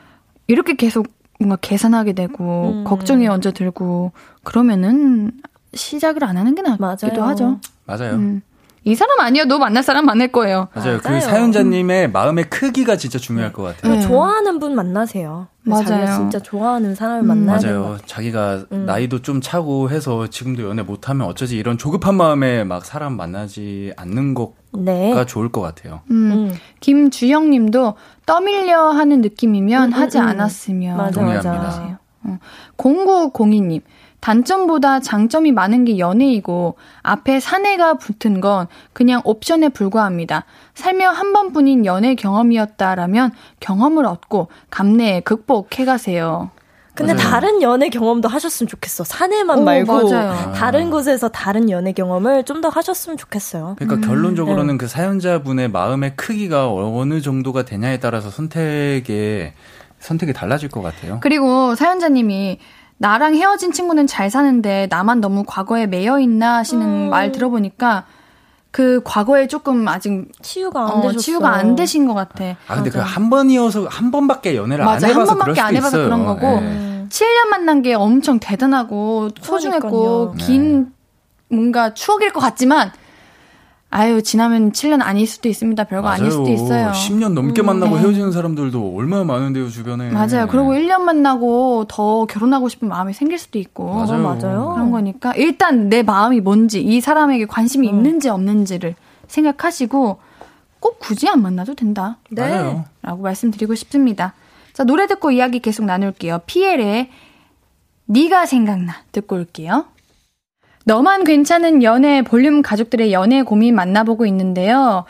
이렇게 0.47 0.75
계속 0.75 1.07
뭔가 1.41 1.57
계산하게 1.57 2.13
되고 2.13 2.71
음. 2.71 2.85
걱정이 2.85 3.27
먼저 3.27 3.51
들고 3.51 4.13
그러면은 4.45 5.33
시작을 5.73 6.23
안 6.23 6.37
하는 6.37 6.55
게 6.55 6.61
낫기도 6.61 7.21
맞아요. 7.21 7.31
하죠. 7.31 7.61
맞아요. 7.87 8.13
음. 8.17 8.43
이 8.85 8.95
사람 8.95 9.21
아니어도 9.21 9.59
만날 9.59 9.83
사람 9.83 10.05
만날 10.05 10.29
거예요. 10.29 10.69
맞아요. 10.75 10.99
그 10.99 11.09
맞아요. 11.09 11.21
사연자님의 11.21 12.11
마음의 12.11 12.51
크기가 12.51 12.97
진짜 12.97 13.19
중요할 13.19 13.55
것 13.55 13.63
같아요. 13.63 13.95
네. 13.95 14.01
좋아하는 14.03 14.59
분 14.59 14.75
만나세요. 14.75 15.49
맞아요. 15.69 15.85
자기가 15.85 16.17
진짜 16.17 16.39
좋아하는 16.41 16.95
사람을 16.95 17.23
음. 17.23 17.27
만나야 17.27 17.59
맞아요. 17.61 17.99
자기가 18.07 18.65
음. 18.73 18.87
나이도 18.87 19.23
좀 19.23 19.41
차고 19.41 19.91
해서 19.91 20.27
지금도 20.27 20.69
연애 20.69 20.83
못하면 20.83 21.27
어쩌지 21.27 21.57
이런 21.57 21.79
조급한 21.79 22.15
마음에 22.17 22.65
막 22.65 22.85
사람 22.85 23.17
만나지 23.17 23.93
않는 23.97 24.35
것가 24.35 24.53
네. 24.79 25.27
좋을 25.27 25.51
것 25.51 25.61
같아요. 25.61 26.01
음. 26.11 26.33
음. 26.33 26.55
김주영 26.81 27.51
님도 27.51 27.95
떠밀려 28.27 28.91
하는 28.91 29.21
느낌이면 29.21 29.93
음, 29.93 29.93
하지 29.93 30.19
음, 30.19 30.25
음. 30.25 30.29
않았으면 30.29 30.97
맞아, 30.97 31.11
동의합니다. 31.21 31.53
맞아. 31.53 31.99
어. 32.25 32.39
0902님, 32.77 33.83
단점보다 34.21 35.01
장점이 35.01 35.53
많은 35.53 35.85
게 35.85 35.99
연애이고, 35.99 36.77
앞에 37.03 37.41
사내가 37.41 37.95
붙은 37.95 38.41
건 38.41 38.67
그냥 38.93 39.21
옵션에 39.25 39.69
불과합니다. 39.71 40.45
살며 40.75 41.11
한 41.11 41.33
번뿐인 41.33 41.87
연애 41.87 42.15
경험이었다라면 42.15 43.33
경험을 43.61 44.07
얻고 44.07 44.49
감내에 44.71 45.21
극복해 45.21 45.85
가세요. 45.85 46.51
근데 46.95 47.15
맞아요. 47.15 47.31
다른 47.31 47.63
연애 47.63 47.91
경험도 47.91 48.29
하셨으면 48.29 48.67
좋겠어. 48.67 49.05
사내만 49.05 49.61
오, 49.61 49.63
말고 49.63 50.11
맞아요. 50.11 50.53
다른 50.53 50.91
곳에서 50.91 51.29
다른 51.29 51.71
연애 51.71 51.93
경험을 51.93 52.43
좀 52.45 52.61
더 52.61 52.69
하셨으면 52.71 53.17
좋겠어요. 53.17 53.77
그러니까 53.79 53.95
음. 53.99 54.01
결론적으로는 54.01 54.75
네. 54.75 54.79
그 54.79 54.89
사연자분의 54.89 55.69
마음의 55.71 56.17
크기가 56.17 56.69
어느 56.73 57.21
정도가 57.21 57.65
되냐에 57.65 58.01
따라서 58.01 58.31
선택에 58.31 59.53
선택이 60.01 60.33
달라질 60.33 60.69
것 60.69 60.83
같아요. 60.83 61.19
그리고 61.21 61.77
사연자님이 61.77 62.59
나랑 62.99 63.35
헤어진 63.35 63.73
친구는 63.73 64.07
잘 64.07 64.31
사는데 64.31 64.89
나만 64.91 65.21
너무 65.21 65.45
과거에 65.47 65.87
매여 65.87 66.19
있나 66.21 66.57
하시는 66.57 66.85
음. 66.85 67.11
말 67.11 67.33
들어보니까 67.33 68.05
그 68.71 69.01
과거에 69.05 69.47
조금 69.47 69.89
아직 69.89 70.31
치유가 70.43 70.83
안 70.83 70.91
어. 70.91 71.13
치유가 71.13 71.55
안 71.55 71.75
되신 71.75 72.07
것 72.07 72.15
같아. 72.15 72.57
아 72.67 72.75
근데 72.75 72.91
그. 72.91 72.99
한 72.99 73.31
번이어서 73.31 73.87
한 73.89 74.11
번밖에 74.11 74.57
연애를 74.57 74.85
맞아, 74.85 75.07
안한 75.07 75.11
해봐서 75.11 75.35
그럴 75.35 75.39
번밖에 75.39 75.55
수도 75.55 75.67
안 75.67 75.77
해봐서 75.77 75.89
있어요. 75.89 76.05
그런 76.05 76.25
거고. 76.27 76.61
네. 76.61 76.67
음. 76.67 77.09
7년 77.09 77.49
만난 77.51 77.81
게 77.81 77.95
엄청 77.95 78.39
대단하고 78.39 79.31
소중했고 79.41 80.33
그러니까요. 80.33 80.35
긴 80.47 80.93
뭔가 81.49 81.95
추억일 81.95 82.33
것 82.33 82.41
같지만 82.41 82.93
아유 83.91 84.23
지나면 84.23 84.73
7년 84.73 85.01
아닐 85.03 85.27
수도 85.27 85.49
있습니다. 85.49 85.83
별거 85.85 86.09
아닐 86.09 86.31
수도 86.31 86.49
있어요. 86.49 86.93
10년 86.93 87.33
넘게 87.33 87.63
음. 87.63 87.67
만나고 87.67 87.97
네. 87.97 88.03
헤어지는 88.03 88.33
사람들도 88.33 88.95
얼마나 88.95 89.25
많은데요 89.25 89.69
주변에. 89.69 90.11
맞아요. 90.11 90.47
그리고 90.49 90.73
1년 90.75 91.01
만나고 91.01 91.87
더 91.89 92.27
결혼하고 92.27 92.69
싶은 92.69 92.89
마음이 92.89 93.15
생길 93.15 93.39
수도 93.39 93.59
있고 93.59 93.95
맞아요. 93.95 94.23
맞아요. 94.23 94.73
그런 94.75 94.91
거니까 94.91 95.33
일단 95.35 95.89
내 95.89 96.03
마음이 96.03 96.41
뭔지 96.41 96.83
이 96.83 97.01
사람에게 97.01 97.47
관심이 97.47 97.89
음. 97.89 97.95
있는지 97.95 98.29
없는지를 98.29 98.95
생각하시고 99.27 100.19
꼭 100.81 100.99
굳이 100.99 101.29
안 101.29 101.41
만나도 101.43 101.75
된다. 101.75 102.19
네. 102.31 102.43
맞아요. 102.43 102.85
라고 103.03 103.23
말씀드리고 103.23 103.75
싶습니다. 103.75 104.35
자, 104.75 104.85
노래 104.85 105.07
듣고 105.07 105.31
이야기 105.31 105.61
계속 105.61 105.87
나눌게요. 105.87 106.43
피엘의 106.47 107.11
네가 108.05 108.47
생각나 108.47 108.95
듣고 109.13 109.37
올게요. 109.37 109.87
너만 110.89 111.25
괜찮은 111.25 111.83
연애 111.83 112.23
볼륨 112.23 112.63
가족들의 112.63 113.13
연애 113.13 113.43
고민 113.43 113.75
만나보고 113.75 114.25
있는데요. 114.25 115.05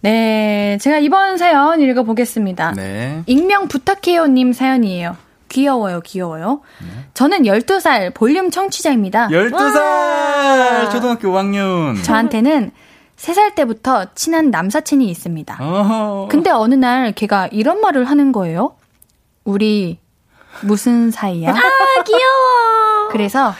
네, 0.00 0.78
제가 0.80 1.00
이번 1.00 1.36
사연 1.36 1.82
읽어보겠습니다. 1.82 2.72
네. 2.72 3.22
익명 3.26 3.68
부탁해요님 3.68 4.54
사연이에요. 4.54 5.18
귀여워요, 5.50 6.00
귀여워요. 6.00 6.62
저는 7.12 7.42
12살 7.42 8.14
볼륨 8.14 8.50
청취자입니다. 8.50 9.28
12살 9.28 10.90
초등학교 10.92 11.28
5학년. 11.28 12.02
저한테는 12.02 12.70
3살 13.16 13.54
때부터 13.54 14.06
친한 14.14 14.50
남사친이 14.50 15.10
있습니다. 15.10 15.58
어허. 15.60 16.28
근데 16.30 16.50
어느 16.50 16.74
날 16.74 17.12
걔가 17.12 17.48
이런 17.52 17.82
말을 17.82 18.06
하는 18.06 18.32
거예요. 18.32 18.76
우리 19.44 19.98
무슨 20.62 21.10
사이야? 21.10 21.50
아, 21.50 22.02
귀여워. 22.06 23.08
그래서 23.10 23.52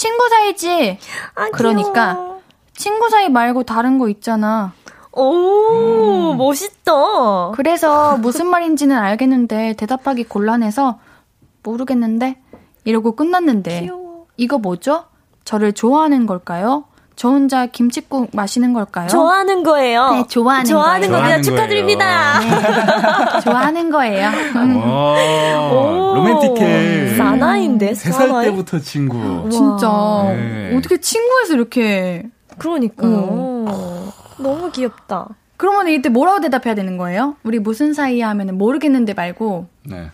친구 0.00 0.30
사이지. 0.30 0.98
아, 1.34 1.50
그러니까 1.52 2.14
귀여워. 2.14 2.40
친구 2.72 3.10
사이 3.10 3.28
말고 3.28 3.64
다른 3.64 3.98
거 3.98 4.08
있잖아. 4.08 4.72
오, 5.12 6.32
멋있다. 6.38 7.50
그래서 7.54 8.16
무슨 8.16 8.46
말인지는 8.46 8.96
알겠는데 8.96 9.74
대답하기 9.74 10.24
곤란해서 10.24 10.98
모르겠는데 11.62 12.40
이러고 12.84 13.14
끝났는데 13.14 13.82
귀여워. 13.82 14.26
이거 14.38 14.56
뭐죠? 14.56 15.04
저를 15.44 15.74
좋아하는 15.74 16.24
걸까요? 16.24 16.84
저 17.20 17.28
혼자 17.28 17.66
김치국 17.66 18.30
마시는 18.32 18.72
걸까요? 18.72 19.06
좋아하는 19.08 19.62
거예요. 19.62 20.10
네, 20.10 20.24
좋아하는 20.26 20.64
좋아하는 20.64 21.10
거예요. 21.10 21.22
겁니다. 21.22 21.42
좋아하는 21.42 21.42
축하드립니다. 21.42 23.40
좋아하는 23.42 23.90
거예요. 23.90 24.28
음. 24.56 24.76
와, 24.78 25.70
오, 25.70 26.14
로맨틱해. 26.14 27.16
사나이인데, 27.18 27.92
3살 27.92 28.12
사나이? 28.12 28.46
때부터 28.46 28.78
친구. 28.78 29.50
진짜 29.50 29.86
네. 30.34 30.74
어떻게 30.74 30.96
친구에서 30.98 31.52
이렇게 31.52 32.24
그러니까요. 32.56 33.66
너무 34.38 34.70
귀엽다. 34.72 35.28
그러면 35.58 35.88
이때 35.88 36.08
뭐라고 36.08 36.40
대답해야 36.40 36.74
되는 36.74 36.96
거예요? 36.96 37.36
우리 37.42 37.58
무슨 37.58 37.92
사이야 37.92 38.30
하면은 38.30 38.56
모르겠는데 38.56 39.12
말고 39.12 39.66
네. 39.82 40.06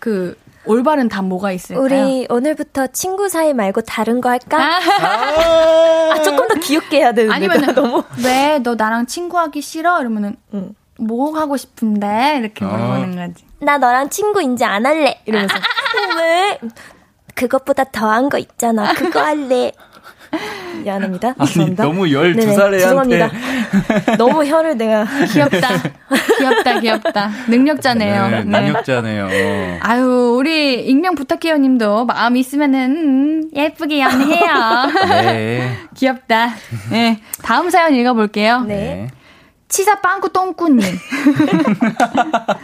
그 0.00 0.36
올바른 0.66 1.08
답 1.08 1.24
뭐가 1.24 1.52
있을까요? 1.52 1.82
우리 1.84 2.26
오늘부터 2.28 2.88
친구 2.88 3.28
사이 3.28 3.54
말고 3.54 3.80
다른 3.82 4.20
거 4.20 4.28
할까? 4.28 4.58
아, 4.58 6.12
아, 6.12 6.22
조금 6.22 6.46
더 6.48 6.54
귀엽게 6.60 6.98
해야 6.98 7.12
되는데. 7.12 7.34
아니면은 7.34 7.66
나 7.68 7.72
너무. 7.72 8.02
왜 8.24 8.58
너 8.62 8.74
나랑 8.74 9.06
친구하기 9.06 9.60
싫어? 9.62 10.00
이러면은 10.00 10.36
응. 10.54 10.74
뭐 10.98 11.34
하고 11.38 11.56
싶은데 11.56 12.36
이렇게 12.40 12.64
아. 12.64 12.68
물어보는 12.68 13.16
거지. 13.34 13.44
나 13.60 13.78
너랑 13.78 14.10
친구 14.10 14.42
이제 14.42 14.64
안 14.64 14.84
할래. 14.84 15.20
이러면서. 15.24 15.54
어, 15.56 16.16
왜? 16.20 16.58
그것보다 17.34 17.84
더한 17.84 18.28
거 18.28 18.36
있잖아. 18.38 18.92
그거 18.94 19.20
할래. 19.20 19.72
미안합니다. 20.82 21.34
아니, 21.38 21.48
죄송합니다. 21.48 21.82
너무 21.84 22.04
12살 22.06 22.36
네네, 22.36 22.52
애한테. 22.52 22.78
죄송합니다. 22.78 23.30
너무 24.16 24.44
혀를 24.44 24.76
내가. 24.76 25.06
귀엽다. 25.32 25.68
귀엽다, 26.38 26.80
귀엽다. 26.80 27.30
능력자네요. 27.48 28.28
네, 28.28 28.44
네. 28.44 28.60
능력자네요. 28.60 29.28
아유, 29.80 30.34
우리 30.38 30.86
익명 30.86 31.14
부탁해요 31.14 31.56
님도 31.58 32.06
마음 32.06 32.36
있으면은, 32.36 32.90
음, 32.96 33.50
예쁘게 33.54 34.00
연해요. 34.00 34.86
네. 35.08 35.76
귀엽다. 35.96 36.50
네. 36.90 37.20
다음 37.42 37.70
사연 37.70 37.94
읽어볼게요. 37.94 38.62
네. 38.62 39.08
치사 39.68 40.00
빵꾸 40.00 40.32
똥꾸님. 40.32 40.80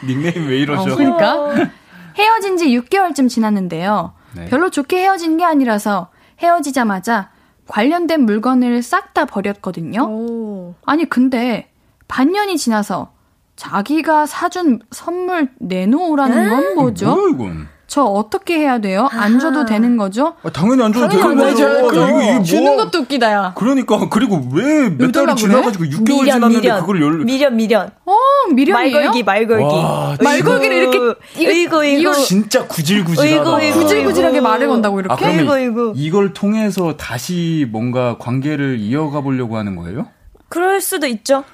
닉네임 0.06 0.48
왜 0.48 0.58
이러죠? 0.58 0.92
어, 0.92 0.96
그러니까. 0.96 1.70
헤어진 2.18 2.56
지 2.56 2.66
6개월쯤 2.66 3.28
지났는데요. 3.28 4.12
네. 4.32 4.46
별로 4.46 4.70
좋게 4.70 4.98
헤어진 5.02 5.36
게 5.36 5.44
아니라서 5.44 6.08
헤어지자마자 6.40 7.30
관련된 7.68 8.24
물건을 8.24 8.82
싹 8.82 9.14
다 9.14 9.24
버렸거든요. 9.24 10.02
오. 10.02 10.74
아니, 10.84 11.08
근데 11.08 11.70
반년이 12.08 12.58
지나서 12.58 13.12
자기가 13.56 14.26
사준 14.26 14.80
선물 14.90 15.48
내놓으라는 15.58 16.50
건 16.50 16.74
뭐죠? 16.74 17.06
뭐야 17.16 17.30
이건? 17.30 17.68
저 17.88 18.02
어떻게 18.02 18.58
해야 18.58 18.78
돼요? 18.80 19.08
안 19.12 19.38
줘도 19.38 19.64
되는 19.64 19.96
거죠? 19.96 20.34
아, 20.42 20.50
당연히 20.50 20.82
안 20.82 20.92
줘도 20.92 21.08
되는 21.08 21.24
안 21.24 21.36
거죠. 21.36 21.68
이거, 21.78 21.92
이게 22.10 22.32
뭐. 22.34 22.42
주는 22.42 22.76
것도 22.76 22.98
웃기다, 23.00 23.30
야. 23.32 23.52
그러니까 23.56 24.08
그리고 24.10 24.42
왜 24.52 24.90
몇 24.90 25.12
달이? 25.12 25.36
지나가지고 25.36 25.84
6개월 25.84 26.04
미련, 26.04 26.24
지났는데 26.24 26.60
미련. 26.60 26.80
그걸 26.80 27.00
열 27.02 27.12
미련, 27.24 27.56
미련. 27.56 27.90
어, 28.04 28.12
미련이에요? 28.52 28.92
말걸기, 28.96 29.22
말걸기. 29.22 29.64
와, 29.64 30.16
말걸기를 30.20 30.76
이렇게 30.76 30.98
이거- 31.38 31.52
이거, 31.52 31.84
이거. 31.84 32.12
진짜 32.14 32.66
구질구질하다. 32.66 33.54
어이구. 33.54 33.78
구질구질하게 33.80 34.40
말을 34.40 34.68
건다고 34.68 34.96
아, 34.98 35.00
이렇게? 35.00 35.24
그러면 35.24 35.44
이거, 35.44 35.58
이거. 35.60 35.92
이걸 35.94 36.32
통해서 36.32 36.96
다시 36.96 37.66
뭔가 37.70 38.16
관계를 38.18 38.78
이어가 38.80 39.20
보려고 39.20 39.56
하는 39.56 39.76
거예요? 39.76 40.08
그럴 40.48 40.80
수도 40.80 41.06
있죠. 41.06 41.44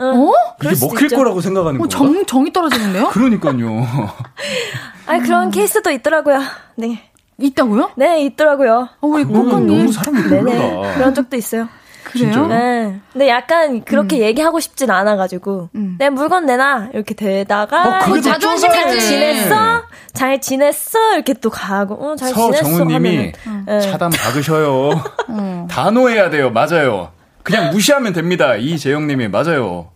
응. 0.00 0.06
어? 0.06 0.32
이게 0.62 0.74
먹힐 0.80 1.04
있죠. 1.04 1.16
거라고 1.16 1.40
생각하는 1.40 1.80
어, 1.80 1.84
거야? 1.84 1.88
정, 1.88 2.24
정이 2.26 2.52
떨어지는데요? 2.52 3.08
그러니까요. 3.12 3.86
아 5.06 5.18
그런 5.18 5.50
케이스도 5.50 5.90
있더라고요. 5.90 6.40
네. 6.76 7.02
있다고요? 7.38 7.92
네, 7.96 8.22
있더라고요. 8.24 8.88
어, 9.00 9.06
우리 9.06 9.24
꼬꼬님. 9.24 9.66
너무 9.78 9.92
사람이. 9.92 10.28
별로다. 10.28 10.94
그런 10.94 11.14
적도 11.14 11.36
있어요. 11.36 11.68
그래요? 12.04 12.46
네. 12.48 13.00
근데 13.12 13.28
약간 13.28 13.82
그렇게 13.84 14.18
얘기하고 14.18 14.58
싶진 14.60 14.90
않아가지고, 14.90 15.70
음. 15.74 15.96
내 15.98 16.10
물건 16.10 16.44
내놔. 16.44 16.88
이렇게 16.92 17.14
되다가, 17.14 18.00
어, 18.06 18.20
자존심 18.20 18.70
잘. 18.70 18.98
지냈어? 18.98 19.82
잘 20.12 20.40
지냈어? 20.40 21.14
이렇게 21.14 21.34
또 21.34 21.50
가고, 21.50 21.94
어, 21.94 22.16
잘 22.16 22.32
지냈어? 22.32 22.64
서정우님이 22.64 22.92
하면은, 22.94 23.64
네. 23.66 23.80
차단 23.80 24.10
박으셔요. 24.10 24.90
어. 25.28 25.66
단호해야 25.70 26.30
돼요. 26.30 26.50
맞아요. 26.50 27.12
그냥 27.42 27.70
무시하면 27.70 28.12
됩니다. 28.12 28.56
이재영님이 28.56 29.28
맞아요. 29.28 29.88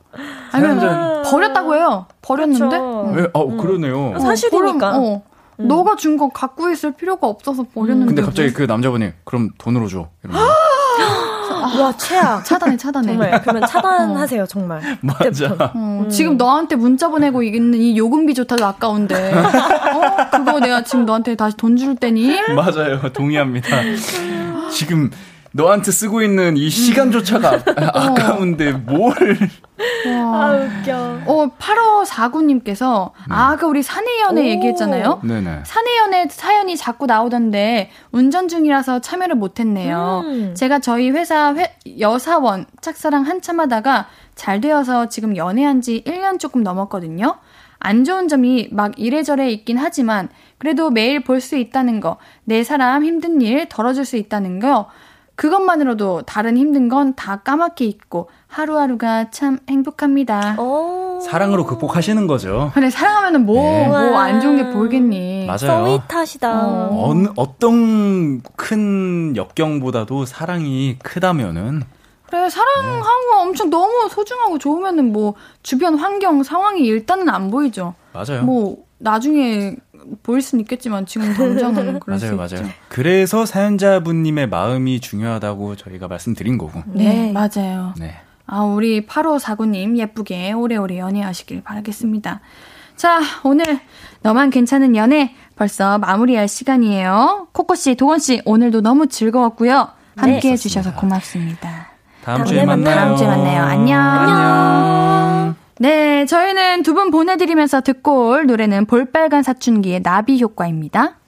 아니면 0.53 0.80
사연자 0.80 1.22
버렸다고 1.30 1.74
해요. 1.76 2.07
버렸는데? 2.22 2.64
그쵸. 2.78 3.12
왜? 3.14 3.26
어 3.32 3.57
그러네요. 3.57 4.12
어, 4.16 4.18
사실이니까. 4.20 4.92
버려- 4.92 4.99
어. 5.03 5.22
너가 5.57 5.95
준 5.97 6.16
거 6.16 6.28
갖고 6.30 6.68
있을 6.70 6.92
필요가 6.92 7.26
없어서 7.28 7.64
버렸는데. 7.74 8.07
근데 8.07 8.22
갑자기 8.22 8.53
그 8.53 8.62
남자분이 8.62 9.11
그럼 9.24 9.51
돈으로 9.59 9.86
줘. 9.88 10.09
이러면 10.24 10.42
와, 11.80 11.92
최악. 11.97 12.45
차단해, 12.45 12.76
차단해. 12.76 13.07
정말. 13.09 13.40
그러면 13.42 13.66
차단하세요, 13.66 14.47
정말. 14.47 14.80
맞아. 15.01 15.70
어, 15.74 16.07
지금 16.11 16.36
너한테 16.36 16.76
문자 16.76 17.09
보내고 17.09 17.42
있는 17.42 17.74
이 17.78 17.97
요금비조차도 17.97 18.64
아까운데. 18.64 19.14
어? 19.34 20.30
그거 20.30 20.61
내가 20.61 20.82
지금 20.84 21.05
너한테 21.07 21.34
다시 21.36 21.57
돈 21.57 21.76
줄 21.76 21.97
때니? 21.97 22.36
맞아요. 22.55 23.01
동의합니다. 23.12 23.68
지금 24.70 25.11
너한테 25.57 25.93
쓰고 25.93 26.21
있는 26.23 26.57
이 26.57 26.69
시간조차가 26.69 27.49
아, 27.77 27.91
아까운데 27.95 28.73
뭘? 28.73 29.15
아, 30.09 30.51
웃겨. 30.83 31.21
어, 31.27 31.47
8549님께서, 31.57 33.13
아, 33.29 33.51
아까 33.53 33.69
우리 33.69 33.81
사내연애 33.83 34.41
오. 34.43 34.45
얘기했잖아요? 34.47 35.21
네네. 35.23 35.61
사내연애 35.65 36.27
사연이 36.29 36.77
자꾸 36.77 37.07
나오던데, 37.07 37.91
운전 38.11 38.49
중이라서 38.49 39.01
참여를 39.01 39.37
못했네요. 39.37 40.23
음. 40.25 40.55
제가 40.57 40.81
저희 40.81 41.11
회사 41.11 41.55
회- 41.55 41.77
여사원 42.01 42.67
짝사랑 42.81 43.23
한참 43.23 43.61
하다가 43.61 44.09
잘 44.35 44.61
되어서 44.61 45.09
지금 45.09 45.37
연애한 45.37 45.81
지 45.83 46.03
1년 46.05 46.41
조금 46.41 46.65
넘었거든요. 46.65 47.37
안 47.79 48.05
좋은 48.05 48.27
점이 48.29 48.71
막 48.73 48.99
이래저래 48.99 49.51
있긴 49.51 49.79
하지만, 49.79 50.31
그래도 50.59 50.91
매일 50.91 51.23
볼 51.23 51.41
수 51.41 51.57
있다는 51.57 52.01
거, 52.01 52.17
내 52.45 52.65
사람 52.65 53.05
힘든 53.05 53.41
일 53.41 53.69
덜어줄 53.69 54.05
수 54.05 54.17
있다는 54.17 54.59
거, 54.59 54.89
그것만으로도 55.37 56.22
다른 56.22 56.57
힘든 56.57 56.89
건 56.89 57.14
다 57.16 57.37
까맣게 57.43 57.85
잊고 57.85 58.28
하루하루가 58.49 59.30
참 59.30 59.59
행복합니다. 59.68 60.57
오. 60.61 61.20
사랑으로 61.20 61.64
극복하시는 61.66 62.26
거죠. 62.26 62.70
그래 62.74 62.91
사랑하면은 62.91 63.47
뭐 63.47 63.57
네. 63.62 63.89
뭐안 63.89 64.41
좋은 64.41 64.57
게 64.57 64.70
보이겠니? 64.70 65.47
맞아요. 65.47 65.59
서윗하시다. 66.09 66.66
어. 66.66 66.89
어느, 67.09 67.28
어떤 67.37 68.43
큰 68.57 69.35
역경보다도 69.37 70.24
사랑이 70.26 70.99
크다면은 71.03 71.82
그래 72.26 72.49
사랑하고 72.49 73.41
엄청 73.43 73.70
너무 73.70 74.09
소중하고 74.11 74.59
좋으면은 74.59 75.12
뭐 75.12 75.35
주변 75.62 75.95
환경 75.97 76.43
상황이 76.43 76.80
일단은 76.82 77.28
안 77.28 77.51
보이죠. 77.51 77.95
맞아요. 78.12 78.43
뭐 78.45 78.76
나중에 78.99 79.76
보일 80.23 80.43
수는 80.43 80.61
있겠지만 80.63 81.07
지금 81.07 81.33
당장은 81.35 82.01
그럴 82.01 82.19
수 82.19 82.35
맞아요, 82.35 82.45
있죠. 82.45 82.57
맞아요. 82.57 82.71
그래서 82.89 83.47
사연자분님의 83.47 84.49
마음이 84.49 85.01
중요하다고 85.01 85.77
저희가 85.77 86.09
말씀드린 86.09 86.59
거고. 86.59 86.83
네, 86.87 87.33
네. 87.33 87.33
맞아요. 87.33 87.95
네. 87.99 88.15
아, 88.47 88.61
우리 88.61 89.07
8549님 89.07 89.97
예쁘게 89.97 90.53
오래오래 90.53 90.99
연애하시길 90.99 91.63
바라겠습니다. 91.63 92.41
자, 92.97 93.21
오늘 93.43 93.65
너만 94.23 94.51
괜찮은 94.51 94.95
연애 94.97 95.35
벌써 95.57 95.99
마무리할 95.99 96.47
시간이에요. 96.49 97.49
코코씨, 97.53 97.97
도건씨, 97.97 98.43
오늘도 98.45 98.83
너무 98.83 99.09
즐거웠고요. 99.09 99.89
함께 100.17 100.53
해주셔서 100.53 100.95
고맙습니다. 100.95 101.89
다음 102.23 102.39
다음에 102.39 102.45
주에 102.45 102.65
만나요. 102.65 102.95
다음 102.95 103.17
주에 103.17 103.27
만나요. 103.27 103.63
안녕. 103.65 104.01
안녕. 104.01 105.24
네, 105.79 106.25
저희는 106.27 106.83
두 106.83 106.95
분 106.95 107.11
보내드리면서 107.11 107.81
듣고 107.81 108.29
올 108.31 108.47
노래는 108.47 108.87
볼빨간 108.87 109.43
사춘기의 109.43 110.03
나비 110.03 110.41
효과입니다. 110.41 111.18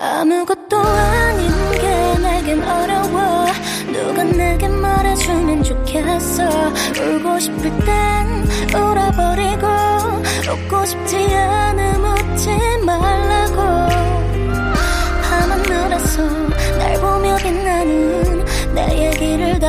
아무것도 0.00 0.76
아닌 0.78 1.48
게 1.80 2.18
내겐 2.20 2.62
어려워. 2.62 3.46
누가 3.92 4.24
내게 4.24 4.66
말해주면 4.66 5.62
좋겠어. 5.62 6.42
울고 7.00 7.38
싶을 7.38 7.62
땐 7.62 8.74
울어버리고 8.74 9.66
웃고 10.50 10.84
싶지 10.86 11.16
않음 11.36 12.04
웃지 12.04 12.48
말라고. 12.84 13.62
밤하늘에서 15.22 16.22
날 16.78 17.00
보며 17.00 17.36
빛나는 17.36 18.44
내 18.74 19.06
얘기를 19.06 19.58
다 19.60 19.68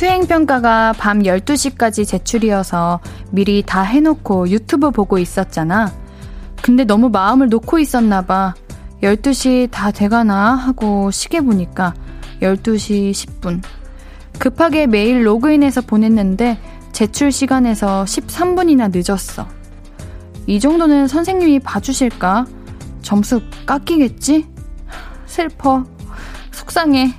수행평가가 0.00 0.94
밤 0.94 1.18
12시까지 1.24 2.08
제출이어서 2.08 3.00
미리 3.32 3.62
다 3.62 3.82
해놓고 3.82 4.48
유튜브 4.48 4.90
보고 4.90 5.18
있었잖아. 5.18 5.92
근데 6.62 6.84
너무 6.84 7.10
마음을 7.10 7.50
놓고 7.50 7.78
있었나봐. 7.78 8.54
12시 9.02 9.70
다 9.70 9.90
돼가나 9.90 10.54
하고 10.54 11.10
시계 11.10 11.42
보니까 11.42 11.92
12시 12.40 13.10
10분. 13.10 13.60
급하게 14.38 14.86
메일 14.86 15.26
로그인해서 15.26 15.82
보냈는데 15.82 16.58
제출 16.92 17.30
시간에서 17.30 18.04
13분이나 18.04 18.90
늦었어. 18.90 19.46
이 20.46 20.60
정도는 20.60 21.08
선생님이 21.08 21.58
봐주실까? 21.58 22.46
점수 23.02 23.42
깎이겠지? 23.66 24.46
슬퍼. 25.26 25.84
속상해. 26.52 27.12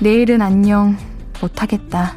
내일은 0.00 0.42
안녕. 0.42 0.96
못하겠다. 1.40 2.14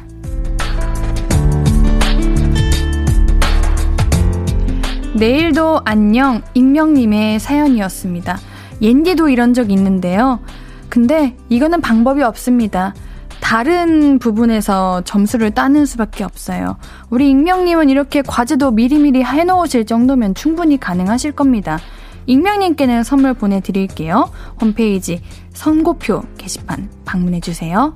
내일도 5.14 5.80
안녕 5.84 6.42
익명님의 6.54 7.38
사연이었습니다. 7.38 8.38
옌디도 8.80 9.28
이런 9.28 9.54
적 9.54 9.70
있는데요. 9.70 10.40
근데 10.88 11.36
이거는 11.48 11.80
방법이 11.80 12.22
없습니다. 12.22 12.94
다른 13.40 14.18
부분에서 14.18 15.02
점수를 15.02 15.50
따는 15.50 15.84
수밖에 15.84 16.24
없어요. 16.24 16.76
우리 17.10 17.28
익명님은 17.30 17.90
이렇게 17.90 18.22
과제도 18.22 18.70
미리미리 18.70 19.22
해놓으실 19.22 19.84
정도면 19.84 20.34
충분히 20.34 20.78
가능하실 20.78 21.32
겁니다. 21.32 21.78
익명님께는 22.26 23.02
선물 23.02 23.34
보내드릴게요. 23.34 24.30
홈페이지 24.60 25.22
선고표 25.52 26.22
게시판 26.38 26.88
방문해주세요. 27.04 27.94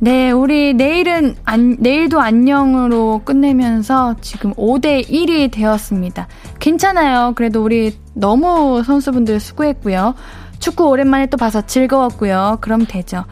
네, 0.00 0.30
우리 0.30 0.74
내일은, 0.74 1.34
안, 1.44 1.76
내일도 1.80 2.20
안녕으로 2.20 3.22
끝내면서 3.24 4.14
지금 4.20 4.54
5대 4.54 5.08
1이 5.08 5.50
되었습니다. 5.50 6.28
괜찮아요. 6.60 7.32
그래도 7.34 7.64
우리 7.64 7.98
너무 8.14 8.84
선수분들 8.84 9.40
수고했고요. 9.40 10.14
축구 10.60 10.88
오랜만에 10.88 11.26
또 11.26 11.36
봐서 11.36 11.62
즐거웠고요. 11.62 12.58
그럼 12.60 12.86
되죠. 12.86 13.24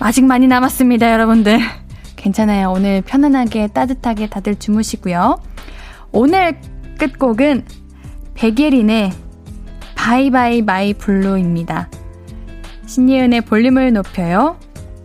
아직 0.00 0.24
많이 0.24 0.48
남았습니다, 0.48 1.12
여러분들. 1.12 1.60
괜찮아요. 2.16 2.72
오늘 2.72 3.00
편안하게 3.02 3.68
따뜻하게 3.68 4.28
다들 4.28 4.56
주무시고요. 4.56 5.40
오늘 6.10 6.60
끝곡은 6.98 7.64
백예린의 8.34 9.12
Bye 9.94 10.28
Bye 10.28 10.62
My 10.62 10.94
Blue입니다. 10.94 11.88
신예은의 12.86 13.42
볼륨을 13.42 13.92
높여요. 13.92 14.56